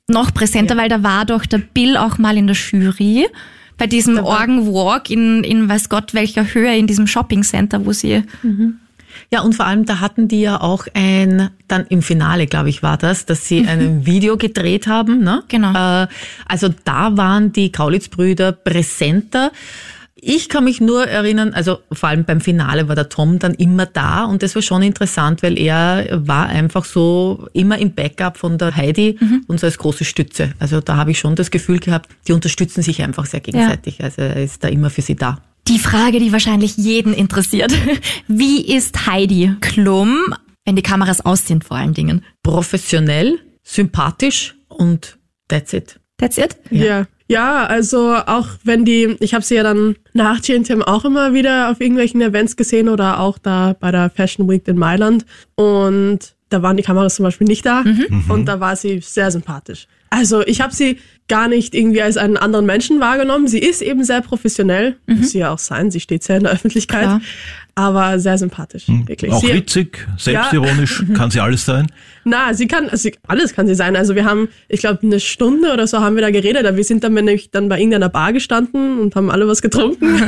noch 0.08 0.34
präsenter, 0.34 0.76
weil 0.76 0.90
da 0.90 1.04
war 1.04 1.26
doch 1.26 1.46
der 1.46 1.60
Bill 1.60 1.98
auch 1.98 2.18
mal 2.18 2.38
in 2.38 2.48
der 2.48 2.56
Jury 2.56 3.28
bei 3.78 3.88
diesem 3.88 4.18
Organ 4.20 4.68
Walk 4.68 5.10
in, 5.10 5.44
in 5.44 5.70
weiß 5.70 5.90
Gott 5.90 6.14
welcher 6.14 6.54
Höhe 6.54 6.76
in 6.78 6.88
diesem 6.88 7.08
Shopping 7.08 7.44
Center, 7.44 7.86
wo 7.86 7.92
sie 7.92 8.24
Ja, 9.34 9.42
und 9.42 9.56
vor 9.56 9.66
allem, 9.66 9.88
da 9.88 10.00
hatten 10.00 10.28
die 10.28 10.42
ja 10.42 10.62
auch 10.62 10.86
ein, 10.94 11.50
dann 11.68 11.88
im 11.88 12.04
Finale, 12.04 12.46
glaube 12.46 12.70
ich, 12.70 12.84
war 12.84 12.98
das, 12.98 13.26
dass 13.26 13.48
sie 13.48 13.66
ein 13.68 14.06
Video 14.06 14.38
gedreht 14.38 14.86
haben. 14.86 15.24
Ne? 15.24 15.42
Genau. 15.48 15.74
Äh, 16.04 16.08
also 16.46 16.70
da 16.86 17.18
waren 17.18 17.52
die 17.52 17.72
Kaulitz-Brüder 17.72 18.52
präsenter. 18.52 19.52
Ich 20.14 20.50
kann 20.50 20.66
mich 20.66 20.82
nur 20.82 21.08
erinnern, 21.08 21.52
also 21.56 21.80
vor 21.92 22.10
allem 22.10 22.26
beim 22.26 22.42
Finale 22.42 22.88
war 22.88 22.94
der 22.96 23.10
Tom 23.10 23.40
dann 23.40 23.56
immer 23.56 23.88
da 23.88 24.26
und 24.26 24.44
das 24.44 24.54
war 24.54 24.62
schon 24.62 24.84
interessant, 24.84 25.42
weil 25.42 25.58
er 25.58 26.08
war 26.12 26.46
einfach 26.46 26.86
so 26.86 27.48
immer 27.54 27.80
im 27.80 27.92
Backup 27.96 28.38
von 28.38 28.60
der 28.60 28.76
Heidi 28.76 29.18
und 29.48 29.60
so 29.60 29.66
als 29.66 29.80
große 29.80 30.06
Stütze. 30.06 30.54
Also 30.60 30.80
da 30.80 30.96
habe 30.96 31.10
ich 31.10 31.18
schon 31.18 31.36
das 31.36 31.50
Gefühl 31.50 31.80
gehabt, 31.80 32.08
die 32.28 32.34
unterstützen 32.34 32.84
sich 32.84 33.02
einfach 33.02 33.26
sehr 33.26 33.40
gegenseitig. 33.40 34.04
Also 34.04 34.22
er 34.22 34.44
ist 34.44 34.64
da 34.64 34.68
immer 34.68 34.92
für 34.92 35.02
sie 35.02 35.16
da. 35.16 35.40
Die 35.68 35.80
Frage, 35.80 36.20
die 36.20 36.32
wahrscheinlich 36.34 36.76
jeden 36.78 37.14
interessiert. 37.14 37.74
Wie 38.28 38.62
ist 38.62 39.06
Heidi 39.06 39.56
Klum, 39.62 40.18
wenn 40.66 40.76
die 40.76 40.82
Kameras 40.82 41.26
aus 41.26 41.48
sind 41.48 41.64
vor 41.64 41.78
allen 41.78 41.94
Dingen? 41.94 42.24
Professionell, 42.44 43.40
sympathisch 43.64 44.56
und 44.68 45.18
that's 45.48 45.72
it. 45.74 46.00
That's 46.18 46.38
it? 46.38 46.58
Ja. 46.70 47.06
ja. 47.28 47.66
also 47.66 48.16
auch 48.16 48.48
wenn 48.64 48.84
die, 48.84 49.16
ich 49.22 49.34
habe 49.34 49.44
sie 49.44 49.56
ja 49.56 49.64
dann 49.64 49.96
nach 50.14 50.42
GNTM 50.42 50.82
auch 50.82 51.06
immer 51.06 51.34
wieder 51.34 51.72
auf 51.72 51.80
irgendwelchen 51.80 52.22
Events 52.22 52.58
gesehen 52.58 52.90
oder 52.90 53.20
auch 53.20 53.38
da 53.38 53.74
bei 53.80 53.92
der 53.92 54.10
Fashion 54.10 54.50
Week 54.50 54.68
in 54.68 54.78
Mailand. 54.78 55.26
Und 55.56 56.36
da 56.50 56.62
waren 56.62 56.78
die 56.78 56.84
Kameras 56.84 57.16
zum 57.16 57.24
Beispiel 57.24 57.48
nicht 57.48 57.66
da. 57.66 57.84
Und 58.30 58.46
da 58.46 58.60
war 58.60 58.76
sie 58.76 59.00
sehr 59.00 59.32
sympathisch. 59.32 59.88
Also 60.10 60.46
ich 60.46 60.62
habe 60.62 60.74
sie 60.74 61.00
gar 61.28 61.48
nicht 61.48 61.74
irgendwie 61.74 62.02
als 62.02 62.18
einen 62.18 62.38
anderen 62.38 62.66
Menschen 62.66 63.00
wahrgenommen. 63.00 63.48
Sie 63.48 63.60
ist 63.60 63.82
eben 63.82 64.04
sehr 64.04 64.22
professionell, 64.22 64.98
muss 65.08 65.32
sie 65.32 65.40
ja 65.40 65.52
auch 65.52 65.60
sein. 65.60 65.90
Sie 65.90 66.00
steht 66.00 66.24
sehr 66.24 66.38
in 66.38 66.44
der 66.44 66.52
Öffentlichkeit, 66.52 67.04
Klar. 67.04 67.22
aber 67.76 68.20
sehr 68.20 68.38
sympathisch, 68.38 68.86
wirklich. 68.88 69.32
Auch 69.32 69.42
sie, 69.42 69.54
witzig, 69.54 70.06
selbstironisch, 70.18 71.04
kann 71.14 71.32
sie 71.32 71.40
alles 71.40 71.66
sein. 71.66 71.88
Na, 72.26 72.54
sie 72.54 72.68
kann, 72.68 72.90
also 72.90 73.10
alles 73.28 73.54
kann 73.54 73.68
sie 73.68 73.76
sein. 73.76 73.96
Also 73.96 74.16
wir 74.16 74.26
haben, 74.26 74.50
ich 74.68 74.82
glaube, 74.82 75.00
eine 75.04 75.20
Stunde 75.20 75.74
oder 75.74 75.88
so 75.88 76.00
haben 76.00 76.16
wir 76.16 76.22
da 76.22 76.32
geredet. 76.32 76.66
Aber 76.66 76.78
wir 76.78 76.84
sind 76.84 77.04
dann 77.04 77.14
nämlich 77.14 77.52
dann 77.52 77.70
bei 77.70 77.78
irgendeiner 77.80 78.10
Bar 78.10 78.34
gestanden 78.34 79.00
und 79.00 79.16
haben 79.16 79.32
alle 79.32 79.48
was 79.48 79.62
getrunken 79.62 80.20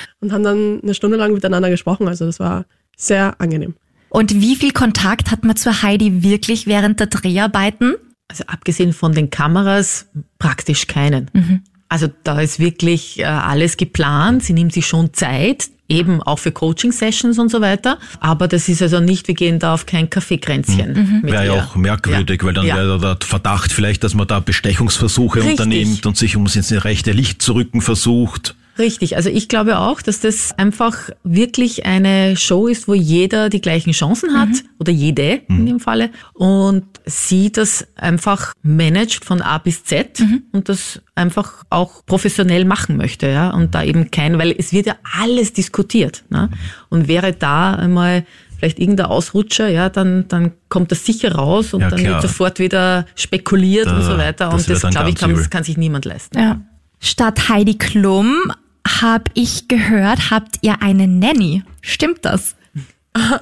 und 0.20 0.32
haben 0.32 0.42
dann 0.42 0.80
eine 0.82 0.94
Stunde 0.94 1.16
lang 1.18 1.32
miteinander 1.32 1.70
gesprochen. 1.70 2.08
Also 2.08 2.26
das 2.26 2.40
war 2.40 2.64
sehr 2.96 3.38
angenehm. 3.38 3.74
Und 4.10 4.40
wie 4.40 4.56
viel 4.56 4.72
Kontakt 4.72 5.30
hat 5.30 5.44
man 5.44 5.56
zu 5.56 5.82
Heidi 5.82 6.22
wirklich 6.22 6.66
während 6.66 7.00
der 7.00 7.08
Dreharbeiten? 7.08 7.94
Also 8.28 8.44
abgesehen 8.46 8.92
von 8.92 9.12
den 9.12 9.30
Kameras 9.30 10.06
praktisch 10.38 10.86
keinen. 10.86 11.30
Also 11.88 12.08
da 12.24 12.40
ist 12.40 12.58
wirklich 12.60 13.18
äh, 13.20 13.24
alles 13.24 13.78
geplant. 13.78 14.44
Sie 14.44 14.52
nimmt 14.52 14.74
sich 14.74 14.86
schon 14.86 15.14
Zeit, 15.14 15.70
eben 15.88 16.22
auch 16.22 16.38
für 16.38 16.52
Coaching-Sessions 16.52 17.38
und 17.38 17.50
so 17.50 17.62
weiter. 17.62 17.98
Aber 18.20 18.46
das 18.46 18.68
ist 18.68 18.82
also 18.82 19.00
nicht, 19.00 19.26
wir 19.28 19.34
gehen 19.34 19.58
da 19.58 19.72
auf 19.72 19.86
kein 19.86 20.10
Kaffeekränzchen. 20.10 21.20
mit 21.22 21.32
Wäre 21.32 21.46
ja 21.46 21.52
auch 21.64 21.76
merkwürdig, 21.76 22.44
weil 22.44 22.52
dann 22.52 22.66
Ja. 22.66 22.76
wäre 22.76 22.98
da 22.98 23.14
der 23.14 23.26
Verdacht 23.26 23.72
vielleicht, 23.72 24.04
dass 24.04 24.12
man 24.12 24.26
da 24.26 24.40
Bestechungsversuche 24.40 25.38
Richtig. 25.38 25.52
unternimmt 25.52 26.04
und 26.04 26.18
sich 26.18 26.36
ums 26.36 26.56
ins 26.56 26.70
rechte 26.84 27.12
Licht 27.12 27.40
zu 27.40 27.54
rücken 27.54 27.80
versucht. 27.80 28.54
Richtig, 28.78 29.16
also 29.16 29.28
ich 29.30 29.48
glaube 29.48 29.78
auch, 29.78 30.00
dass 30.02 30.20
das 30.20 30.56
einfach 30.58 31.10
wirklich 31.24 31.84
eine 31.86 32.36
Show 32.36 32.66
ist, 32.68 32.86
wo 32.88 32.94
jeder 32.94 33.48
die 33.48 33.60
gleichen 33.60 33.92
Chancen 33.92 34.38
hat 34.38 34.48
oder 34.78 34.92
jede 34.92 35.40
in 35.48 35.66
dem 35.66 35.80
Falle 35.80 36.10
und 36.34 36.84
sie 37.04 37.50
das 37.50 37.86
einfach 37.96 38.52
managt 38.62 39.24
von 39.24 39.42
A 39.42 39.58
bis 39.58 39.84
Z 39.84 40.22
und 40.52 40.68
das 40.68 41.00
einfach 41.14 41.64
auch 41.70 42.04
professionell 42.06 42.64
machen 42.64 42.96
möchte, 42.96 43.28
ja 43.28 43.50
und 43.50 43.74
da 43.74 43.82
eben 43.82 44.10
kein, 44.10 44.38
weil 44.38 44.54
es 44.56 44.72
wird 44.72 44.86
ja 44.86 44.96
alles 45.18 45.52
diskutiert, 45.52 46.24
ne? 46.30 46.50
und 46.88 47.08
wäre 47.08 47.32
da 47.32 47.74
einmal 47.74 48.24
vielleicht 48.58 48.78
irgendein 48.78 49.06
Ausrutscher, 49.06 49.68
ja, 49.68 49.88
dann, 49.88 50.26
dann 50.28 50.52
kommt 50.68 50.90
das 50.90 51.06
sicher 51.06 51.32
raus 51.32 51.74
und 51.74 51.80
Ja, 51.80 51.90
dann 51.90 52.00
klar. 52.00 52.12
wird 52.14 52.22
sofort 52.22 52.58
wieder 52.58 53.06
spekuliert 53.14 53.86
Da- 53.86 53.96
und 53.96 54.02
so 54.02 54.18
weiter 54.18 54.50
das 54.50 54.68
und 54.68 54.70
das, 54.70 54.90
glaube 54.90 55.10
ich, 55.10 55.14
kann, 55.16 55.50
kann 55.50 55.62
sich 55.64 55.76
niemand 55.76 56.04
leisten. 56.04 56.38
Ja. 56.38 56.60
Statt 57.00 57.48
Heidi 57.48 57.78
Klum 57.78 58.34
habe 59.00 59.30
ich 59.34 59.68
gehört, 59.68 60.30
habt 60.30 60.58
ihr 60.62 60.82
eine 60.82 61.06
Nanny. 61.06 61.62
Stimmt 61.82 62.24
das? 62.24 62.56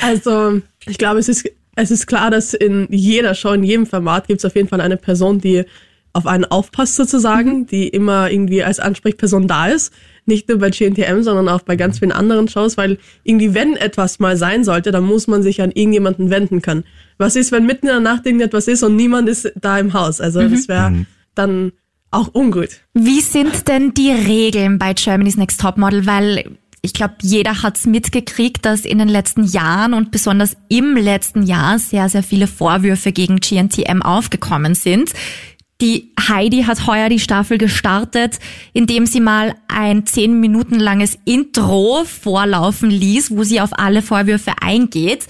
Also, 0.00 0.60
ich 0.86 0.98
glaube, 0.98 1.18
es 1.18 1.28
ist, 1.28 1.48
es 1.76 1.90
ist 1.90 2.06
klar, 2.06 2.30
dass 2.30 2.54
in 2.54 2.88
jeder 2.90 3.34
Show, 3.34 3.52
in 3.52 3.64
jedem 3.64 3.86
Format 3.86 4.26
gibt 4.26 4.38
es 4.40 4.44
auf 4.44 4.56
jeden 4.56 4.68
Fall 4.68 4.80
eine 4.80 4.96
Person, 4.96 5.40
die 5.40 5.64
auf 6.12 6.26
einen 6.26 6.44
aufpasst 6.44 6.94
sozusagen, 6.94 7.66
die 7.66 7.88
immer 7.88 8.30
irgendwie 8.30 8.62
als 8.62 8.78
Ansprechperson 8.78 9.48
da 9.48 9.66
ist. 9.66 9.92
Nicht 10.26 10.48
nur 10.48 10.58
bei 10.58 10.70
GNTM, 10.70 11.22
sondern 11.22 11.48
auch 11.48 11.62
bei 11.62 11.76
ganz 11.76 11.98
vielen 11.98 12.12
anderen 12.12 12.48
Shows, 12.48 12.76
weil 12.76 12.98
irgendwie, 13.24 13.52
wenn 13.52 13.76
etwas 13.76 14.20
mal 14.20 14.36
sein 14.36 14.62
sollte, 14.64 14.92
dann 14.92 15.04
muss 15.04 15.26
man 15.26 15.42
sich 15.42 15.60
an 15.60 15.72
irgendjemanden 15.72 16.30
wenden 16.30 16.62
können. 16.62 16.84
Was 17.18 17.36
ist, 17.36 17.50
wenn 17.50 17.66
mitten 17.66 17.86
in 17.86 17.92
der 17.92 18.00
Nacht 18.00 18.24
irgendetwas 18.24 18.68
ist 18.68 18.82
und 18.82 18.94
niemand 18.94 19.28
ist 19.28 19.52
da 19.60 19.78
im 19.78 19.92
Haus? 19.92 20.20
Also, 20.20 20.48
das 20.48 20.68
wäre 20.68 21.04
dann 21.34 21.72
auch 22.14 22.30
ungut. 22.32 22.80
Wie 22.94 23.20
sind 23.20 23.68
denn 23.68 23.94
die 23.94 24.10
Regeln 24.10 24.78
bei 24.78 24.94
Germany's 24.94 25.36
Next 25.36 25.60
Topmodel? 25.60 26.06
Weil 26.06 26.56
ich 26.84 26.92
glaube, 26.92 27.14
jeder 27.22 27.62
hat's 27.62 27.86
mitgekriegt, 27.86 28.64
dass 28.66 28.84
in 28.84 28.98
den 28.98 29.08
letzten 29.08 29.44
Jahren 29.44 29.94
und 29.94 30.10
besonders 30.10 30.56
im 30.68 30.96
letzten 30.96 31.42
Jahr 31.42 31.78
sehr, 31.78 32.10
sehr 32.10 32.22
viele 32.22 32.46
Vorwürfe 32.46 33.10
gegen 33.10 33.40
GNTM 33.40 34.02
aufgekommen 34.02 34.74
sind. 34.74 35.10
Die 35.80 36.12
Heidi 36.28 36.64
hat 36.64 36.86
heuer 36.86 37.08
die 37.08 37.20
Staffel 37.20 37.58
gestartet, 37.58 38.38
indem 38.74 39.06
sie 39.06 39.20
mal 39.20 39.54
ein 39.66 40.06
zehn 40.06 40.38
Minuten 40.40 40.78
langes 40.78 41.18
Intro 41.24 42.04
vorlaufen 42.04 42.90
ließ, 42.90 43.30
wo 43.30 43.42
sie 43.42 43.60
auf 43.60 43.78
alle 43.78 44.02
Vorwürfe 44.02 44.52
eingeht. 44.60 45.26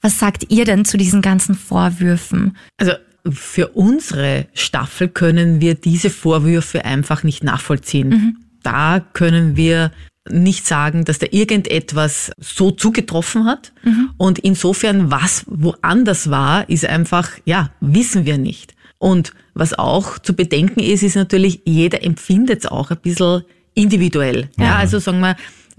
Was 0.00 0.18
sagt 0.18 0.46
ihr 0.50 0.64
denn 0.64 0.84
zu 0.84 0.96
diesen 0.96 1.22
ganzen 1.22 1.54
Vorwürfen? 1.54 2.56
Also 2.76 2.92
für 3.30 3.68
unsere 3.68 4.46
Staffel 4.54 5.08
können 5.08 5.60
wir 5.60 5.74
diese 5.74 6.10
Vorwürfe 6.10 6.84
einfach 6.84 7.22
nicht 7.22 7.44
nachvollziehen. 7.44 8.38
Da 8.62 9.00
können 9.00 9.56
wir 9.56 9.92
nicht 10.30 10.66
sagen, 10.66 11.04
dass 11.04 11.18
da 11.18 11.26
irgendetwas 11.30 12.32
so 12.38 12.70
zugetroffen 12.70 13.44
hat. 13.46 13.72
Und 14.16 14.38
insofern, 14.38 15.10
was 15.10 15.44
woanders 15.46 16.30
war, 16.30 16.68
ist 16.68 16.84
einfach, 16.84 17.30
ja, 17.44 17.70
wissen 17.80 18.26
wir 18.26 18.38
nicht. 18.38 18.74
Und 18.98 19.32
was 19.54 19.78
auch 19.78 20.18
zu 20.18 20.34
bedenken 20.34 20.80
ist, 20.80 21.02
ist 21.02 21.16
natürlich, 21.16 21.62
jeder 21.64 22.02
empfindet 22.04 22.64
es 22.64 22.66
auch 22.66 22.90
ein 22.90 22.98
bisschen 22.98 23.42
individuell. 23.74 24.50
Ja, 24.58 24.76
also 24.76 24.98
sagen 24.98 25.20
wir, 25.20 25.36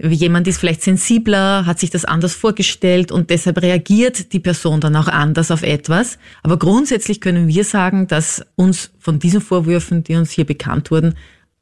jemand 0.08 0.48
ist 0.48 0.58
vielleicht 0.58 0.82
sensibler, 0.82 1.66
hat 1.66 1.78
sich 1.78 1.90
das 1.90 2.04
anders 2.04 2.34
vorgestellt 2.34 3.12
und 3.12 3.30
deshalb 3.30 3.60
reagiert 3.60 4.32
die 4.32 4.40
Person 4.40 4.80
dann 4.80 4.96
auch 4.96 5.08
anders 5.08 5.50
auf 5.50 5.62
etwas. 5.62 6.18
Aber 6.42 6.58
grundsätzlich 6.58 7.20
können 7.20 7.48
wir 7.48 7.64
sagen, 7.64 8.06
dass 8.06 8.44
uns 8.56 8.90
von 8.98 9.18
diesen 9.18 9.40
Vorwürfen, 9.40 10.02
die 10.04 10.14
uns 10.16 10.30
hier 10.30 10.46
bekannt 10.46 10.90
wurden, 10.90 11.14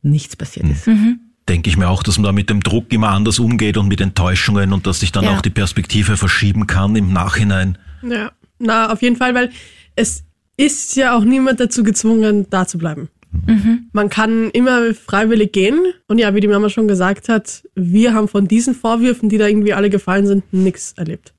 nichts 0.02 0.36
passiert 0.36 0.66
ist. 0.70 0.88
denke 1.48 1.70
ich 1.70 1.76
mir 1.76 1.88
auch, 1.88 2.02
dass 2.02 2.18
man 2.18 2.24
da 2.24 2.32
mit 2.32 2.50
dem 2.50 2.60
Druck 2.62 2.92
immer 2.92 3.08
anders 3.08 3.38
umgeht 3.38 3.76
und 3.78 3.88
mit 3.88 4.00
Enttäuschungen 4.00 4.72
und 4.72 4.86
dass 4.86 5.00
sich 5.00 5.12
dann 5.12 5.24
Ja. 5.24 5.36
auch 5.36 5.40
die 5.40 5.50
Perspektive 5.50 6.16
verschieben 6.18 6.66
kann 6.66 6.94
im 6.94 7.12
Nachhinein. 7.12 7.78
Ja, 8.02 8.32
na, 8.58 8.92
auf 8.92 9.00
jeden 9.02 9.16
Fall, 9.16 9.34
weil 9.34 9.50
es 9.96 10.24
ist 10.58 10.94
ja 10.96 11.16
auch 11.16 11.24
niemand 11.24 11.58
dazu 11.60 11.82
gezwungen, 11.82 12.46
da 12.50 12.66
zu 12.66 12.76
bleiben. 12.78 13.08
Man 13.92 14.08
kann 14.08 14.50
immer 14.50 14.94
freiwillig 14.94 15.52
gehen. 15.52 15.80
Und 16.06 16.18
ja, 16.18 16.34
wie 16.34 16.40
die 16.40 16.48
Mama 16.48 16.68
schon 16.68 16.88
gesagt 16.88 17.28
hat, 17.28 17.62
wir 17.74 18.14
haben 18.14 18.28
von 18.28 18.48
diesen 18.48 18.74
Vorwürfen, 18.74 19.28
die 19.28 19.38
da 19.38 19.46
irgendwie 19.46 19.74
alle 19.74 19.90
gefallen 19.90 20.26
sind, 20.26 20.52
nichts 20.52 20.94
erlebt. 20.96 21.32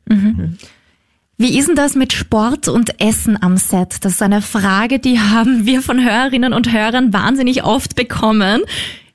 Wie 1.38 1.58
ist 1.58 1.70
denn 1.70 1.76
das 1.76 1.96
mit 1.96 2.12
Sport 2.12 2.68
und 2.68 3.00
Essen 3.02 3.42
am 3.42 3.56
Set? 3.56 4.04
Das 4.04 4.14
ist 4.14 4.22
eine 4.22 4.42
Frage, 4.42 5.00
die 5.00 5.20
haben 5.20 5.66
wir 5.66 5.82
von 5.82 6.04
Hörerinnen 6.04 6.52
und 6.52 6.74
Hörern 6.74 7.14
wahnsinnig 7.14 7.64
oft 7.64 7.96
bekommen. 7.96 8.62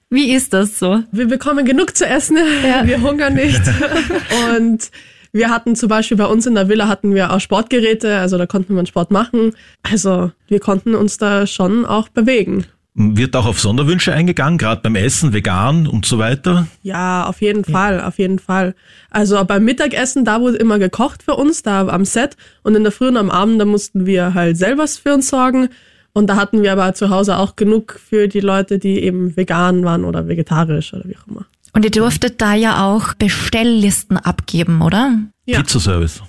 Wie 0.09 0.33
ist 0.33 0.53
das 0.55 0.79
so? 0.79 1.03
Wir 1.13 1.27
bekommen 1.27 1.67
genug 1.67 1.97
zu 1.97 2.07
essen, 2.07 2.37
wir 2.37 3.03
hungern 3.03 3.35
nicht. 3.35 3.61
Und 4.57 4.91
wir 5.35 5.51
hatten 5.51 5.75
zum 5.75 5.89
Beispiel 5.89 6.17
bei 6.17 6.27
uns 6.27 6.47
in 6.47 6.55
der 6.55 6.69
Villa 6.69 6.87
hatten 6.87 7.13
wir 7.13 7.33
auch 7.33 7.41
Sportgeräte, 7.41 8.19
also 8.19 8.39
da 8.39 8.47
konnten 8.47 8.77
wir 8.77 8.87
Sport 8.87 9.11
machen. 9.11 9.53
Also 9.83 10.31
wir 10.47 10.61
konnten 10.61 10.95
uns 10.95 11.19
da 11.19 11.47
schon 11.47 11.85
auch 11.85 12.09
bewegen. 12.09 12.67
Wird 12.95 13.35
auch 13.35 13.45
auf 13.45 13.59
Sonderwünsche 13.59 14.13
eingegangen, 14.13 14.57
gerade 14.57 14.81
beim 14.81 14.95
Essen, 14.95 15.33
vegan 15.33 15.89
und 15.89 16.07
so 16.07 16.19
weiter. 16.19 16.69
Ja, 16.85 17.27
auf 17.27 17.43
jeden 17.43 17.65
Fall, 17.65 18.01
auf 18.01 18.19
jeden 18.19 18.39
Fall. 18.39 18.77
Also 19.11 19.45
beim 19.45 19.65
Mittagessen, 19.65 20.25
da 20.25 20.41
wurde 20.41 20.59
immer 20.59 20.79
gekocht 20.79 21.25
für 21.25 21.35
uns, 21.35 21.65
da 21.65 21.89
am 21.89 22.05
Set. 22.05 22.37
Und 22.63 22.77
in 22.77 22.85
der 22.85 22.93
Früh 22.93 23.09
und 23.09 23.17
am 23.17 23.31
Abend, 23.33 23.61
da 23.61 23.65
mussten 23.65 24.07
wir 24.07 24.35
halt 24.35 24.57
selber 24.57 24.87
für 24.87 25.15
uns 25.15 25.29
sorgen. 25.29 25.69
Und 26.13 26.29
da 26.29 26.37
hatten 26.37 26.63
wir 26.63 26.71
aber 26.71 26.95
zu 26.95 27.11
Hause 27.11 27.39
auch 27.39 27.57
genug 27.57 27.99
für 27.99 28.29
die 28.29 28.39
Leute, 28.39 28.79
die 28.79 29.03
eben 29.03 29.37
vegan 29.37 29.85
waren 29.85 30.05
oder 30.05 30.29
vegetarisch 30.29 30.95
oder 30.95 31.03
wie 31.07 31.17
auch 31.17 31.27
immer. 31.27 31.47
Und 31.75 31.85
ihr 31.85 31.91
durftet 31.91 32.41
da 32.41 32.55
ja 32.55 32.87
auch 32.87 33.15
Bestelllisten 33.15 34.17
abgeben, 34.17 34.81
oder? 34.81 35.19
Ja. 35.45 35.59
Pizzaservice. 35.61 36.23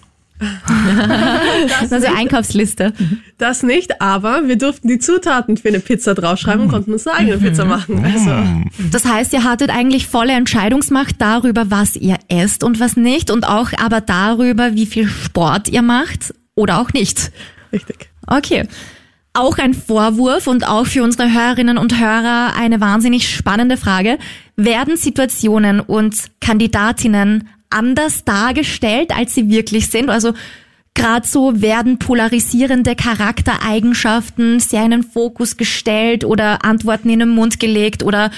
Also 1.92 2.08
Einkaufsliste. 2.14 2.94
Das 3.38 3.64
nicht, 3.64 4.02
aber 4.02 4.48
wir 4.48 4.58
durften 4.58 4.88
die 4.88 5.00
Zutaten 5.00 5.56
für 5.56 5.70
eine 5.70 5.80
Pizza 5.80 6.14
draufschreiben 6.14 6.64
und 6.64 6.70
konnten 6.70 6.92
uns 6.92 7.08
eine 7.08 7.18
eigene 7.18 7.38
Pizza 7.38 7.64
machen. 7.66 8.04
Also, 8.04 8.32
Das 8.92 9.06
heißt, 9.06 9.32
ihr 9.34 9.44
hattet 9.44 9.70
eigentlich 9.70 10.08
volle 10.08 10.34
Entscheidungsmacht 10.34 11.16
darüber, 11.20 11.72
was 11.72 11.96
ihr 11.96 12.18
esst 12.28 12.64
und 12.64 12.80
was 12.80 12.98
nicht 12.98 13.32
und 13.32 13.48
auch 13.48 13.70
aber 13.78 14.02
darüber, 14.02 14.74
wie 14.74 14.86
viel 14.86 15.08
Sport 15.08 15.70
ihr 15.70 15.82
macht 15.82 16.34
oder 16.56 16.80
auch 16.82 16.92
nicht. 16.92 17.32
richtig. 17.72 18.10
Okay. 18.28 18.68
Auch 19.38 19.58
ein 19.58 19.74
Vorwurf 19.74 20.48
und 20.48 20.66
auch 20.66 20.86
für 20.86 21.04
unsere 21.04 21.34
Hörerinnen 21.34 21.78
und 21.78 22.00
Hörer 22.00 22.54
eine 22.56 22.80
wahnsinnig 22.80 23.28
spannende 23.28 23.76
Frage. 23.76 24.18
Werden 24.56 24.96
Situationen 24.96 25.82
und 25.82 26.16
Kandidatinnen 26.40 27.50
anders 27.70 28.24
dargestellt, 28.24 29.12
als 29.14 29.36
sie 29.36 29.50
wirklich 29.50 29.90
sind? 29.90 30.10
Also 30.10 30.32
gerade 30.94 31.28
so 31.28 31.62
werden 31.62 32.00
polarisierende 32.00 32.96
Charaktereigenschaften 32.96 34.62
sehr 34.62 34.86
in 34.86 34.92
den 34.92 35.04
Fokus 35.04 35.58
gestellt 35.58 36.24
oder 36.24 36.64
Antworten 36.64 37.10
in 37.10 37.20
den 37.20 37.30
Mund 37.30 37.60
gelegt 37.60 38.04
oder 38.04 38.32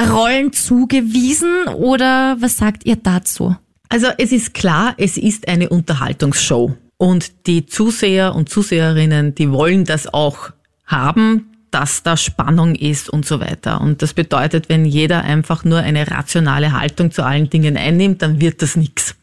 Rollen 0.00 0.52
zugewiesen 0.52 1.68
oder 1.76 2.38
was 2.40 2.58
sagt 2.58 2.84
ihr 2.86 2.96
dazu? 2.96 3.54
Also 3.88 4.08
es 4.18 4.32
ist 4.32 4.52
klar, 4.52 4.94
es 4.98 5.16
ist 5.16 5.46
eine 5.46 5.68
Unterhaltungsshow. 5.68 6.76
Und 7.00 7.46
die 7.46 7.64
Zuseher 7.64 8.34
und 8.34 8.50
Zuseherinnen, 8.50 9.34
die 9.34 9.50
wollen 9.50 9.86
das 9.86 10.12
auch 10.12 10.50
haben, 10.84 11.46
dass 11.70 12.02
da 12.02 12.18
Spannung 12.18 12.74
ist 12.74 13.08
und 13.08 13.24
so 13.24 13.40
weiter. 13.40 13.80
Und 13.80 14.02
das 14.02 14.12
bedeutet, 14.12 14.68
wenn 14.68 14.84
jeder 14.84 15.22
einfach 15.24 15.64
nur 15.64 15.78
eine 15.78 16.10
rationale 16.10 16.78
Haltung 16.78 17.10
zu 17.10 17.24
allen 17.24 17.48
Dingen 17.48 17.78
einnimmt, 17.78 18.20
dann 18.20 18.42
wird 18.42 18.60
das 18.60 18.76
nichts. 18.76 19.14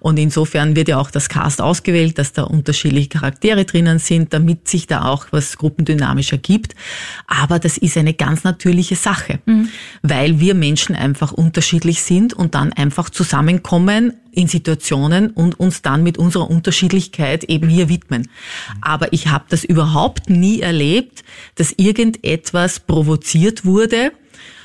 Und 0.00 0.18
insofern 0.18 0.74
wird 0.74 0.88
ja 0.88 0.98
auch 0.98 1.10
das 1.10 1.28
Cast 1.28 1.60
ausgewählt, 1.60 2.18
dass 2.18 2.32
da 2.32 2.44
unterschiedliche 2.44 3.10
Charaktere 3.10 3.64
drinnen 3.64 3.98
sind, 3.98 4.32
damit 4.32 4.68
sich 4.68 4.86
da 4.86 5.04
auch 5.04 5.26
was 5.32 5.58
gruppendynamisch 5.58 6.32
ergibt. 6.32 6.74
Aber 7.26 7.58
das 7.58 7.76
ist 7.76 7.96
eine 7.98 8.14
ganz 8.14 8.44
natürliche 8.44 8.96
Sache, 8.96 9.40
weil 10.02 10.40
wir 10.40 10.54
Menschen 10.54 10.96
einfach 10.96 11.32
unterschiedlich 11.32 12.02
sind 12.02 12.32
und 12.32 12.54
dann 12.54 12.72
einfach 12.72 13.10
zusammenkommen 13.10 14.14
in 14.32 14.48
Situationen 14.48 15.30
und 15.30 15.60
uns 15.60 15.82
dann 15.82 16.02
mit 16.02 16.18
unserer 16.18 16.50
Unterschiedlichkeit 16.50 17.44
eben 17.44 17.68
hier 17.68 17.88
widmen. 17.88 18.28
Aber 18.80 19.12
ich 19.12 19.28
habe 19.28 19.44
das 19.48 19.62
überhaupt 19.62 20.30
nie 20.30 20.60
erlebt, 20.60 21.22
dass 21.54 21.72
irgendetwas 21.76 22.80
provoziert 22.80 23.64
wurde 23.64 24.12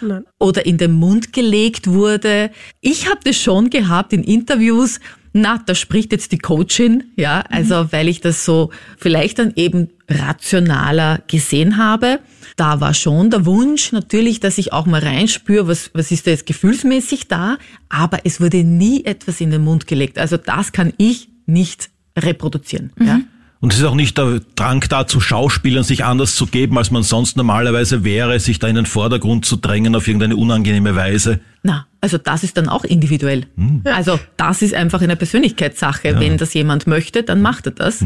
Nein. 0.01 0.25
oder 0.39 0.65
in 0.65 0.77
den 0.77 0.91
Mund 0.91 1.34
gelegt 1.34 1.88
wurde. 1.88 2.51
Ich 2.82 3.09
habe 3.09 3.19
das 3.23 3.38
schon 3.38 3.69
gehabt 3.69 4.13
in 4.13 4.23
Interviews. 4.23 4.99
Na, 5.32 5.61
da 5.63 5.75
spricht 5.75 6.11
jetzt 6.11 6.32
die 6.32 6.39
Coachin, 6.39 7.03
ja, 7.15 7.43
also 7.49 7.91
weil 7.91 8.07
ich 8.07 8.19
das 8.19 8.45
so 8.45 8.71
vielleicht 8.97 9.38
dann 9.38 9.53
eben 9.55 9.89
rationaler 10.09 11.21
gesehen 11.27 11.77
habe. 11.77 12.19
Da 12.55 12.82
war 12.82 12.95
schon 12.95 13.30
der 13.30 13.45
Wunsch 13.45 13.91
natürlich, 13.91 14.39
dass 14.39 14.57
ich 14.57 14.73
auch 14.73 14.88
mal 14.88 15.01
reinspüre, 15.01 15.67
was, 15.67 15.91
was 15.93 16.11
ist 16.11 16.25
da 16.25 16.32
jetzt 16.32 16.47
gefühlsmäßig 16.47 17.27
da, 17.27 17.57
aber 17.89 18.19
es 18.23 18.41
wurde 18.41 18.63
nie 18.63 19.05
etwas 19.05 19.39
in 19.39 19.51
den 19.51 19.63
Mund 19.63 19.86
gelegt. 19.86 20.17
Also 20.17 20.38
das 20.38 20.71
kann 20.71 20.93
ich 20.97 21.30
nicht 21.45 21.89
reproduzieren. 22.17 22.91
Ja. 22.99 23.21
Und 23.62 23.74
es 23.74 23.80
ist 23.80 23.86
auch 23.86 23.95
nicht 23.95 24.18
der 24.18 24.39
Drang 24.55 24.86
da 24.88 25.05
zu 25.05 25.20
Schauspielern, 25.20 25.84
sich 25.84 26.05
anders 26.05 26.36
zu 26.36 26.45
geben, 26.45 26.78
als 26.78 26.91
man 26.91 27.03
sonst 27.03 27.36
normalerweise 27.36 28.05
wäre, 28.05 28.39
sich 28.39 28.60
da 28.60 28.68
in 28.68 28.76
den 28.76 28.86
Vordergrund 28.86 29.45
zu 29.45 29.57
drängen 29.57 29.95
auf 29.95 30.07
irgendeine 30.07 30.38
unangenehme 30.38 30.95
Weise. 30.95 31.41
Na, 31.62 31.86
also 31.99 32.18
das 32.18 32.43
ist 32.43 32.55
dann 32.55 32.70
auch 32.70 32.86
individuell. 32.86 33.47
Also 33.84 34.18
das 34.38 34.62
ist 34.62 34.74
einfach 34.74 35.01
eine 35.01 35.18
Persönlichkeitssache. 35.18 36.20
Wenn 36.20 36.38
das 36.38 36.53
jemand 36.53 36.88
möchte, 36.88 37.24
dann 37.24 37.41
macht 37.41 37.66
er 37.66 37.74
das. 37.74 38.05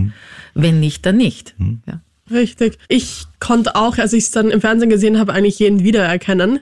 Wenn 0.55 0.79
nicht, 0.79 1.05
dann 1.05 1.17
nicht. 1.17 1.53
Ja. 1.85 2.01
Richtig. 2.31 2.79
Ich 2.87 3.25
konnte 3.39 3.75
auch, 3.75 3.99
als 3.99 4.13
ich 4.13 4.23
es 4.23 4.31
dann 4.31 4.49
im 4.49 4.59
Fernsehen 4.59 4.89
gesehen 4.89 5.19
habe, 5.19 5.33
eigentlich 5.33 5.59
jeden 5.59 5.83
wiedererkennen. 5.83 6.61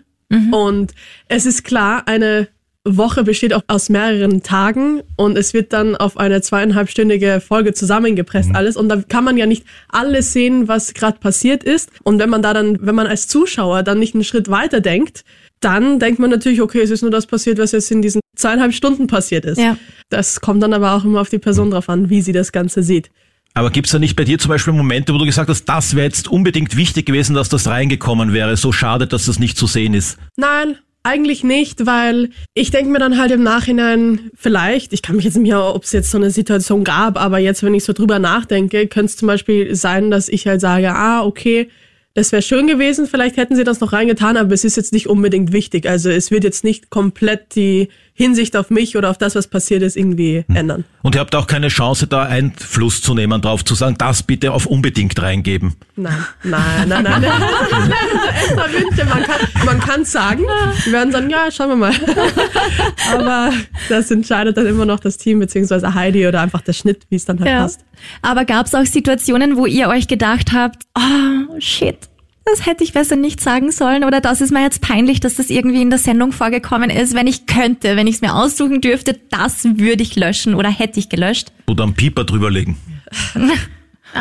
Und 0.51 0.93
es 1.29 1.45
ist 1.45 1.63
klar, 1.63 2.07
eine 2.07 2.49
Woche 2.83 3.23
besteht 3.23 3.53
auch 3.53 3.61
aus 3.67 3.89
mehreren 3.89 4.41
Tagen 4.41 5.03
und 5.15 5.37
es 5.37 5.53
wird 5.53 5.71
dann 5.71 5.95
auf 5.95 6.17
eine 6.17 6.41
zweieinhalbstündige 6.41 7.39
Folge 7.39 7.73
zusammengepresst 7.73 8.55
alles 8.55 8.75
und 8.75 8.89
da 8.89 9.03
kann 9.07 9.23
man 9.23 9.37
ja 9.37 9.45
nicht 9.45 9.65
alles 9.89 10.33
sehen, 10.33 10.67
was 10.67 10.95
gerade 10.95 11.19
passiert 11.19 11.63
ist 11.63 11.91
und 12.03 12.17
wenn 12.17 12.29
man 12.29 12.41
da 12.41 12.55
dann, 12.55 12.79
wenn 12.81 12.95
man 12.95 13.05
als 13.05 13.27
Zuschauer 13.27 13.83
dann 13.83 13.99
nicht 13.99 14.15
einen 14.15 14.23
Schritt 14.23 14.49
weiter 14.49 14.81
denkt, 14.81 15.23
dann 15.59 15.99
denkt 15.99 16.19
man 16.19 16.31
natürlich, 16.31 16.59
okay, 16.59 16.81
es 16.81 16.89
ist 16.89 17.03
nur 17.03 17.11
das 17.11 17.27
passiert, 17.27 17.59
was 17.59 17.71
jetzt 17.71 17.91
in 17.91 18.01
diesen 18.01 18.19
zweieinhalb 18.35 18.73
Stunden 18.73 19.05
passiert 19.05 19.45
ist. 19.45 19.59
Ja. 19.59 19.77
Das 20.09 20.41
kommt 20.41 20.63
dann 20.63 20.73
aber 20.73 20.93
auch 20.93 21.05
immer 21.05 21.21
auf 21.21 21.29
die 21.29 21.37
Person 21.37 21.69
drauf 21.69 21.87
an, 21.87 22.09
wie 22.09 22.23
sie 22.23 22.31
das 22.31 22.51
Ganze 22.51 22.81
sieht. 22.81 23.11
Aber 23.53 23.69
gibt's 23.69 23.91
da 23.91 23.99
nicht 23.99 24.15
bei 24.15 24.23
dir 24.23 24.39
zum 24.39 24.49
Beispiel 24.49 24.73
Momente, 24.73 25.13
wo 25.13 25.19
du 25.19 25.25
gesagt 25.25 25.49
hast, 25.49 25.65
das 25.65 25.95
wäre 25.95 26.05
jetzt 26.05 26.29
unbedingt 26.29 26.75
wichtig 26.77 27.05
gewesen, 27.05 27.35
dass 27.35 27.49
das 27.49 27.67
reingekommen 27.67 28.33
wäre? 28.33 28.57
So 28.57 28.71
schade, 28.71 29.05
dass 29.07 29.25
das 29.25 29.39
nicht 29.39 29.57
zu 29.57 29.67
sehen 29.67 29.93
ist. 29.93 30.17
Nein, 30.37 30.77
eigentlich 31.03 31.43
nicht, 31.43 31.85
weil 31.85 32.29
ich 32.53 32.71
denke 32.71 32.91
mir 32.91 32.99
dann 32.99 33.17
halt 33.17 33.31
im 33.31 33.43
Nachhinein, 33.43 34.31
vielleicht, 34.35 34.93
ich 34.93 35.01
kann 35.01 35.15
mich 35.15 35.25
jetzt 35.25 35.35
nicht 35.35 35.49
mehr, 35.49 35.73
ob 35.73 35.83
es 35.83 35.91
jetzt 35.91 36.11
so 36.11 36.17
eine 36.17 36.29
Situation 36.29 36.83
gab, 36.83 37.19
aber 37.19 37.39
jetzt, 37.39 37.63
wenn 37.63 37.73
ich 37.73 37.83
so 37.83 37.93
drüber 37.93 38.19
nachdenke, 38.19 38.87
könnte 38.87 39.07
es 39.07 39.17
zum 39.17 39.27
Beispiel 39.27 39.75
sein, 39.75 40.11
dass 40.11 40.29
ich 40.29 40.45
halt 40.47 40.61
sage, 40.61 40.93
ah, 40.93 41.23
okay, 41.23 41.69
das 42.13 42.31
wäre 42.31 42.41
schön 42.41 42.67
gewesen, 42.67 43.07
vielleicht 43.07 43.37
hätten 43.37 43.55
sie 43.55 43.63
das 43.63 43.79
noch 43.79 43.93
reingetan, 43.93 44.35
aber 44.35 44.53
es 44.53 44.65
ist 44.65 44.75
jetzt 44.75 44.91
nicht 44.91 45.07
unbedingt 45.07 45.53
wichtig. 45.53 45.87
Also 45.87 46.09
es 46.09 46.29
wird 46.29 46.43
jetzt 46.43 46.63
nicht 46.63 46.89
komplett 46.89 47.55
die 47.55 47.87
Hinsicht 48.21 48.55
auf 48.55 48.69
mich 48.69 48.95
oder 48.97 49.09
auf 49.09 49.17
das, 49.17 49.35
was 49.35 49.47
passiert 49.47 49.81
ist, 49.81 49.97
irgendwie 49.97 50.45
ändern. 50.53 50.83
Und 51.01 51.15
ihr 51.15 51.21
habt 51.21 51.35
auch 51.35 51.47
keine 51.47 51.69
Chance, 51.69 52.07
da 52.07 52.23
Einfluss 52.23 53.01
zu 53.01 53.13
nehmen, 53.15 53.41
drauf 53.41 53.65
zu 53.65 53.73
sagen, 53.75 53.95
das 53.97 54.23
bitte 54.23 54.51
auf 54.53 54.65
unbedingt 54.65 55.19
reingeben. 55.21 55.75
Nein, 55.95 56.13
nein, 56.43 56.61
nein, 56.87 57.03
nein. 57.03 57.21
nein. 57.21 57.93
Extra 58.35 58.65
Wünsche, 58.71 59.05
man 59.05 59.23
kann 59.23 59.65
man 59.65 59.79
kann's 59.79 60.11
sagen. 60.11 60.43
Die 60.85 60.91
werden 60.91 61.11
sagen, 61.11 61.29
ja, 61.29 61.49
schauen 61.51 61.69
wir 61.69 61.75
mal. 61.75 61.93
Aber 63.13 63.51
das 63.89 64.11
entscheidet 64.11 64.57
dann 64.57 64.65
immer 64.67 64.85
noch 64.85 64.99
das 64.99 65.17
Team, 65.17 65.39
beziehungsweise 65.39 65.93
Heidi 65.93 66.27
oder 66.27 66.41
einfach 66.41 66.61
der 66.61 66.73
Schnitt, 66.73 67.03
wie 67.09 67.15
es 67.15 67.25
dann 67.25 67.39
halt 67.39 67.49
Ja. 67.49 67.61
passt. 67.61 67.81
Aber 68.21 68.45
gab 68.45 68.65
es 68.67 68.75
auch 68.75 68.85
Situationen, 68.85 69.57
wo 69.57 69.65
ihr 69.65 69.87
euch 69.87 70.07
gedacht 70.07 70.51
habt, 70.53 70.83
oh 70.97 71.59
shit, 71.59 71.97
das 72.45 72.65
hätte 72.65 72.83
ich 72.83 72.93
besser 72.93 73.15
nicht 73.15 73.39
sagen 73.41 73.71
sollen 73.71 74.03
oder 74.03 74.19
das 74.21 74.41
ist 74.41 74.51
mir 74.51 74.63
jetzt 74.63 74.81
peinlich, 74.81 75.19
dass 75.19 75.35
das 75.35 75.49
irgendwie 75.49 75.81
in 75.81 75.89
der 75.89 75.99
Sendung 75.99 76.31
vorgekommen 76.31 76.89
ist. 76.89 77.13
Wenn 77.13 77.27
ich 77.27 77.45
könnte, 77.45 77.95
wenn 77.95 78.07
ich 78.07 78.15
es 78.15 78.21
mir 78.21 78.35
aussuchen 78.35 78.81
dürfte, 78.81 79.19
das 79.29 79.63
würde 79.63 80.03
ich 80.03 80.15
löschen 80.15 80.55
oder 80.55 80.69
hätte 80.69 80.99
ich 80.99 81.09
gelöscht. 81.09 81.51
Oder 81.67 81.83
einen 81.83 81.93
Pieper 81.93 82.23
drüberlegen. 82.23 82.77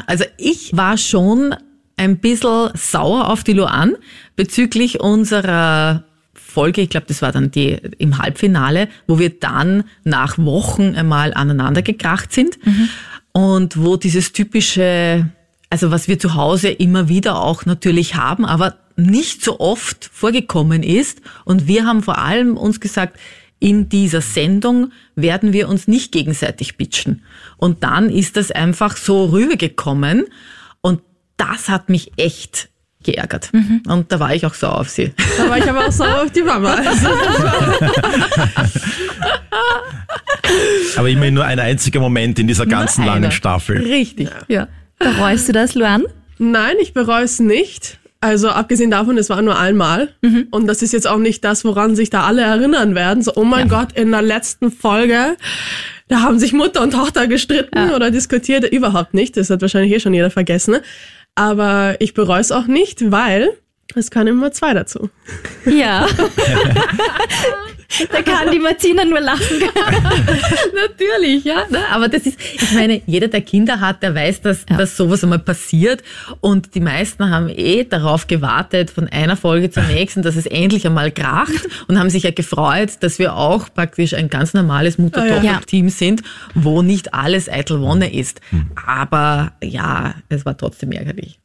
Also 0.07 0.25
ich 0.37 0.77
war 0.77 0.97
schon 0.97 1.53
ein 1.97 2.19
bisschen 2.19 2.71
sauer 2.75 3.29
auf 3.29 3.43
die 3.43 3.55
Luan 3.55 3.97
bezüglich 4.37 5.01
unserer 5.01 6.05
Folge, 6.33 6.81
ich 6.81 6.91
glaube, 6.91 7.07
das 7.07 7.23
war 7.23 7.33
dann 7.33 7.51
die 7.51 7.79
im 7.99 8.19
Halbfinale, 8.19 8.89
wo 9.07 9.19
wir 9.19 9.31
dann 9.31 9.85
nach 10.05 10.39
Wochen 10.39 10.95
einmal 10.95 11.35
aneinander 11.35 11.83
gekracht 11.83 12.33
sind 12.33 12.59
und 13.33 13.83
wo 13.83 13.97
dieses 13.97 14.33
typische, 14.33 15.29
also 15.71 15.91
was 15.91 16.09
wir 16.09 16.19
zu 16.19 16.35
Hause 16.35 16.69
immer 16.69 17.09
wieder 17.09 17.41
auch 17.41 17.65
natürlich 17.65 18.17
haben, 18.17 18.45
aber 18.45 18.77
nicht 18.97 19.43
so 19.43 19.61
oft 19.61 20.11
vorgekommen 20.13 20.83
ist. 20.83 21.23
Und 21.45 21.67
wir 21.69 21.87
haben 21.87 22.03
vor 22.03 22.19
allem 22.19 22.57
uns 22.57 22.81
gesagt, 22.81 23.19
in 23.61 23.89
dieser 23.89 24.21
Sendung 24.21 24.93
werden 25.15 25.53
wir 25.53 25.69
uns 25.69 25.87
nicht 25.87 26.13
gegenseitig 26.13 26.77
bitchen. 26.77 27.23
Und 27.57 27.85
dann 27.85 28.11
ist 28.11 28.37
das 28.37 28.51
einfach 28.51 28.97
so 28.97 29.27
rübergekommen. 29.27 30.25
Und 30.81 31.03
das 31.37 31.69
hat 31.69 31.89
mich 31.89 32.13
echt 32.17 32.69
geärgert. 33.03 33.51
Mhm. 33.53 33.83
Und 33.87 34.13
da 34.13 34.21
war 34.21 34.35
ich 34.35 34.45
auch 34.47 34.55
sauer 34.55 34.81
auf 34.81 34.89
sie. 34.89 35.13
Da 35.39 35.49
war 35.49 35.59
ich 35.59 35.69
aber 35.69 35.87
auch 35.87 35.93
sauer 35.93 36.23
auf 36.25 36.33
die 36.33 36.43
Mama. 36.43 36.79
Aber 40.97 41.09
immerhin 41.09 41.35
nur 41.35 41.45
ein 41.45 41.61
einziger 41.61 42.01
Moment 42.01 42.39
in 42.39 42.47
dieser 42.47 42.67
ganzen 42.67 43.03
Nur 43.03 43.11
langen 43.11 43.25
einer. 43.25 43.33
Staffel. 43.33 43.79
Richtig, 43.79 44.29
ja. 44.49 44.69
Bereust 45.01 45.49
du 45.49 45.53
das, 45.53 45.75
Luan? 45.75 46.05
nein, 46.39 46.77
ich 46.81 46.95
bereue 46.95 47.25
es 47.25 47.41
nicht. 47.41 47.99
Also 48.23 48.51
abgesehen 48.51 48.91
davon, 48.91 49.17
es 49.17 49.31
war 49.31 49.41
nur 49.41 49.59
einmal. 49.59 50.15
Und 50.51 50.67
das 50.67 50.83
ist 50.83 50.93
jetzt 50.93 51.07
auch 51.07 51.19
nicht 51.19 51.43
das, 51.43 51.65
woran 51.65 51.97
sich 51.97 52.11
da 52.11 52.25
alle 52.25 52.43
erinnern 52.43 52.95
werden. 52.95 53.23
So, 53.23 53.33
oh 53.35 53.45
mein 53.45 53.69
Gott, 53.69 53.93
in 53.93 54.11
der 54.11 54.21
letzten 54.21 54.71
Folge, 54.71 55.37
da 56.09 56.21
haben 56.21 56.39
sich 56.39 56.53
Mutter 56.53 56.83
und 56.83 56.91
Tochter 56.93 57.27
gestritten 57.27 57.93
oder 57.93 58.11
diskutiert. 58.11 58.65
Überhaupt 58.71 59.15
nicht. 59.15 59.37
Das 59.39 59.49
hat 59.49 59.63
wahrscheinlich 59.63 59.93
eh 59.93 60.01
schon 60.01 60.13
jeder 60.13 60.31
vergessen. 60.31 60.77
Aber 61.35 61.97
ich 62.01 62.13
bereue 62.13 62.41
es 62.41 62.53
auch 62.53 62.67
nicht, 62.67 63.11
weil 63.11 63.51
es 63.95 64.11
kann 64.11 64.27
immer 64.27 64.53
zwei 64.53 64.75
dazu. 64.75 65.09
Ja. 65.65 66.07
da 68.13 68.23
kann 68.23 68.51
die 68.53 68.59
Martina 68.59 69.05
nur 69.05 69.21
lachen. 69.21 69.41
Natürlich, 70.75 71.45
ja. 71.45 71.67
Ne? 71.71 71.79
Aber 71.93 72.09
das 72.09 72.23
ist, 72.23 72.39
ich 72.41 72.73
meine, 72.73 73.03
jeder, 73.07 73.29
der 73.29 73.41
Kinder 73.41 73.81
hat, 73.81 74.03
der 74.03 74.15
weiß, 74.15 74.43
dass, 74.43 74.65
dass 74.67 74.97
sowas 74.97 75.25
einmal 75.25 75.41
passiert. 75.41 76.03
Und 76.41 76.75
die 76.75 76.81
meisten 76.81 77.31
haben 77.31 77.49
eh 77.49 77.85
darauf 77.85 78.27
gewartet, 78.27 78.91
von 78.91 79.09
einer 79.09 79.37
Folge 79.37 79.71
zur 79.71 79.83
nächsten, 79.85 80.23
dass 80.23 80.37
es 80.37 80.47
endlich 80.47 80.87
einmal 80.87 81.11
kracht 81.11 81.69
und 81.89 81.99
haben 81.99 82.11
sich 82.11 82.23
ja 82.23 82.31
gefreut, 82.31 82.91
dass 83.01 83.19
wir 83.19 83.35
auch 83.35 83.69
praktisch 83.73 84.15
ein 84.15 84.31
ganz 84.31 84.55
normales 84.55 84.99
Mutter-Tochter-Team 84.99 85.89
sind, 85.89 86.23
wo 86.55 86.83
nicht 86.83 87.15
alles 87.15 87.49
eitel 87.49 87.81
Wonne 87.81 88.13
ist. 88.13 88.41
Aber 88.87 89.53
ja, 89.63 90.15
es 90.29 90.47
war 90.47 90.57
trotzdem 90.57 90.93
ärgerlich. 90.93 91.41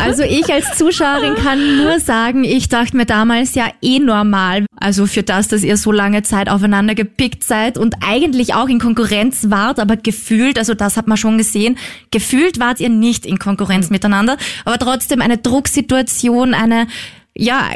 Also 0.00 0.22
ich 0.22 0.52
als 0.52 0.76
Zuschauerin 0.76 1.34
kann 1.42 1.76
nur 1.76 2.00
sagen, 2.00 2.44
ich 2.44 2.68
dachte 2.68 2.96
mir 2.96 3.06
damals 3.06 3.54
ja 3.54 3.68
eh 3.82 3.98
normal. 3.98 4.66
Also 4.76 5.06
für 5.10 5.22
das, 5.22 5.48
dass 5.48 5.62
ihr 5.62 5.76
so 5.76 5.92
lange 5.92 6.22
Zeit 6.22 6.48
aufeinander 6.48 6.94
gepickt 6.94 7.44
seid 7.44 7.76
und 7.76 7.96
eigentlich 8.00 8.54
auch 8.54 8.68
in 8.68 8.78
Konkurrenz 8.78 9.50
wart, 9.50 9.78
aber 9.78 9.96
gefühlt, 9.96 10.58
also 10.58 10.74
das 10.74 10.96
hat 10.96 11.06
man 11.06 11.16
schon 11.16 11.38
gesehen, 11.38 11.76
gefühlt 12.10 12.58
wart 12.60 12.80
ihr 12.80 12.88
nicht 12.88 13.26
in 13.26 13.38
Konkurrenz 13.38 13.90
miteinander, 13.90 14.36
aber 14.64 14.78
trotzdem 14.78 15.20
eine 15.20 15.38
Drucksituation, 15.38 16.54
eine 16.54 16.86
ja, 17.34 17.70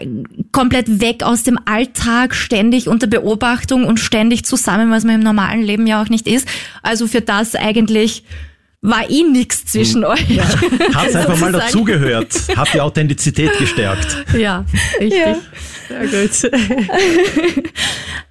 komplett 0.52 1.00
weg 1.00 1.22
aus 1.22 1.42
dem 1.42 1.58
Alltag, 1.64 2.34
ständig 2.34 2.88
unter 2.88 3.06
Beobachtung 3.06 3.84
und 3.84 3.98
ständig 3.98 4.44
zusammen, 4.44 4.90
was 4.90 5.04
man 5.04 5.16
im 5.16 5.20
normalen 5.20 5.62
Leben 5.62 5.86
ja 5.86 6.02
auch 6.02 6.08
nicht 6.08 6.26
ist. 6.26 6.48
Also 6.82 7.06
für 7.06 7.20
das 7.20 7.54
eigentlich 7.54 8.24
war 8.84 9.08
eh 9.08 9.22
nix 9.22 9.64
zwischen 9.64 10.04
euch. 10.04 10.20
Hat's 10.94 11.16
einfach 11.16 11.38
mal 11.38 11.52
dazugehört. 11.52 12.34
Hat 12.54 12.74
die 12.74 12.80
Authentizität 12.82 13.56
gestärkt. 13.58 14.24
Ja, 14.36 14.66
richtig. 15.00 15.18
Ja. 15.18 15.36
Sehr 16.02 16.26
gut. 16.26 17.64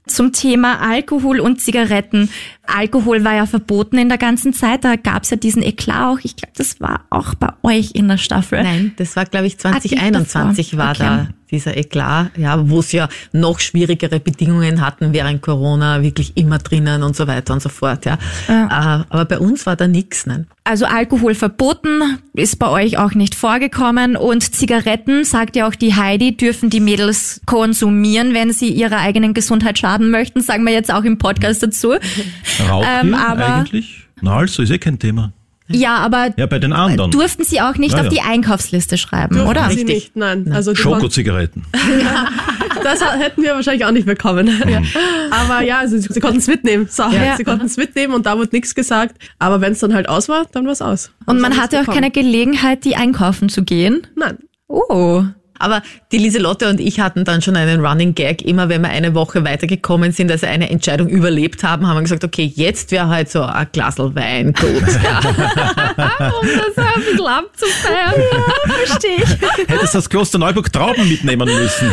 Zum 0.06 0.34
Thema 0.34 0.80
Alkohol 0.82 1.40
und 1.40 1.62
Zigaretten. 1.62 2.30
Alkohol 2.68 3.24
war 3.24 3.36
ja 3.36 3.46
verboten 3.46 3.98
in 3.98 4.10
der 4.10 4.18
ganzen 4.18 4.54
Zeit. 4.54 4.84
Da 4.84 4.96
gab's 4.98 5.30
ja 5.30 5.38
diesen 5.38 5.64
Eklat 5.64 6.04
auch. 6.04 6.20
Ich 6.24 6.36
glaube, 6.36 6.54
das 6.58 6.82
war 6.82 7.06
auch 7.10 7.36
bei 7.36 7.50
euch 7.64 7.92
in 7.94 8.08
der 8.10 8.18
Staffel. 8.18 8.62
Nein, 8.64 8.92
das 8.98 9.16
war, 9.16 9.26
glaube 9.26 9.48
ich, 9.48 9.54
Ah, 9.64 9.80
die 9.80 9.90
2021 9.90 10.72
davor. 10.72 10.86
war 10.86 10.92
Okay. 10.92 11.00
da 11.04 11.28
dieser 11.54 11.78
Eklat, 11.78 12.38
ja, 12.38 12.70
wo 12.70 12.80
es 12.80 12.92
ja 12.92 13.08
noch 13.32 13.60
schwierigere 13.60 14.20
Bedingungen 14.20 14.82
hatten 14.86 15.14
während 15.14 15.42
Corona, 15.42 16.02
wirklich 16.02 16.34
immer 16.36 16.58
drinnen 16.58 17.04
und 17.04 17.16
so 17.16 17.28
weiter 17.28 17.54
und 17.54 17.62
so 17.62 17.70
fort, 17.70 18.06
ja. 18.06 18.18
Äh, 18.50 19.04
Aber 19.10 19.26
bei 19.26 19.40
uns 19.40 19.66
war 19.66 19.76
da 19.78 19.88
nix, 19.88 20.26
nein. 20.26 20.48
Also 20.66 20.86
Alkohol 20.86 21.36
verboten, 21.36 22.20
ist 22.34 22.58
bei 22.58 22.70
euch 22.70 22.98
auch 22.98 23.14
nicht 23.14 23.36
vorgekommen. 23.36 24.16
Und 24.16 24.56
Zigaretten, 24.56 25.26
sagt 25.26 25.56
ja 25.56 25.68
auch 25.68 25.76
die 25.76 25.94
Heidi, 25.96 26.36
dürfen 26.38 26.70
die 26.70 26.80
Mädels 26.80 27.42
konsumieren, 27.46 28.34
wenn 28.34 28.52
sie 28.54 28.70
ihrer 28.70 28.98
eigenen 29.00 29.34
Gesundheit 29.34 29.78
schaden 29.78 30.10
möchten. 30.10 30.42
Sagen 30.42 30.64
wir 30.66 30.74
jetzt 30.74 30.92
auch 30.94 31.04
im 31.04 31.18
Podcast 31.18 31.64
dazu. 31.64 31.94
Raucht 32.70 32.88
Ähm, 33.02 33.14
aber- 33.14 33.56
eigentlich? 33.56 34.08
Na 34.22 34.38
also, 34.38 34.64
ist 34.64 34.72
eh 34.72 34.78
kein 34.78 34.98
Thema. 35.00 35.34
Ja, 35.70 35.96
aber 35.98 36.30
Ja, 36.38 36.46
bei 36.46 36.60
den 36.60 36.74
anderen. 36.74 37.10
durften 37.12 37.44
sie 37.44 37.62
auch 37.62 37.76
nicht 37.76 37.96
Ja, 37.96 38.02
auf 38.02 38.10
die 38.10 38.22
Einkaufsliste 38.22 38.98
schreiben, 38.98 39.36
Durften 39.36 39.50
oder? 39.50 39.70
Sie 39.70 39.84
nicht, 39.86 40.16
nein. 40.16 40.52
Also 40.54 40.74
die 40.74 40.82
konnten- 40.82 41.00
Schokozigaretten. 41.00 41.66
Das 42.84 43.00
hätten 43.02 43.44
wir 43.44 43.54
wahrscheinlich 43.54 43.86
auch 43.86 43.92
nicht 43.92 44.06
bekommen. 44.06 44.48
Ja. 44.68 44.82
Aber 45.32 45.62
ja, 45.64 45.78
also 45.80 45.98
sie 45.98 46.20
konnten 46.20 46.40
es 46.40 46.48
mitnehmen. 46.48 46.88
So, 46.90 47.04
Ja. 47.04 47.38
Sie 47.38 47.46
konnten 47.46 47.68
es 47.68 47.78
mitnehmen 47.78 48.14
und 48.14 48.26
da 48.26 48.38
wurde 48.38 48.50
nichts 48.52 48.76
gesagt. 48.76 49.16
Aber 49.40 49.62
wenn 49.62 49.72
es 49.72 49.80
dann 49.80 49.94
halt 49.94 50.10
aus 50.10 50.28
war, 50.28 50.46
dann 50.52 50.66
war 50.66 50.74
es 50.74 50.82
aus. 50.82 51.12
Und 51.26 51.40
man 51.40 51.52
Dann 51.54 51.62
hatte 51.62 51.78
auch 51.78 51.82
bekommen. 51.82 51.96
keine 51.96 52.12
Gelegenheit, 52.12 52.84
die 52.84 52.98
einkaufen 52.98 53.48
zu 53.48 53.64
gehen. 53.64 54.06
Nein. 54.18 54.38
Oh. 54.68 55.24
Aber 55.64 55.82
die 56.12 56.18
Lieselotte 56.18 56.70
und 56.70 56.82
ich 56.82 57.00
hatten 57.00 57.24
dann 57.24 57.42
schon 57.42 57.56
einen 57.56 57.86
Running 57.86 58.16
Gag. 58.16 58.42
Immer 58.42 58.68
wenn 58.68 58.82
wir 58.82 58.90
eine 58.90 59.16
Woche 59.16 59.46
weitergekommen 59.46 60.12
sind, 60.12 60.30
also 60.30 60.46
eine 60.46 60.70
Entscheidung 60.70 61.08
überlebt 61.08 61.64
haben, 61.64 61.88
haben 61.88 61.96
wir 61.96 62.02
gesagt, 62.02 62.26
okay, 62.26 62.52
jetzt 62.54 62.92
wäre 62.92 63.08
halt 63.08 63.30
so 63.30 63.44
ein 63.44 63.68
Glasl 63.72 64.14
Wein 64.16 64.54
gut. 64.54 64.84
Ja. 65.04 65.20
um 65.20 66.48
das 66.48 66.86
ein 66.86 67.02
bisschen 67.02 67.26
abzufeiern. 67.28 68.14
Verstehe 68.86 69.18
ich. 69.18 69.68
Hättest 69.70 69.96
das 69.96 70.10
Kloster 70.10 70.38
Neuburg 70.38 70.72
Trauben 70.72 71.08
mitnehmen 71.08 71.48
müssen. 71.48 71.92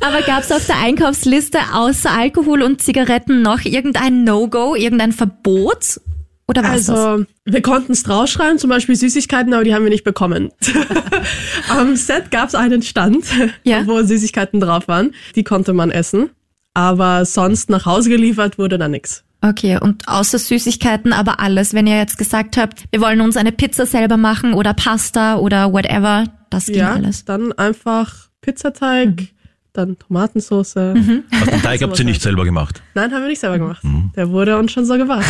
Aber 0.00 0.22
gab's 0.22 0.50
auf 0.52 0.66
der 0.66 0.78
Einkaufsliste 0.78 1.58
außer 1.72 2.10
Alkohol 2.10 2.62
und 2.62 2.82
Zigaretten 2.82 3.42
noch 3.42 3.64
irgendein 3.64 4.24
No-Go, 4.24 4.74
irgendein 4.74 5.12
Verbot? 5.12 6.00
Oder 6.46 6.62
was 6.62 6.86
das? 6.86 7.26
Wir 7.46 7.60
konnten 7.60 7.92
es 7.92 8.02
draufschreiben, 8.04 8.58
zum 8.58 8.70
Beispiel 8.70 8.96
Süßigkeiten, 8.96 9.52
aber 9.52 9.64
die 9.64 9.74
haben 9.74 9.82
wir 9.84 9.90
nicht 9.90 10.04
bekommen. 10.04 10.50
Am 11.68 11.94
Set 11.96 12.30
gab 12.30 12.48
es 12.48 12.54
einen 12.54 12.80
Stand, 12.82 13.26
Ja. 13.64 13.86
wo 13.86 14.02
Süßigkeiten 14.02 14.60
drauf 14.60 14.88
waren. 14.88 15.12
Die 15.34 15.44
konnte 15.44 15.72
man 15.74 15.90
essen. 15.90 16.30
Aber 16.72 17.24
sonst 17.24 17.70
nach 17.70 17.84
Hause 17.86 18.08
geliefert 18.10 18.58
wurde 18.58 18.78
da 18.78 18.88
nichts. 18.88 19.24
Okay, 19.42 19.78
und 19.80 20.08
außer 20.08 20.38
Süßigkeiten 20.38 21.12
aber 21.12 21.38
alles. 21.38 21.74
Wenn 21.74 21.86
ihr 21.86 21.98
jetzt 21.98 22.16
gesagt 22.16 22.56
habt, 22.56 22.84
wir 22.90 23.00
wollen 23.02 23.20
uns 23.20 23.36
eine 23.36 23.52
Pizza 23.52 23.84
selber 23.84 24.16
machen 24.16 24.54
oder 24.54 24.72
Pasta 24.72 25.36
oder 25.36 25.70
whatever, 25.72 26.24
das 26.50 26.66
ging 26.66 26.76
Ja, 26.76 26.94
alles. 26.94 27.26
dann 27.26 27.52
einfach 27.52 28.28
Pizzateig, 28.40 29.28
dann 29.74 29.98
Tomatensauce. 29.98 30.76
Also 30.76 31.02
den 31.02 31.62
Teig 31.62 31.82
habt 31.82 31.98
ihr 31.98 32.04
nicht 32.04 32.22
selber 32.22 32.44
gemacht. 32.44 32.82
Nein, 32.94 33.12
haben 33.12 33.22
wir 33.22 33.28
nicht 33.28 33.40
selber 33.40 33.58
gemacht. 33.58 33.82
Der 34.16 34.30
wurde 34.30 34.58
uns 34.58 34.72
schon 34.72 34.86
so 34.86 34.96
gebracht. 34.96 35.26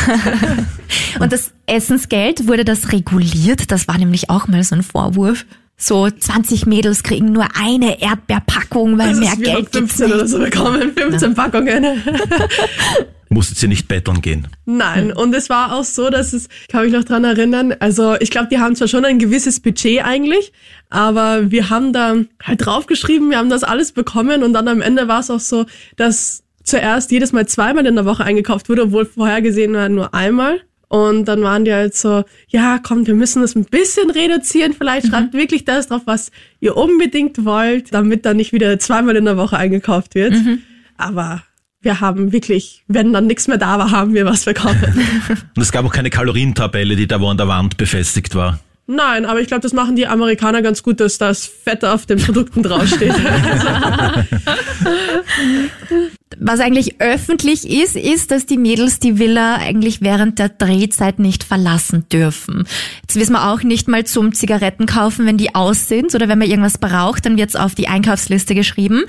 Und 1.21 1.33
das 1.33 1.53
Essensgeld, 1.67 2.47
wurde 2.47 2.65
das 2.65 2.93
reguliert? 2.93 3.71
Das 3.73 3.89
war 3.89 3.99
nämlich 3.99 4.31
auch 4.31 4.47
mal 4.47 4.63
so 4.63 4.77
ein 4.77 4.83
Vorwurf. 4.83 5.47
So 5.77 6.09
20 6.09 6.67
Mädels 6.67 7.03
kriegen 7.03 7.33
nur 7.33 7.49
eine 7.59 8.01
Erdbeerpackung, 8.01 8.97
weil 8.97 9.09
Also 9.09 9.21
mehr 9.21 9.37
Geld 9.37 9.73
gibt's 9.73 9.97
15 9.97 10.07
oder 10.07 10.23
nicht. 10.23 10.31
so 10.31 10.39
bekommen, 10.39 10.93
15 10.97 11.35
Packungen. 11.35 11.85
Musstet 13.29 13.61
ihr 13.63 13.69
nicht 13.69 13.89
betteln 13.89 14.21
gehen. 14.21 14.47
Nein, 14.65 15.13
und 15.13 15.35
es 15.35 15.51
war 15.51 15.75
auch 15.75 15.83
so, 15.83 16.11
dass 16.11 16.33
es, 16.33 16.49
kann 16.69 16.85
mich 16.85 16.93
noch 16.93 17.03
dran 17.03 17.25
erinnern, 17.25 17.75
also 17.81 18.15
ich 18.21 18.31
glaube, 18.31 18.47
die 18.49 18.59
haben 18.59 18.77
zwar 18.77 18.87
schon 18.87 19.05
ein 19.05 19.19
gewisses 19.19 19.59
Budget 19.59 20.05
eigentlich, 20.05 20.53
aber 20.95 21.51
wir 21.51 21.71
haben 21.71 21.93
da 21.93 22.15
halt 22.41 22.65
draufgeschrieben, 22.65 23.29
wir 23.29 23.39
haben 23.39 23.51
das 23.51 23.65
alles 23.65 23.91
bekommen 23.91 24.45
und 24.45 24.53
dann 24.53 24.69
am 24.69 24.81
Ende 24.81 25.09
war 25.09 25.21
es 25.21 25.31
auch 25.31 25.41
so, 25.41 25.67
dass 25.97 26.45
zuerst 26.63 27.11
jedes 27.11 27.33
Mal 27.33 27.47
zweimal 27.49 27.85
in 27.85 27.97
der 27.97 28.05
Woche 28.05 28.25
eingekauft 28.25 28.69
wurde, 28.69 28.85
obwohl 28.85 29.05
vorhergesehen 29.05 29.75
war 29.75 29.89
nur 29.89 30.15
einmal. 30.15 30.61
Und 30.87 31.25
dann 31.25 31.43
waren 31.43 31.65
die 31.65 31.73
halt 31.73 31.97
so, 31.97 32.23
ja, 32.47 32.79
komm, 32.81 33.09
wir 33.09 33.15
müssen 33.15 33.43
das 33.43 33.57
ein 33.57 33.65
bisschen 33.65 34.09
reduzieren. 34.11 34.73
Vielleicht 34.73 35.09
schreibt 35.09 35.33
wirklich 35.33 35.65
das 35.65 35.89
drauf, 35.89 36.03
was 36.05 36.31
ihr 36.61 36.77
unbedingt 36.77 37.45
wollt, 37.45 37.93
damit 37.93 38.25
dann 38.25 38.37
nicht 38.37 38.53
wieder 38.53 38.79
zweimal 38.79 39.17
in 39.17 39.25
der 39.25 39.37
Woche 39.37 39.57
eingekauft 39.57 40.15
wird. 40.15 40.35
Aber 40.97 41.43
wir 41.81 42.01
haben 42.01 42.31
wirklich, 42.31 42.85
wenn 42.87 43.13
dann 43.13 43.27
nichts 43.27 43.49
mehr 43.49 43.59
da 43.59 43.81
war, 43.81 43.91
haben 43.91 44.15
wir 44.15 44.27
was 44.27 44.45
bekommen. 44.45 44.81
Und 45.57 45.63
es 45.63 45.73
gab 45.73 45.85
auch 45.85 45.93
keine 45.93 46.11
Kalorientabelle, 46.11 46.95
die 46.95 47.09
da 47.09 47.21
wo 47.21 47.29
an 47.29 47.37
der 47.37 47.49
Wand 47.49 47.77
befestigt 47.77 48.37
war. 48.37 48.61
Nein, 48.87 49.24
aber 49.24 49.41
ich 49.41 49.47
glaube, 49.47 49.62
das 49.62 49.72
machen 49.72 49.97
die 49.97 50.07
Amerikaner 50.07 50.61
ganz 50.61 50.82
gut, 50.82 51.01
dass 51.01 51.16
das 51.16 51.47
Fett 51.47 51.87
auf 51.87 52.05
den 52.05 52.18
Produkten 52.18 52.62
draufsteht. 52.62 53.14
Was 56.39 56.61
eigentlich 56.61 57.01
öffentlich 57.01 57.66
ist, 57.66 57.97
ist, 57.97 58.30
dass 58.30 58.45
die 58.45 58.59
Mädels 58.59 58.99
die 58.99 59.18
Villa 59.18 59.57
eigentlich 59.57 60.03
während 60.03 60.39
der 60.39 60.51
Drehzeit 60.51 61.18
nicht 61.18 61.45
verlassen 61.45 62.05
dürfen. 62.12 62.66
Jetzt 63.03 63.16
wissen 63.16 63.32
wir 63.32 63.49
auch 63.51 63.62
nicht 63.62 63.89
mal 63.89 64.05
zum 64.05 64.35
Zigaretten 64.35 64.85
kaufen, 64.85 65.24
wenn 65.24 65.39
die 65.39 65.55
aus 65.55 65.89
sind 65.89 66.14
oder 66.14 66.28
wenn 66.28 66.39
man 66.39 66.51
irgendwas 66.51 66.76
braucht, 66.76 67.24
dann 67.24 67.39
wird's 67.39 67.57
auf 67.57 67.74
die 67.74 67.89
Einkaufsliste 67.89 68.55
geschrieben. 68.55 69.05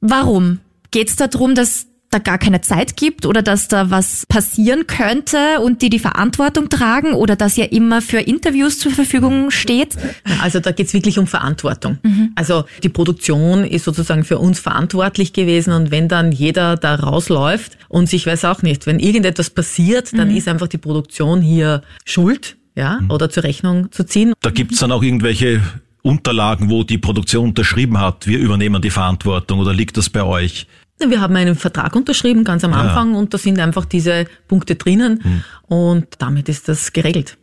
Warum? 0.00 0.60
Geht's 0.90 1.16
darum, 1.16 1.54
dass 1.54 1.87
da 2.10 2.18
gar 2.18 2.38
keine 2.38 2.60
Zeit 2.60 2.96
gibt 2.96 3.26
oder 3.26 3.42
dass 3.42 3.68
da 3.68 3.90
was 3.90 4.24
passieren 4.26 4.86
könnte 4.86 5.60
und 5.62 5.82
die 5.82 5.90
die 5.90 5.98
Verantwortung 5.98 6.68
tragen 6.68 7.12
oder 7.12 7.36
dass 7.36 7.58
ihr 7.58 7.72
immer 7.72 8.00
für 8.00 8.18
Interviews 8.18 8.78
zur 8.78 8.92
Verfügung 8.92 9.50
steht? 9.50 9.96
Also 10.40 10.60
da 10.60 10.72
geht's 10.72 10.94
wirklich 10.94 11.18
um 11.18 11.26
Verantwortung. 11.26 11.98
Also 12.34 12.64
die 12.82 12.88
Produktion 12.88 13.64
ist 13.64 13.84
sozusagen 13.84 14.24
für 14.24 14.38
uns 14.38 14.58
verantwortlich 14.58 15.32
gewesen 15.32 15.72
und 15.72 15.90
wenn 15.90 16.08
dann 16.08 16.32
jeder 16.32 16.76
da 16.76 16.94
rausläuft 16.94 17.76
und 17.88 18.12
ich 18.12 18.26
weiß 18.26 18.44
auch 18.46 18.62
nicht, 18.62 18.86
wenn 18.86 18.98
irgendetwas 19.00 19.50
passiert, 19.50 20.16
dann 20.16 20.34
ist 20.34 20.48
einfach 20.48 20.68
die 20.68 20.78
Produktion 20.78 21.42
hier 21.42 21.82
schuld, 22.04 22.56
ja, 22.74 23.00
oder 23.08 23.28
zur 23.28 23.42
Rechnung 23.42 23.90
zu 23.92 24.04
ziehen. 24.04 24.32
Da 24.40 24.50
gibt's 24.50 24.78
dann 24.78 24.92
auch 24.92 25.02
irgendwelche 25.02 25.60
Unterlagen, 26.02 26.70
wo 26.70 26.84
die 26.84 26.96
Produktion 26.96 27.48
unterschrieben 27.48 27.98
hat, 27.98 28.26
wir 28.26 28.38
übernehmen 28.38 28.80
die 28.80 28.90
Verantwortung 28.90 29.58
oder 29.58 29.74
liegt 29.74 29.96
das 29.96 30.08
bei 30.08 30.22
euch? 30.22 30.66
Wir 31.06 31.20
haben 31.20 31.36
einen 31.36 31.54
Vertrag 31.54 31.94
unterschrieben, 31.94 32.44
ganz 32.44 32.64
am 32.64 32.72
Anfang, 32.72 33.14
und 33.14 33.32
da 33.32 33.38
sind 33.38 33.58
einfach 33.60 33.84
diese 33.84 34.26
Punkte 34.48 34.74
drinnen 34.74 35.42
und 35.68 36.06
damit 36.18 36.48
ist 36.48 36.68
das 36.68 36.92
geregelt. 36.92 37.38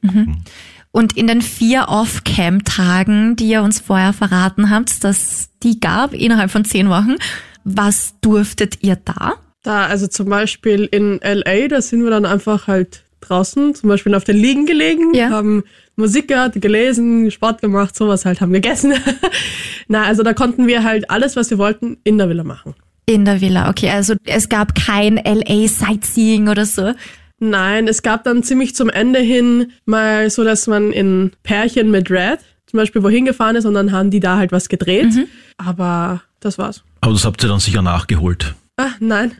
Und 0.91 1.17
in 1.17 1.27
den 1.27 1.41
vier 1.41 1.85
Off-Cam-Tagen, 1.89 3.35
die 3.35 3.49
ihr 3.49 3.61
uns 3.63 3.79
vorher 3.79 4.13
verraten 4.13 4.69
habt, 4.69 5.03
dass 5.03 5.49
die 5.63 5.79
gab 5.79 6.13
innerhalb 6.13 6.51
von 6.51 6.63
zehn 6.65 6.89
Wochen, 6.89 7.15
was 7.63 8.15
durftet 8.21 8.81
ihr 8.83 8.95
da? 8.97 9.33
Da, 9.63 9.85
also 9.87 10.07
zum 10.07 10.29
Beispiel 10.29 10.83
in 10.91 11.19
LA, 11.23 11.67
da 11.67 11.81
sind 11.81 12.03
wir 12.03 12.11
dann 12.11 12.25
einfach 12.25 12.67
halt 12.67 13.03
draußen, 13.21 13.73
zum 13.73 13.89
Beispiel 13.89 14.13
auf 14.13 14.23
den 14.23 14.37
Liegen 14.37 14.65
gelegen, 14.67 15.13
Ja. 15.15 15.29
haben 15.31 15.63
Musik 15.95 16.27
gehört, 16.27 16.61
gelesen, 16.61 17.31
Sport 17.31 17.61
gemacht, 17.61 17.95
sowas 17.95 18.25
halt, 18.25 18.41
haben 18.41 18.53
gegessen. 18.53 18.93
Na, 19.87 20.03
also 20.03 20.23
da 20.23 20.33
konnten 20.33 20.67
wir 20.67 20.83
halt 20.83 21.09
alles, 21.09 21.35
was 21.35 21.49
wir 21.49 21.57
wollten, 21.57 21.97
in 22.03 22.17
der 22.17 22.29
Villa 22.29 22.43
machen. 22.43 22.75
In 23.05 23.25
der 23.25 23.41
Villa, 23.41 23.69
okay. 23.69 23.91
Also 23.91 24.15
es 24.25 24.49
gab 24.49 24.75
kein 24.75 25.17
LA 25.17 25.67
Sightseeing 25.67 26.47
oder 26.47 26.65
so. 26.65 26.93
Nein, 27.39 27.87
es 27.87 28.01
gab 28.01 28.23
dann 28.23 28.43
ziemlich 28.43 28.75
zum 28.75 28.89
Ende 28.89 29.19
hin 29.19 29.71
mal 29.85 30.29
so, 30.29 30.43
dass 30.43 30.67
man 30.67 30.91
in 30.91 31.31
Pärchen 31.43 31.91
mit 31.91 32.09
Red 32.09 32.39
zum 32.65 32.77
Beispiel 32.77 33.03
wohin 33.03 33.25
gefahren 33.25 33.55
ist 33.55 33.65
und 33.65 33.73
dann 33.73 33.91
haben 33.91 34.09
die 34.09 34.19
da 34.19 34.37
halt 34.37 34.51
was 34.51 34.69
gedreht. 34.69 35.13
Aber 35.57 36.23
das 36.39 36.57
war's. 36.57 36.83
Aber 37.01 37.13
das 37.13 37.25
habt 37.25 37.43
ihr 37.43 37.49
dann 37.49 37.59
sicher 37.59 37.81
nachgeholt. 37.81 38.55
Ah, 38.77 38.91
nein. 38.99 39.33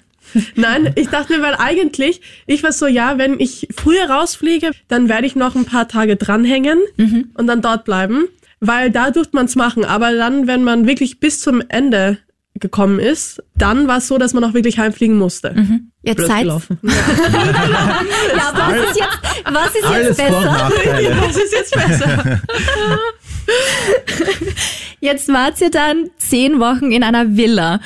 Nein, 0.56 0.92
ich 0.96 1.10
dachte 1.10 1.38
mir, 1.38 1.44
weil 1.44 1.56
eigentlich, 1.56 2.22
ich 2.48 2.64
war 2.64 2.72
so, 2.72 2.88
ja, 2.88 3.18
wenn 3.18 3.40
ich 3.40 3.68
früher 3.76 4.10
rausfliege, 4.10 4.72
dann 4.88 5.08
werde 5.08 5.28
ich 5.28 5.36
noch 5.36 5.56
ein 5.56 5.66
paar 5.66 5.88
Tage 5.88 6.16
dranhängen 6.16 6.80
und 7.36 7.48
dann 7.48 7.62
dort 7.62 7.86
bleiben, 7.86 8.26
weil 8.60 8.90
da 8.90 9.12
durfte 9.12 9.36
man's 9.36 9.56
machen. 9.56 9.86
Aber 9.86 10.14
dann, 10.14 10.48
wenn 10.48 10.64
man 10.64 10.88
wirklich 10.88 11.20
bis 11.20 11.42
zum 11.42 11.62
Ende 11.70 12.18
gekommen 12.60 13.00
ist, 13.00 13.44
dann 13.56 13.88
war 13.88 13.98
es 13.98 14.08
so, 14.08 14.18
dass 14.18 14.34
man 14.34 14.44
auch 14.44 14.54
wirklich 14.54 14.80
heimfliegen 14.80 15.18
musste. 15.18 15.54
Jetzt 16.04 16.18
Blöd 16.18 16.28
seid 16.28 16.42
gelaufen. 16.44 16.80
Ja, 18.36 18.54
was 18.54 18.90
ist 18.90 19.00
jetzt, 19.00 19.20
was 19.52 19.68
ist 19.68 19.76
jetzt 19.76 19.86
Alles 19.86 20.18
besser? 20.18 20.72
Das 21.22 21.36
ist 21.44 21.54
jetzt 21.54 21.74
besser. 21.74 22.40
Jetzt 25.00 25.28
wart 25.30 25.62
ihr 25.62 25.70
dann 25.70 26.10
zehn 26.18 26.60
Wochen 26.60 26.92
in 26.92 27.04
einer 27.04 27.38
Villa. 27.38 27.80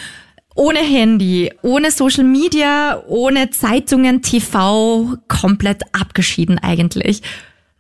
Ohne 0.55 0.79
Handy, 0.79 1.51
ohne 1.61 1.91
Social 1.91 2.23
Media, 2.23 3.03
ohne 3.07 3.49
Zeitungen, 3.49 4.21
TV, 4.21 5.17
komplett 5.27 5.83
abgeschieden 5.91 6.59
eigentlich. 6.59 7.21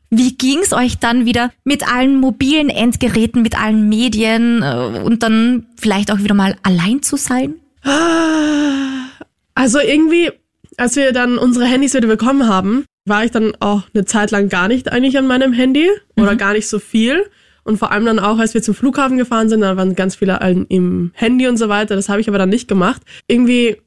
Wie 0.09 0.35
ging's 0.35 0.73
euch 0.73 0.97
dann 0.97 1.25
wieder 1.25 1.51
mit 1.63 1.91
allen 1.91 2.19
mobilen 2.19 2.69
Endgeräten, 2.69 3.41
mit 3.41 3.59
allen 3.59 3.87
Medien 3.89 4.63
äh, 4.63 5.01
und 5.03 5.23
dann 5.23 5.67
vielleicht 5.79 6.11
auch 6.11 6.19
wieder 6.19 6.33
mal 6.33 6.55
allein 6.63 7.03
zu 7.03 7.15
sein? 7.15 7.55
Also 9.53 9.79
irgendwie, 9.79 10.31
als 10.77 10.95
wir 10.95 11.11
dann 11.11 11.37
unsere 11.37 11.65
Handys 11.65 11.93
wieder 11.93 12.07
bekommen 12.07 12.47
haben, 12.47 12.85
war 13.05 13.23
ich 13.23 13.31
dann 13.31 13.53
auch 13.59 13.83
eine 13.93 14.05
Zeit 14.05 14.31
lang 14.31 14.49
gar 14.49 14.67
nicht 14.67 14.91
eigentlich 14.91 15.17
an 15.17 15.27
meinem 15.27 15.53
Handy 15.53 15.89
oder 16.15 16.35
gar 16.35 16.53
nicht 16.53 16.67
so 16.67 16.79
viel. 16.79 17.25
Und 17.63 17.77
vor 17.77 17.91
allem 17.91 18.05
dann 18.05 18.19
auch, 18.19 18.39
als 18.39 18.53
wir 18.53 18.63
zum 18.63 18.73
Flughafen 18.73 19.17
gefahren 19.17 19.49
sind, 19.49 19.61
da 19.61 19.77
waren 19.77 19.95
ganz 19.95 20.15
viele 20.15 20.39
im 20.69 21.11
Handy 21.13 21.47
und 21.47 21.57
so 21.57 21.69
weiter. 21.69 21.95
Das 21.95 22.09
habe 22.09 22.21
ich 22.21 22.27
aber 22.27 22.37
dann 22.37 22.49
nicht 22.49 22.67
gemacht. 22.67 23.01
Irgendwie, 23.27 23.77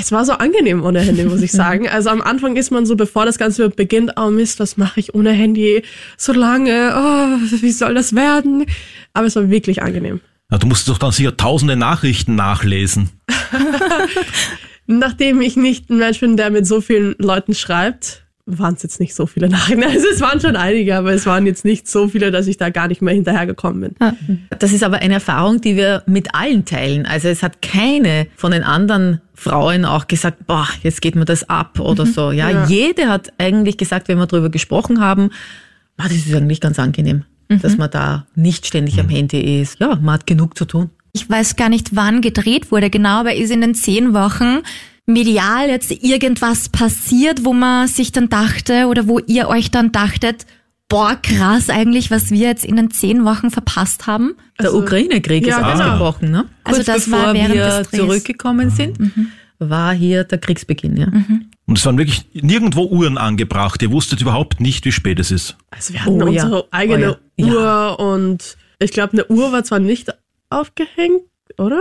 es 0.00 0.12
war 0.12 0.24
so 0.24 0.32
angenehm 0.32 0.84
ohne 0.84 1.00
Handy, 1.00 1.24
muss 1.24 1.42
ich 1.42 1.52
sagen. 1.52 1.88
Also 1.96 2.10
am 2.10 2.20
Anfang 2.20 2.56
ist 2.56 2.70
man 2.70 2.84
so, 2.84 2.96
bevor 2.96 3.24
das 3.24 3.38
Ganze 3.38 3.70
beginnt, 3.70 4.12
oh 4.16 4.30
Mist, 4.30 4.60
was 4.60 4.76
mache 4.76 5.00
ich 5.00 5.14
ohne 5.14 5.30
Handy 5.30 5.82
so 6.16 6.32
lange? 6.32 6.92
Oh, 6.94 7.38
wie 7.60 7.70
soll 7.70 7.94
das 7.94 8.14
werden? 8.14 8.66
Aber 9.14 9.26
es 9.26 9.36
war 9.36 9.48
wirklich 9.48 9.82
angenehm. 9.82 10.20
Na, 10.48 10.58
du 10.58 10.66
musst 10.66 10.88
doch 10.88 10.98
dann 10.98 11.12
sicher 11.12 11.36
tausende 11.36 11.76
Nachrichten 11.76 12.34
nachlesen. 12.34 13.10
Nachdem 14.86 15.40
ich 15.40 15.56
nicht 15.56 15.90
ein 15.90 15.98
Mensch 15.98 16.20
bin, 16.20 16.36
der 16.36 16.50
mit 16.50 16.66
so 16.66 16.80
vielen 16.80 17.14
Leuten 17.18 17.54
schreibt, 17.54 18.26
waren 18.46 18.74
es 18.74 18.82
jetzt 18.84 19.00
nicht 19.00 19.14
so 19.14 19.26
viele 19.26 19.48
Nachrichten. 19.48 19.82
Also 19.96 20.06
es 20.12 20.20
waren 20.20 20.40
schon 20.40 20.54
einige, 20.54 20.96
aber 20.96 21.12
es 21.12 21.26
waren 21.26 21.46
jetzt 21.46 21.64
nicht 21.64 21.88
so 21.88 22.08
viele, 22.08 22.30
dass 22.30 22.46
ich 22.46 22.56
da 22.56 22.70
gar 22.70 22.86
nicht 22.88 23.02
mehr 23.02 23.14
hinterhergekommen 23.14 23.94
bin. 23.98 24.38
Das 24.58 24.72
ist 24.72 24.84
aber 24.84 24.98
eine 24.98 25.14
Erfahrung, 25.14 25.60
die 25.60 25.76
wir 25.76 26.02
mit 26.06 26.34
allen 26.34 26.64
teilen. 26.64 27.06
Also 27.06 27.28
es 27.28 27.42
hat 27.42 27.60
keine 27.62 28.28
von 28.36 28.52
den 28.52 28.62
anderen 28.62 29.20
Frauen 29.36 29.84
auch 29.84 30.08
gesagt, 30.08 30.46
boah, 30.46 30.66
jetzt 30.82 31.02
geht 31.02 31.14
mir 31.14 31.24
das 31.26 31.48
ab 31.48 31.78
oder 31.78 32.06
so. 32.06 32.32
Ja, 32.32 32.50
Ja. 32.50 32.66
jede 32.66 33.08
hat 33.08 33.32
eigentlich 33.38 33.76
gesagt, 33.76 34.08
wenn 34.08 34.18
wir 34.18 34.26
darüber 34.26 34.48
gesprochen 34.48 35.00
haben, 35.00 35.30
ah, 35.98 36.04
das 36.04 36.14
ist 36.14 36.34
eigentlich 36.34 36.60
ganz 36.60 36.78
angenehm, 36.78 37.24
dass 37.48 37.76
man 37.76 37.90
da 37.90 38.26
nicht 38.34 38.66
ständig 38.66 38.98
am 38.98 39.08
Handy 39.08 39.60
ist. 39.60 39.78
Ja, 39.78 39.94
man 39.96 40.14
hat 40.14 40.26
genug 40.26 40.56
zu 40.56 40.64
tun. 40.64 40.90
Ich 41.12 41.28
weiß 41.30 41.56
gar 41.56 41.68
nicht, 41.68 41.94
wann 41.94 42.20
gedreht 42.22 42.72
wurde 42.72 42.90
genau, 42.90 43.20
aber 43.20 43.34
ist 43.34 43.50
in 43.50 43.60
den 43.60 43.74
zehn 43.74 44.12
Wochen 44.14 44.60
medial 45.06 45.68
jetzt 45.68 45.90
irgendwas 45.90 46.68
passiert, 46.68 47.44
wo 47.44 47.52
man 47.52 47.86
sich 47.88 48.10
dann 48.12 48.28
dachte 48.28 48.86
oder 48.88 49.06
wo 49.06 49.18
ihr 49.20 49.48
euch 49.48 49.70
dann 49.70 49.92
dachtet, 49.92 50.46
boah, 50.88 51.16
krass 51.20 51.68
eigentlich, 51.70 52.10
was 52.10 52.30
wir 52.30 52.48
jetzt 52.48 52.64
in 52.64 52.76
den 52.76 52.90
zehn 52.90 53.24
Wochen 53.24 53.50
verpasst 53.50 54.06
haben? 54.06 54.34
Der 54.60 54.66
Also- 54.66 54.78
Ukraine-Krieg 54.80 55.46
Ja, 55.46 55.58
ist 55.58 55.62
genau. 55.78 55.84
ausgebrochen. 55.90 56.30
Ne? 56.30 56.44
Also 56.64 56.76
Kurz 56.78 56.86
das 56.86 57.04
bevor 57.06 57.18
war 57.26 57.34
während 57.34 57.54
wir 57.54 57.84
zurückgekommen 57.90 58.70
sind, 58.70 58.98
war 59.58 59.92
hier 59.94 60.24
der 60.24 60.38
Kriegsbeginn. 60.38 60.96
Ja. 60.96 61.08
Und 61.66 61.78
es 61.78 61.84
waren 61.86 61.98
wirklich 61.98 62.26
nirgendwo 62.34 62.84
Uhren 62.86 63.18
angebracht. 63.18 63.82
Ihr 63.82 63.90
wusstet 63.90 64.20
überhaupt 64.20 64.60
nicht, 64.60 64.84
wie 64.84 64.92
spät 64.92 65.18
es 65.18 65.30
ist. 65.30 65.56
Also 65.70 65.92
wir 65.94 66.04
hatten 66.04 66.22
Oh 66.22 66.28
ja. 66.28 66.44
unsere 66.44 66.66
eigene 66.70 67.16
Oh 67.38 67.44
ja. 67.44 67.46
Uhr 67.96 67.98
und 68.00 68.56
ich 68.78 68.92
glaube, 68.92 69.14
eine 69.14 69.26
Uhr 69.26 69.50
war 69.52 69.64
zwar 69.64 69.78
nicht 69.80 70.10
aufgehängt, 70.50 71.22
oder? 71.58 71.80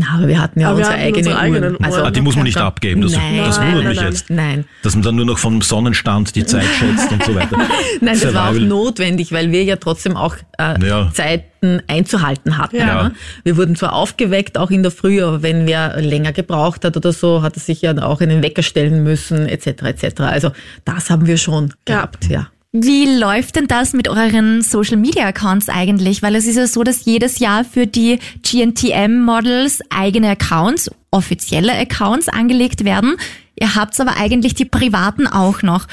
Na, 0.00 0.14
aber 0.16 0.28
wir 0.28 0.40
hatten 0.40 0.60
ja 0.60 0.68
Aber 0.68 0.76
unsere 0.78 0.94
hatten 0.94 1.02
eigene 1.02 1.18
unsere 1.18 1.38
eigenen 1.40 1.72
Uhren. 1.74 1.84
Also. 1.84 2.04
Ah, 2.04 2.10
die 2.12 2.20
muss 2.20 2.36
man 2.36 2.44
nicht 2.44 2.56
da- 2.56 2.68
abgeben. 2.68 3.00
Das, 3.00 3.12
Nein, 3.16 3.38
das 3.38 3.58
wundert 3.58 3.74
nein, 3.78 3.88
mich 3.88 3.96
nein. 3.96 4.06
jetzt. 4.12 4.30
Nein, 4.30 4.64
Dass 4.84 4.94
man 4.94 5.02
dann 5.02 5.16
nur 5.16 5.24
noch 5.26 5.38
vom 5.38 5.60
Sonnenstand 5.60 6.36
die 6.36 6.46
Zeit 6.46 6.66
schätzt 6.78 7.10
und 7.10 7.24
so 7.24 7.34
weiter. 7.34 7.56
Nein, 8.00 8.20
das 8.20 8.32
war 8.32 8.50
auch 8.50 8.54
notwendig, 8.54 9.32
weil 9.32 9.50
wir 9.50 9.64
ja 9.64 9.74
trotzdem 9.74 10.16
auch 10.16 10.36
äh, 10.56 10.86
Ja. 10.86 11.10
Zeiten 11.12 11.82
einzuhalten 11.88 12.58
hatten. 12.58 12.76
Ja. 12.76 13.02
Ne? 13.08 13.14
Wir 13.42 13.56
wurden 13.56 13.74
zwar 13.74 13.92
aufgeweckt, 13.92 14.56
auch 14.56 14.70
in 14.70 14.84
der 14.84 14.92
Früh, 14.92 15.20
aber 15.20 15.42
wenn 15.42 15.66
wer 15.66 16.00
länger 16.00 16.32
gebraucht 16.32 16.84
hat 16.84 16.96
oder 16.96 17.12
so, 17.12 17.42
hat 17.42 17.56
er 17.56 17.60
sich 17.60 17.82
ja 17.82 18.00
auch 18.00 18.20
einen 18.20 18.40
Wecker 18.40 18.62
stellen 18.62 19.02
müssen, 19.02 19.46
etc. 19.48 19.66
etc. 19.82 20.20
Also 20.20 20.52
das 20.84 21.10
haben 21.10 21.26
wir 21.26 21.38
schon 21.38 21.74
Ja. 21.88 21.96
gehabt, 21.96 22.26
ja. 22.26 22.46
Wie 22.72 23.18
läuft 23.18 23.56
denn 23.56 23.66
das 23.66 23.94
mit 23.94 24.08
euren 24.08 24.60
Social 24.60 24.98
Media 24.98 25.24
Accounts 25.24 25.70
eigentlich? 25.70 26.22
Weil 26.22 26.34
es 26.34 26.46
ist 26.46 26.56
ja 26.56 26.66
so, 26.66 26.84
dass 26.84 27.06
jedes 27.06 27.38
Jahr 27.38 27.64
für 27.64 27.86
die 27.86 28.18
GNTM 28.42 29.22
Models 29.22 29.80
eigene 29.88 30.28
Accounts, 30.28 30.90
offizielle 31.10 31.72
Accounts 31.72 32.28
angelegt 32.28 32.84
werden. 32.84 33.16
Ihr 33.58 33.74
habt 33.74 33.98
aber 33.98 34.18
eigentlich 34.18 34.52
die 34.52 34.66
privaten 34.66 35.26
auch 35.26 35.62
noch. 35.62 35.86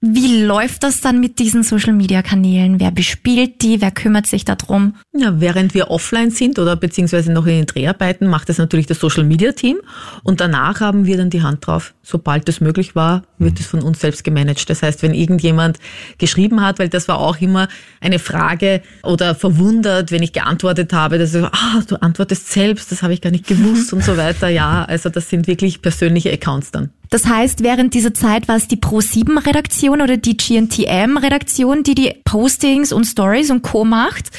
Wie 0.00 0.42
läuft 0.42 0.82
das 0.82 1.00
dann 1.00 1.20
mit 1.20 1.38
diesen 1.38 1.62
Social 1.62 1.92
Media 1.92 2.22
Kanälen? 2.22 2.78
Wer 2.80 2.90
bespielt 2.90 3.62
die? 3.62 3.80
Wer 3.80 3.90
kümmert 3.90 4.26
sich 4.26 4.44
darum? 4.44 4.94
Ja, 5.16 5.40
während 5.40 5.74
wir 5.74 5.90
offline 5.90 6.30
sind 6.30 6.58
oder 6.58 6.76
beziehungsweise 6.76 7.32
noch 7.32 7.46
in 7.46 7.54
den 7.54 7.66
Dreharbeiten, 7.66 8.28
macht 8.28 8.48
das 8.48 8.58
natürlich 8.58 8.86
das 8.86 9.00
Social 9.00 9.24
Media 9.24 9.52
Team 9.52 9.78
und 10.22 10.40
danach 10.40 10.80
haben 10.80 11.06
wir 11.06 11.16
dann 11.16 11.30
die 11.30 11.42
Hand 11.42 11.66
drauf. 11.66 11.94
Sobald 12.02 12.48
es 12.48 12.60
möglich 12.60 12.94
war, 12.94 13.22
wird 13.38 13.60
es 13.60 13.66
von 13.66 13.82
uns 13.82 14.00
selbst 14.00 14.24
gemanagt. 14.24 14.68
Das 14.68 14.82
heißt, 14.82 15.02
wenn 15.02 15.14
irgendjemand 15.14 15.78
geschrieben 16.18 16.60
hat, 16.60 16.78
weil 16.78 16.88
das 16.88 17.08
war 17.08 17.18
auch 17.18 17.40
immer 17.40 17.68
eine 18.00 18.18
Frage 18.18 18.82
oder 19.02 19.34
verwundert, 19.34 20.10
wenn 20.10 20.22
ich 20.22 20.32
geantwortet 20.32 20.92
habe, 20.92 21.18
dass 21.18 21.34
ich, 21.34 21.44
ah, 21.44 21.82
du 21.86 21.96
antwortest 21.96 22.50
selbst, 22.50 22.92
das 22.92 23.02
habe 23.02 23.12
ich 23.12 23.20
gar 23.20 23.30
nicht 23.30 23.46
gewusst 23.46 23.92
und 23.92 24.04
so 24.04 24.16
weiter. 24.16 24.48
Ja, 24.48 24.84
also 24.84 25.08
das 25.08 25.28
sind 25.30 25.46
wirklich 25.46 25.82
persönliche 25.82 26.32
Accounts 26.32 26.70
dann. 26.70 26.90
Das 27.10 27.26
heißt, 27.26 27.62
während 27.62 27.94
dieser 27.94 28.14
Zeit 28.14 28.48
war 28.48 28.56
es 28.56 28.66
die 28.66 28.76
Pro7-Redaktion 28.76 30.00
oder 30.00 30.16
die 30.16 30.36
GNTM-Redaktion, 30.36 31.82
die 31.82 31.94
die 31.94 32.14
Postings 32.24 32.92
und 32.92 33.04
Stories 33.04 33.50
und 33.50 33.62
Co. 33.62 33.84
macht. 33.84 34.30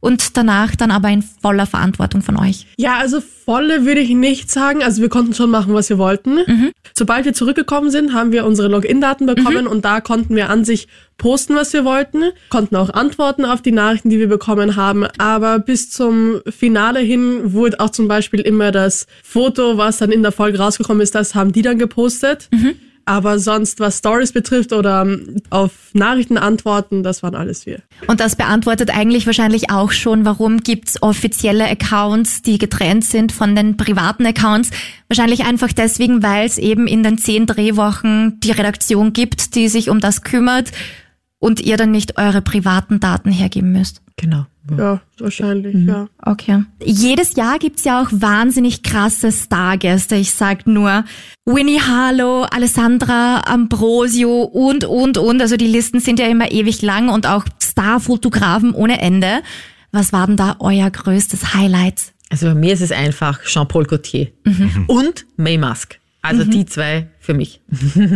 Und 0.00 0.36
danach 0.36 0.76
dann 0.76 0.90
aber 0.90 1.08
in 1.08 1.22
voller 1.22 1.66
Verantwortung 1.66 2.22
von 2.22 2.36
euch. 2.36 2.66
Ja, 2.76 2.98
also 2.98 3.20
volle 3.20 3.84
würde 3.84 4.00
ich 4.00 4.10
nicht 4.10 4.50
sagen. 4.50 4.82
Also 4.82 5.02
wir 5.02 5.08
konnten 5.08 5.34
schon 5.34 5.50
machen, 5.50 5.74
was 5.74 5.88
wir 5.88 5.98
wollten. 5.98 6.38
Sobald 6.94 7.24
wir 7.24 7.32
zurückgekommen 7.32 7.90
sind, 7.90 8.12
haben 8.12 8.32
wir 8.32 8.46
unsere 8.46 8.68
Login-Daten 8.68 9.26
bekommen 9.26 9.66
und 9.66 9.84
da 9.84 10.00
konnten 10.00 10.34
wir 10.36 10.50
an 10.50 10.64
sich 10.64 10.88
posten, 11.18 11.54
was 11.54 11.72
wir 11.72 11.84
wollten, 11.84 12.24
konnten 12.50 12.76
auch 12.76 12.90
antworten 12.90 13.44
auf 13.44 13.62
die 13.62 13.72
Nachrichten, 13.72 14.10
die 14.10 14.18
wir 14.18 14.28
bekommen 14.28 14.76
haben. 14.76 15.06
Aber 15.18 15.58
bis 15.58 15.90
zum 15.90 16.40
Finale 16.48 17.00
hin 17.00 17.52
wurde 17.52 17.80
auch 17.80 17.90
zum 17.90 18.06
Beispiel 18.08 18.40
immer 18.40 18.72
das 18.72 19.06
Foto, 19.22 19.78
was 19.78 19.98
dann 19.98 20.12
in 20.12 20.22
der 20.22 20.32
Folge 20.32 20.58
rausgekommen 20.58 21.00
ist, 21.00 21.14
das 21.14 21.34
haben 21.34 21.52
die 21.52 21.62
dann 21.62 21.78
gepostet. 21.78 22.48
Aber 23.08 23.38
sonst, 23.38 23.78
was 23.78 23.98
Stories 23.98 24.32
betrifft 24.32 24.72
oder 24.72 25.02
ähm, 25.02 25.36
auf 25.50 25.72
Nachrichten 25.92 26.36
antworten, 26.36 27.04
das 27.04 27.22
waren 27.22 27.36
alles 27.36 27.64
wir. 27.64 27.78
Und 28.08 28.18
das 28.18 28.34
beantwortet 28.34 28.90
eigentlich 28.90 29.26
wahrscheinlich 29.26 29.70
auch 29.70 29.92
schon, 29.92 30.24
warum 30.24 30.58
gibt's 30.58 31.00
offizielle 31.00 31.68
Accounts, 31.70 32.42
die 32.42 32.58
getrennt 32.58 33.04
sind 33.04 33.30
von 33.30 33.54
den 33.54 33.76
privaten 33.76 34.26
Accounts. 34.26 34.70
Wahrscheinlich 35.08 35.44
einfach 35.44 35.72
deswegen, 35.72 36.24
weil 36.24 36.46
es 36.46 36.58
eben 36.58 36.88
in 36.88 37.04
den 37.04 37.16
zehn 37.16 37.46
Drehwochen 37.46 38.40
die 38.40 38.50
Redaktion 38.50 39.12
gibt, 39.12 39.54
die 39.54 39.68
sich 39.68 39.88
um 39.88 40.00
das 40.00 40.22
kümmert 40.22 40.72
und 41.38 41.60
ihr 41.60 41.76
dann 41.76 41.92
nicht 41.92 42.18
eure 42.18 42.42
privaten 42.42 42.98
Daten 42.98 43.30
hergeben 43.30 43.70
müsst. 43.70 44.02
Genau. 44.16 44.46
Ja, 44.76 45.00
wahrscheinlich, 45.18 45.86
ja. 45.86 46.08
Okay. 46.22 46.64
Jedes 46.82 47.36
Jahr 47.36 47.58
gibt's 47.58 47.84
ja 47.84 48.02
auch 48.02 48.08
wahnsinnig 48.10 48.82
krasse 48.82 49.30
Stargäste. 49.30 50.16
Ich 50.16 50.32
sag 50.32 50.66
nur 50.66 51.04
Winnie 51.44 51.80
Harlow, 51.80 52.46
Alessandra 52.50 53.42
Ambrosio 53.46 54.42
und, 54.42 54.84
und, 54.84 55.18
und. 55.18 55.40
Also 55.40 55.56
die 55.56 55.68
Listen 55.68 56.00
sind 56.00 56.18
ja 56.18 56.26
immer 56.26 56.50
ewig 56.50 56.82
lang 56.82 57.08
und 57.10 57.26
auch 57.26 57.44
Starfotografen 57.62 58.74
ohne 58.74 59.00
Ende. 59.00 59.42
Was 59.92 60.12
war 60.12 60.26
denn 60.26 60.36
da 60.36 60.56
euer 60.58 60.90
größtes 60.90 61.54
Highlight? 61.54 62.12
Also 62.28 62.46
bei 62.46 62.54
mir 62.54 62.72
ist 62.72 62.80
es 62.80 62.90
einfach 62.90 63.42
Jean-Paul 63.44 63.84
Gaultier 63.84 64.32
und 64.88 65.26
May 65.36 65.58
Musk. 65.58 66.00
Also 66.22 66.42
die 66.42 66.66
zwei 66.66 67.08
für 67.20 67.34
mich. 67.34 67.60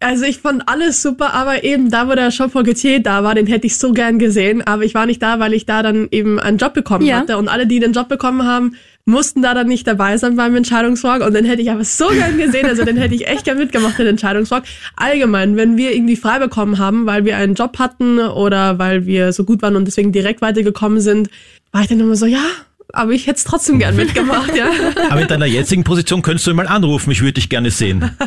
Also 0.00 0.24
ich 0.24 0.38
fand 0.38 0.68
alles 0.68 1.02
super, 1.02 1.32
aber 1.34 1.64
eben 1.64 1.90
da, 1.90 2.08
wo 2.08 2.14
der 2.14 2.30
Jean 2.30 2.50
Paul 2.50 2.64
Gaultier 2.64 3.00
da 3.02 3.24
war, 3.24 3.34
den 3.34 3.46
hätte 3.46 3.66
ich 3.66 3.78
so 3.78 3.92
gern 3.92 4.18
gesehen. 4.18 4.62
Aber 4.66 4.84
ich 4.84 4.94
war 4.94 5.06
nicht 5.06 5.22
da, 5.22 5.38
weil 5.40 5.54
ich 5.54 5.66
da 5.66 5.82
dann 5.82 6.08
eben 6.10 6.38
einen 6.38 6.58
Job 6.58 6.74
bekommen 6.74 7.06
Ja. 7.06 7.18
hatte. 7.18 7.38
Und 7.38 7.48
alle, 7.48 7.66
die 7.66 7.80
den 7.80 7.92
Job 7.92 8.08
bekommen 8.08 8.44
haben, 8.44 8.76
mussten 9.06 9.42
da 9.42 9.54
dann 9.54 9.66
nicht 9.68 9.86
dabei 9.86 10.16
sein 10.16 10.36
beim 10.36 10.54
Entscheidungswalk. 10.56 11.24
Und 11.24 11.34
den 11.34 11.44
hätte 11.44 11.62
ich 11.62 11.70
aber 11.70 11.84
so 11.84 12.08
gern 12.08 12.38
gesehen. 12.38 12.66
Also 12.66 12.84
den 12.84 12.96
hätte 12.96 13.14
ich 13.14 13.26
echt 13.28 13.44
gern 13.44 13.58
mitgemacht, 13.58 13.98
den 13.98 14.06
Entscheidungswalk. 14.06 14.64
Allgemein, 14.96 15.56
wenn 15.56 15.76
wir 15.76 15.94
irgendwie 15.94 16.16
frei 16.16 16.38
bekommen 16.38 16.78
haben, 16.78 17.06
weil 17.06 17.24
wir 17.24 17.36
einen 17.36 17.54
Job 17.54 17.78
hatten 17.78 18.18
oder 18.18 18.78
weil 18.78 19.06
wir 19.06 19.32
so 19.32 19.44
gut 19.44 19.62
waren 19.62 19.76
und 19.76 19.86
deswegen 19.86 20.12
direkt 20.12 20.40
weitergekommen 20.42 21.00
sind, 21.00 21.28
war 21.72 21.82
ich 21.82 21.88
dann 21.88 22.00
immer 22.00 22.16
so, 22.16 22.26
ja, 22.26 22.44
aber 22.92 23.12
ich 23.12 23.26
hätte 23.26 23.38
es 23.38 23.44
trotzdem 23.44 23.78
gern 23.78 23.96
mitgemacht, 23.96 24.56
ja. 24.56 24.70
Aber 25.10 25.22
in 25.22 25.28
deiner 25.28 25.46
jetzigen 25.46 25.84
Position 25.84 26.22
könntest 26.22 26.46
du 26.46 26.50
ihn 26.50 26.56
mal 26.56 26.68
anrufen, 26.68 27.10
ich 27.10 27.20
würde 27.20 27.34
dich 27.34 27.48
gerne 27.48 27.70
sehen. 27.70 28.10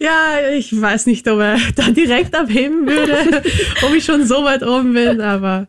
Ja, 0.00 0.36
ich 0.56 0.80
weiß 0.80 1.06
nicht, 1.06 1.26
ob 1.28 1.40
er 1.40 1.56
da 1.74 1.90
direkt 1.90 2.34
abheben 2.34 2.86
würde, 2.86 3.42
ob 3.82 3.94
ich 3.94 4.04
schon 4.04 4.24
so 4.26 4.44
weit 4.44 4.62
oben 4.62 4.94
bin, 4.94 5.20
aber 5.20 5.66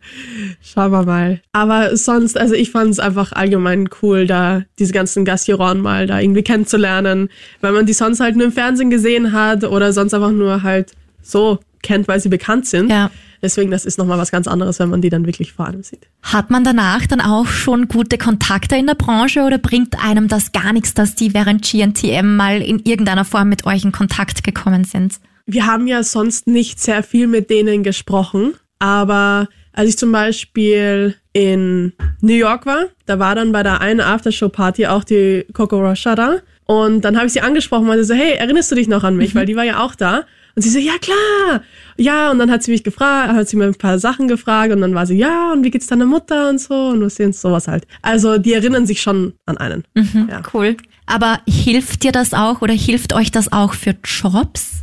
schauen 0.61 0.91
wir 0.91 1.03
mal. 1.03 1.41
Aber 1.51 1.97
sonst, 1.97 2.37
also 2.37 2.53
ich 2.53 2.69
fand 2.69 2.91
es 2.91 2.99
einfach 2.99 3.31
allgemein 3.31 3.89
cool, 4.01 4.27
da 4.27 4.61
diese 4.77 4.93
ganzen 4.93 5.25
Gastjuroren 5.25 5.81
mal 5.81 6.05
da 6.05 6.19
irgendwie 6.19 6.43
kennenzulernen, 6.43 7.29
weil 7.61 7.71
man 7.71 7.87
die 7.87 7.93
sonst 7.93 8.19
halt 8.19 8.35
nur 8.35 8.45
im 8.45 8.51
Fernsehen 8.51 8.91
gesehen 8.91 9.31
hat 9.31 9.63
oder 9.63 9.93
sonst 9.93 10.13
einfach 10.13 10.31
nur 10.31 10.61
halt 10.61 10.93
so 11.21 11.59
kennt, 11.81 12.07
weil 12.07 12.19
sie 12.19 12.29
bekannt 12.29 12.65
sind. 12.65 12.89
Ja. 12.89 13.09
Deswegen, 13.41 13.71
das 13.71 13.85
ist 13.85 13.97
nochmal 13.97 14.17
was 14.17 14.31
ganz 14.31 14.47
anderes, 14.47 14.79
wenn 14.79 14.89
man 14.89 15.01
die 15.01 15.09
dann 15.09 15.25
wirklich 15.25 15.53
vor 15.53 15.65
allem 15.65 15.81
sieht. 15.81 16.09
Hat 16.23 16.49
man 16.49 16.65
danach 16.65 17.07
dann 17.07 17.21
auch 17.21 17.47
schon 17.47 17.87
gute 17.87 18.17
Kontakte 18.17 18.75
in 18.75 18.85
der 18.85 18.95
Branche 18.95 19.43
oder 19.43 19.57
bringt 19.57 20.03
einem 20.03 20.27
das 20.27 20.51
gar 20.51 20.73
nichts, 20.73 20.93
dass 20.93 21.15
die 21.15 21.33
während 21.33 21.63
GNTM 21.63 22.35
mal 22.35 22.61
in 22.61 22.79
irgendeiner 22.79 23.23
Form 23.23 23.47
mit 23.47 23.65
euch 23.65 23.85
in 23.85 23.93
Kontakt 23.93 24.43
gekommen 24.43 24.83
sind? 24.83 25.19
wir 25.51 25.65
haben 25.65 25.87
ja 25.87 26.03
sonst 26.03 26.47
nicht 26.47 26.79
sehr 26.79 27.01
viel 27.01 27.25
mit 27.27 27.49
denen 27.49 27.81
gesprochen, 27.81 28.53
aber 28.77 29.47
als 29.73 29.89
ich 29.89 29.97
zum 29.97 30.11
Beispiel 30.11 31.15
in 31.33 31.93
New 32.21 32.35
York 32.35 32.65
war, 32.65 32.85
da 33.07 33.17
war 33.17 33.33
dann 33.33 33.51
bei 33.51 33.63
der 33.63 33.81
einen 33.81 34.01
Aftershow-Party 34.01 34.87
auch 34.87 35.03
die 35.03 35.45
Coco 35.53 35.79
Rocha 35.79 36.15
da 36.15 36.37
und 36.65 37.01
dann 37.01 37.17
habe 37.17 37.25
ich 37.25 37.33
sie 37.33 37.41
angesprochen 37.41 37.81
und 37.81 37.87
meinte 37.87 38.03
so, 38.03 38.13
hey, 38.13 38.33
erinnerst 38.33 38.71
du 38.71 38.75
dich 38.75 38.87
noch 38.87 39.03
an 39.03 39.15
mich? 39.15 39.33
Weil 39.33 39.47
die 39.47 39.55
war 39.55 39.63
ja 39.63 39.83
auch 39.83 39.95
da. 39.95 40.25
Und 40.55 40.61
sie 40.61 40.69
so, 40.69 40.79
ja 40.79 40.93
klar, 40.99 41.61
ja, 41.97 42.31
und 42.31 42.39
dann 42.39 42.51
hat 42.51 42.63
sie 42.63 42.71
mich 42.71 42.83
gefragt, 42.83 43.33
hat 43.33 43.47
sie 43.47 43.57
mir 43.57 43.65
ein 43.65 43.75
paar 43.75 43.99
Sachen 43.99 44.27
gefragt 44.27 44.73
und 44.73 44.81
dann 44.81 44.95
war 44.95 45.05
sie, 45.05 45.17
ja, 45.17 45.53
und 45.53 45.63
wie 45.63 45.71
geht's 45.71 45.87
deiner 45.87 46.05
Mutter 46.05 46.49
und 46.49 46.59
so 46.59 46.89
und 46.89 47.01
was 47.01 47.15
sind 47.15 47.35
sowas 47.35 47.67
halt. 47.67 47.85
Also 48.01 48.37
die 48.37 48.53
erinnern 48.53 48.85
sich 48.85 49.01
schon 49.01 49.33
an 49.45 49.57
einen. 49.57 49.83
Ja. 49.95 50.41
Cool. 50.53 50.77
Aber 51.05 51.39
hilft 51.47 52.03
dir 52.03 52.11
das 52.11 52.33
auch 52.33 52.61
oder 52.61 52.73
hilft 52.73 53.13
euch 53.13 53.31
das 53.31 53.51
auch 53.51 53.73
für 53.73 53.95
Jobs? 54.03 54.81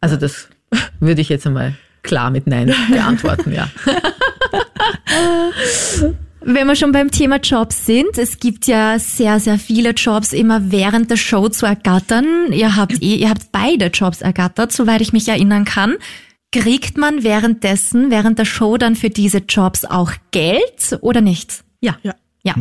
Also 0.00 0.16
das 0.16 0.48
würde 0.98 1.20
ich 1.20 1.28
jetzt 1.28 1.46
einmal 1.46 1.74
klar 2.02 2.30
mit 2.30 2.46
Nein 2.46 2.74
beantworten, 2.90 3.52
ja. 3.52 3.68
Wenn 6.42 6.66
wir 6.66 6.74
schon 6.74 6.92
beim 6.92 7.10
Thema 7.10 7.36
Jobs 7.36 7.84
sind, 7.84 8.16
es 8.16 8.38
gibt 8.38 8.66
ja 8.66 8.98
sehr, 8.98 9.40
sehr 9.40 9.58
viele 9.58 9.90
Jobs 9.90 10.32
immer 10.32 10.72
während 10.72 11.10
der 11.10 11.16
Show 11.16 11.48
zu 11.48 11.66
ergattern. 11.66 12.52
Ihr 12.52 12.76
habt 12.76 13.02
eh, 13.02 13.16
ihr 13.16 13.28
habt 13.28 13.52
beide 13.52 13.86
Jobs 13.86 14.22
ergattert, 14.22 14.72
soweit 14.72 15.02
ich 15.02 15.12
mich 15.12 15.28
erinnern 15.28 15.64
kann. 15.64 15.96
Kriegt 16.52 16.96
man 16.96 17.22
währenddessen, 17.22 18.10
während 18.10 18.38
der 18.38 18.46
Show 18.46 18.76
dann 18.78 18.96
für 18.96 19.10
diese 19.10 19.38
Jobs 19.38 19.84
auch 19.84 20.12
Geld 20.30 20.98
oder 21.02 21.20
nicht? 21.20 21.62
Ja. 21.80 21.98
Ja. 22.02 22.14
Ja. 22.42 22.54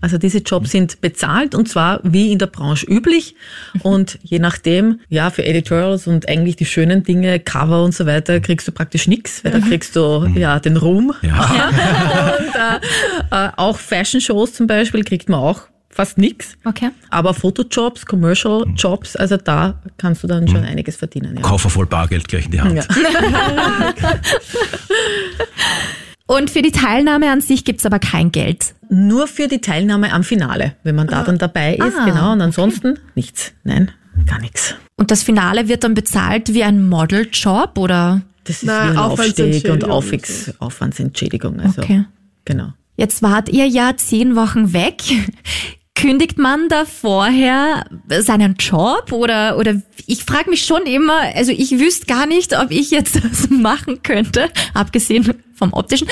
Also 0.00 0.18
diese 0.18 0.38
Jobs 0.38 0.70
sind 0.70 1.00
bezahlt 1.00 1.54
und 1.54 1.68
zwar 1.68 2.00
wie 2.02 2.32
in 2.32 2.38
der 2.38 2.46
Branche 2.46 2.86
üblich 2.86 3.34
und 3.82 4.18
je 4.22 4.38
nachdem, 4.38 5.00
ja, 5.08 5.30
für 5.30 5.44
Editorials 5.44 6.06
und 6.06 6.28
eigentlich 6.28 6.56
die 6.56 6.66
schönen 6.66 7.02
Dinge, 7.02 7.40
Cover 7.40 7.84
und 7.84 7.94
so 7.94 8.06
weiter, 8.06 8.40
kriegst 8.40 8.68
du 8.68 8.72
praktisch 8.72 9.06
nichts, 9.06 9.44
weil 9.44 9.52
da 9.52 9.60
kriegst 9.60 9.96
du 9.96 10.26
ja 10.34 10.60
den 10.60 10.76
Ruhm. 10.76 11.12
Ja. 11.22 11.40
Und 12.40 12.54
äh, 12.54 13.46
äh, 13.46 13.50
auch 13.56 13.78
Fashion-Shows 13.78 14.54
zum 14.54 14.66
Beispiel 14.66 15.04
kriegt 15.04 15.28
man 15.28 15.40
auch 15.40 15.62
fast 15.90 16.18
nichts. 16.18 16.56
Okay. 16.64 16.90
Aber 17.10 17.34
Fotojobs, 17.34 18.06
Commercial-Jobs, 18.06 19.16
also 19.16 19.36
da 19.36 19.80
kannst 19.98 20.22
du 20.22 20.26
dann 20.26 20.48
schon 20.48 20.64
einiges 20.64 20.96
verdienen. 20.96 21.36
Ja. 21.36 21.42
Koffer 21.42 21.68
voll 21.68 21.86
Bargeld 21.86 22.28
gleich 22.28 22.46
in 22.46 22.52
die 22.52 22.60
Hand. 22.60 22.76
Ja. 22.76 22.84
Und 26.30 26.48
für 26.48 26.62
die 26.62 26.70
Teilnahme 26.70 27.28
an 27.32 27.40
sich 27.40 27.64
gibt's 27.64 27.84
aber 27.84 27.98
kein 27.98 28.30
Geld. 28.30 28.74
Nur 28.88 29.26
für 29.26 29.48
die 29.48 29.60
Teilnahme 29.60 30.12
am 30.12 30.22
Finale, 30.22 30.76
wenn 30.84 30.94
man 30.94 31.08
da 31.08 31.24
dann 31.24 31.38
dabei 31.38 31.74
ist, 31.74 31.96
Ah, 31.98 32.04
genau. 32.04 32.32
Und 32.32 32.40
ansonsten 32.40 33.00
nichts. 33.16 33.52
Nein, 33.64 33.90
gar 34.28 34.38
nichts. 34.38 34.76
Und 34.96 35.10
das 35.10 35.24
Finale 35.24 35.66
wird 35.66 35.82
dann 35.82 35.94
bezahlt 35.94 36.54
wie 36.54 36.62
ein 36.62 36.88
Modeljob 36.88 37.76
oder? 37.78 38.22
Das 38.44 38.58
ist 38.58 38.62
Na, 38.62 38.84
wie 38.84 38.90
ein 38.90 38.96
Aufstieg 38.96 39.64
und 39.70 39.90
Aufwandsentschädigung 39.90 39.90
Aufwix, 39.90 40.52
Aufwandsentschädigung. 40.60 41.58
Also, 41.58 41.82
Okay. 41.82 42.04
Genau. 42.44 42.74
Jetzt 42.96 43.22
wart 43.22 43.48
ihr 43.48 43.66
ja 43.66 43.96
zehn 43.96 44.36
Wochen 44.36 44.72
weg. 44.72 45.02
Kündigt 45.94 46.38
man 46.38 46.68
da 46.68 46.84
vorher 46.84 47.84
seinen 48.20 48.54
Job 48.54 49.12
oder 49.12 49.58
oder 49.58 49.82
ich 50.06 50.24
frage 50.24 50.50
mich 50.50 50.64
schon 50.64 50.82
immer, 50.86 51.20
also 51.34 51.52
ich 51.52 51.78
wüsste 51.78 52.06
gar 52.06 52.26
nicht, 52.26 52.58
ob 52.58 52.70
ich 52.70 52.90
jetzt 52.90 53.16
das 53.24 53.50
machen 53.50 54.02
könnte, 54.02 54.48
abgesehen 54.74 55.34
vom 55.54 55.72
optischen, 55.72 56.08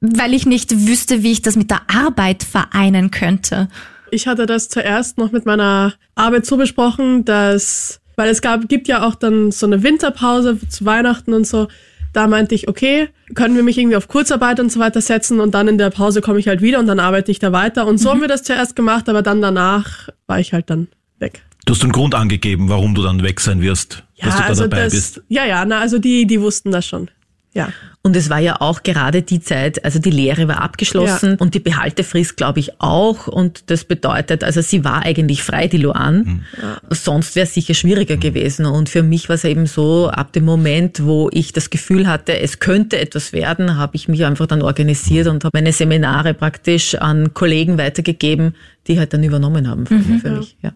weil 0.00 0.34
ich 0.34 0.46
nicht 0.46 0.86
wüsste, 0.86 1.22
wie 1.22 1.32
ich 1.32 1.42
das 1.42 1.56
mit 1.56 1.70
der 1.70 1.82
Arbeit 1.88 2.42
vereinen 2.42 3.10
könnte. 3.10 3.68
Ich 4.10 4.26
hatte 4.26 4.46
das 4.46 4.68
zuerst 4.68 5.18
noch 5.18 5.32
mit 5.32 5.46
meiner 5.46 5.94
Arbeit 6.14 6.44
so 6.44 6.56
besprochen, 6.56 7.24
dass, 7.24 8.00
weil 8.16 8.28
es 8.28 8.42
gab, 8.42 8.68
gibt 8.68 8.88
ja 8.88 9.06
auch 9.06 9.14
dann 9.14 9.52
so 9.52 9.66
eine 9.66 9.82
Winterpause 9.82 10.58
zu 10.68 10.84
Weihnachten 10.84 11.32
und 11.32 11.46
so. 11.46 11.68
Da 12.12 12.26
meinte 12.26 12.54
ich, 12.54 12.68
okay, 12.68 13.08
können 13.34 13.54
wir 13.54 13.62
mich 13.62 13.78
irgendwie 13.78 13.96
auf 13.96 14.08
Kurzarbeit 14.08 14.58
und 14.60 14.72
so 14.72 14.80
weiter 14.80 15.00
setzen 15.00 15.40
und 15.40 15.54
dann 15.54 15.68
in 15.68 15.78
der 15.78 15.90
Pause 15.90 16.20
komme 16.20 16.38
ich 16.38 16.48
halt 16.48 16.60
wieder 16.60 16.78
und 16.78 16.86
dann 16.86 16.98
arbeite 16.98 17.30
ich 17.30 17.38
da 17.38 17.52
weiter. 17.52 17.86
Und 17.86 17.98
so 17.98 18.10
haben 18.10 18.20
wir 18.20 18.28
das 18.28 18.42
zuerst 18.42 18.74
gemacht, 18.74 19.08
aber 19.08 19.22
dann 19.22 19.40
danach 19.40 20.08
war 20.26 20.40
ich 20.40 20.52
halt 20.52 20.70
dann 20.70 20.88
weg. 21.18 21.42
Du 21.66 21.74
hast 21.74 21.82
einen 21.82 21.92
Grund 21.92 22.14
angegeben, 22.14 22.68
warum 22.68 22.94
du 22.94 23.02
dann 23.02 23.22
weg 23.22 23.40
sein 23.40 23.60
wirst, 23.60 24.02
dass 24.20 24.36
du 24.36 24.42
da 24.42 24.54
dabei 24.54 24.84
das, 24.84 24.92
bist. 24.92 25.22
ja, 25.28 25.44
ja, 25.44 25.64
na, 25.64 25.78
also 25.78 25.98
die, 25.98 26.26
die 26.26 26.40
wussten 26.40 26.70
das 26.72 26.86
schon. 26.86 27.10
Ja. 27.52 27.68
Und 28.02 28.16
es 28.16 28.30
war 28.30 28.38
ja 28.38 28.62
auch 28.62 28.82
gerade 28.82 29.20
die 29.20 29.40
Zeit, 29.40 29.84
also 29.84 29.98
die 29.98 30.10
Lehre 30.10 30.48
war 30.48 30.62
abgeschlossen 30.62 31.32
Ja. 31.32 31.36
und 31.38 31.54
die 31.54 31.58
Behaltefrist, 31.60 32.38
glaube 32.38 32.58
ich, 32.58 32.80
auch. 32.80 33.26
Und 33.26 33.70
das 33.70 33.84
bedeutet, 33.84 34.42
also 34.42 34.62
sie 34.62 34.84
war 34.84 35.02
eigentlich 35.02 35.42
frei, 35.42 35.68
die 35.68 35.76
Luan. 35.76 36.44
Sonst 36.88 37.36
wäre 37.36 37.44
es 37.44 37.52
sicher 37.52 37.74
schwieriger 37.74 38.16
gewesen. 38.16 38.64
Und 38.64 38.88
für 38.88 39.02
mich 39.02 39.28
war 39.28 39.34
es 39.34 39.44
eben 39.44 39.66
so, 39.66 40.08
ab 40.08 40.32
dem 40.32 40.46
Moment, 40.46 41.04
wo 41.04 41.28
ich 41.30 41.52
das 41.52 41.68
Gefühl 41.68 42.06
hatte, 42.06 42.38
es 42.40 42.58
könnte 42.58 42.98
etwas 42.98 43.34
werden, 43.34 43.76
habe 43.76 43.96
ich 43.96 44.08
mich 44.08 44.24
einfach 44.24 44.46
dann 44.46 44.62
organisiert 44.62 45.26
und 45.26 45.44
habe 45.44 45.58
meine 45.58 45.72
Seminare 45.72 46.32
praktisch 46.32 46.94
an 46.94 47.34
Kollegen 47.34 47.76
weitergegeben, 47.76 48.54
die 48.86 48.98
halt 48.98 49.12
dann 49.12 49.22
übernommen 49.24 49.68
haben 49.68 49.84
für, 49.86 49.98
für 49.98 50.30
mich. 50.30 50.56
Ja. 50.62 50.72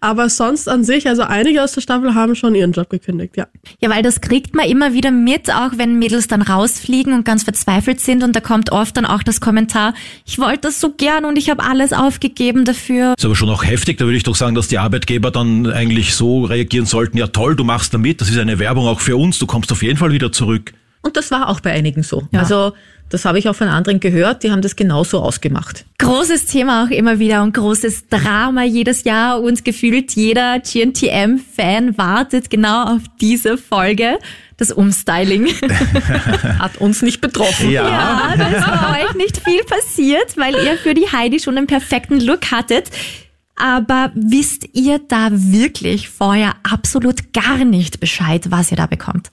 Aber 0.00 0.28
sonst 0.28 0.68
an 0.68 0.84
sich, 0.84 1.08
also 1.08 1.22
einige 1.22 1.62
aus 1.62 1.72
der 1.72 1.80
Staffel 1.80 2.14
haben 2.14 2.34
schon 2.34 2.54
ihren 2.54 2.72
Job 2.72 2.90
gekündigt, 2.90 3.36
ja. 3.36 3.46
Ja, 3.80 3.90
weil 3.90 4.02
das 4.02 4.20
kriegt 4.20 4.54
man 4.54 4.66
immer 4.66 4.92
wieder 4.92 5.10
mit, 5.10 5.50
auch 5.50 5.72
wenn 5.76 5.98
Mädels 5.98 6.28
dann 6.28 6.42
rausfliegen 6.42 7.12
und 7.12 7.24
ganz 7.24 7.44
verzweifelt 7.44 8.00
sind 8.00 8.22
und 8.22 8.34
da 8.34 8.40
kommt 8.40 8.72
oft 8.72 8.96
dann 8.96 9.06
auch 9.06 9.22
das 9.22 9.40
Kommentar, 9.40 9.94
ich 10.26 10.38
wollte 10.38 10.62
das 10.62 10.80
so 10.80 10.92
gern 10.92 11.24
und 11.24 11.36
ich 11.36 11.50
habe 11.50 11.62
alles 11.62 11.92
aufgegeben 11.92 12.64
dafür. 12.64 13.14
Ist 13.16 13.24
aber 13.24 13.36
schon 13.36 13.50
auch 13.50 13.64
heftig, 13.64 13.98
da 13.98 14.04
würde 14.04 14.16
ich 14.16 14.22
doch 14.22 14.36
sagen, 14.36 14.54
dass 14.54 14.68
die 14.68 14.78
Arbeitgeber 14.78 15.30
dann 15.30 15.66
eigentlich 15.70 16.14
so 16.14 16.44
reagieren 16.44 16.86
sollten, 16.86 17.18
ja 17.18 17.26
toll, 17.26 17.56
du 17.56 17.64
machst 17.64 17.94
da 17.94 17.98
mit, 17.98 18.20
das 18.20 18.30
ist 18.30 18.38
eine 18.38 18.58
Werbung 18.58 18.86
auch 18.86 19.00
für 19.00 19.16
uns, 19.16 19.38
du 19.38 19.46
kommst 19.46 19.72
auf 19.72 19.82
jeden 19.82 19.98
Fall 19.98 20.12
wieder 20.12 20.32
zurück. 20.32 20.72
Und 21.02 21.16
das 21.16 21.30
war 21.30 21.48
auch 21.48 21.60
bei 21.60 21.72
einigen 21.72 22.02
so. 22.02 22.28
Also 22.32 22.72
das 23.10 23.24
habe 23.24 23.38
ich 23.38 23.48
auch 23.48 23.56
von 23.56 23.68
anderen 23.68 24.00
gehört, 24.00 24.42
die 24.42 24.50
haben 24.50 24.62
das 24.62 24.76
genauso 24.76 25.20
ausgemacht. 25.20 25.84
Großes 25.98 26.46
Thema 26.46 26.84
auch 26.84 26.90
immer 26.90 27.18
wieder 27.18 27.42
und 27.42 27.52
großes 27.52 28.08
Drama 28.08 28.64
jedes 28.64 29.04
Jahr 29.04 29.40
und 29.42 29.64
gefühlt 29.64 30.12
jeder 30.12 30.60
GNTM-Fan 30.60 31.98
wartet 31.98 32.48
genau 32.50 32.84
auf 32.84 33.02
diese 33.20 33.58
Folge. 33.58 34.18
Das 34.56 34.72
Umstyling. 34.72 35.46
Hat 36.58 36.76
uns 36.78 37.02
nicht 37.02 37.20
betroffen. 37.20 37.70
Ja, 37.70 38.34
da 38.36 38.48
ist 38.48 38.66
bei 38.66 39.04
euch 39.04 39.14
nicht 39.14 39.38
viel 39.38 39.62
passiert, 39.64 40.36
weil 40.36 40.54
ihr 40.54 40.76
für 40.76 40.92
die 40.94 41.10
Heidi 41.10 41.40
schon 41.40 41.56
einen 41.56 41.66
perfekten 41.66 42.20
Look 42.20 42.50
hattet. 42.50 42.90
Aber 43.60 44.10
wisst 44.14 44.68
ihr 44.72 45.00
da 45.06 45.28
wirklich 45.30 46.08
vorher 46.08 46.54
absolut 46.62 47.34
gar 47.34 47.64
nicht 47.64 48.00
Bescheid, 48.00 48.50
was 48.50 48.70
ihr 48.70 48.78
da 48.78 48.86
bekommt? 48.86 49.28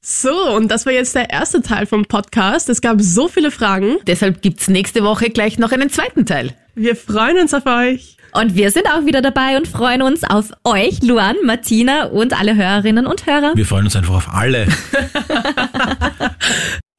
So, 0.00 0.54
und 0.54 0.70
das 0.70 0.86
war 0.86 0.92
jetzt 0.92 1.16
der 1.16 1.30
erste 1.30 1.60
Teil 1.60 1.86
vom 1.86 2.04
Podcast. 2.04 2.68
Es 2.68 2.80
gab 2.80 3.00
so 3.00 3.26
viele 3.26 3.50
Fragen. 3.50 3.96
Deshalb 4.06 4.40
gibt's 4.40 4.68
nächste 4.68 5.02
Woche 5.02 5.30
gleich 5.30 5.58
noch 5.58 5.72
einen 5.72 5.90
zweiten 5.90 6.26
Teil. 6.26 6.54
Wir 6.76 6.94
freuen 6.94 7.38
uns 7.38 7.52
auf 7.52 7.66
euch. 7.66 8.16
Und 8.32 8.54
wir 8.54 8.70
sind 8.70 8.86
auch 8.86 9.04
wieder 9.04 9.22
dabei 9.22 9.56
und 9.56 9.66
freuen 9.66 10.02
uns 10.02 10.22
auf 10.22 10.52
euch, 10.62 11.02
Luan, 11.02 11.34
Martina 11.44 12.04
und 12.04 12.38
alle 12.38 12.54
Hörerinnen 12.54 13.06
und 13.06 13.26
Hörer. 13.26 13.52
Wir 13.56 13.66
freuen 13.66 13.86
uns 13.86 13.96
einfach 13.96 14.14
auf 14.14 14.32
alle. 14.32 14.68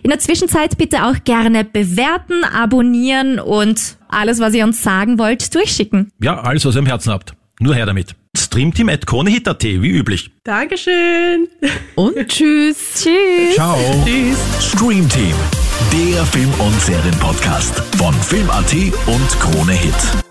In 0.04 0.10
der 0.10 0.20
Zwischenzeit 0.20 0.78
bitte 0.78 1.06
auch 1.06 1.24
gerne 1.24 1.64
bewerten, 1.64 2.44
abonnieren 2.44 3.40
und 3.40 3.98
alles, 4.08 4.40
was 4.40 4.54
ihr 4.54 4.64
uns 4.66 4.82
sagen 4.82 5.20
wollt, 5.20 5.54
durchschicken. 5.54 6.12
Ja, 6.22 6.42
alles, 6.42 6.66
was 6.66 6.76
ihr 6.76 6.80
im 6.80 6.86
Herzen 6.88 7.12
habt. 7.12 7.34
Nur 7.60 7.76
her 7.76 7.86
damit. 7.86 8.16
Streamteam 8.36 8.90
at 8.90 9.06
KroneHit.at, 9.06 9.64
wie 9.64 9.90
üblich. 9.90 10.32
Dankeschön. 10.44 11.48
Und 11.96 12.16
tschüss. 12.28 12.78
Tschüss. 12.96 13.56
Ciao. 13.56 13.78
Tschüss. 14.06 14.38
Stream 14.72 15.08
Team, 15.10 15.36
der 15.92 16.26
Film- 16.26 16.54
und 16.60 16.82
Serienpodcast 16.82 17.80
von 17.98 18.14
Film.at 18.14 18.74
und 19.06 19.30
Krone 19.40 19.74
Hit. 19.74 20.31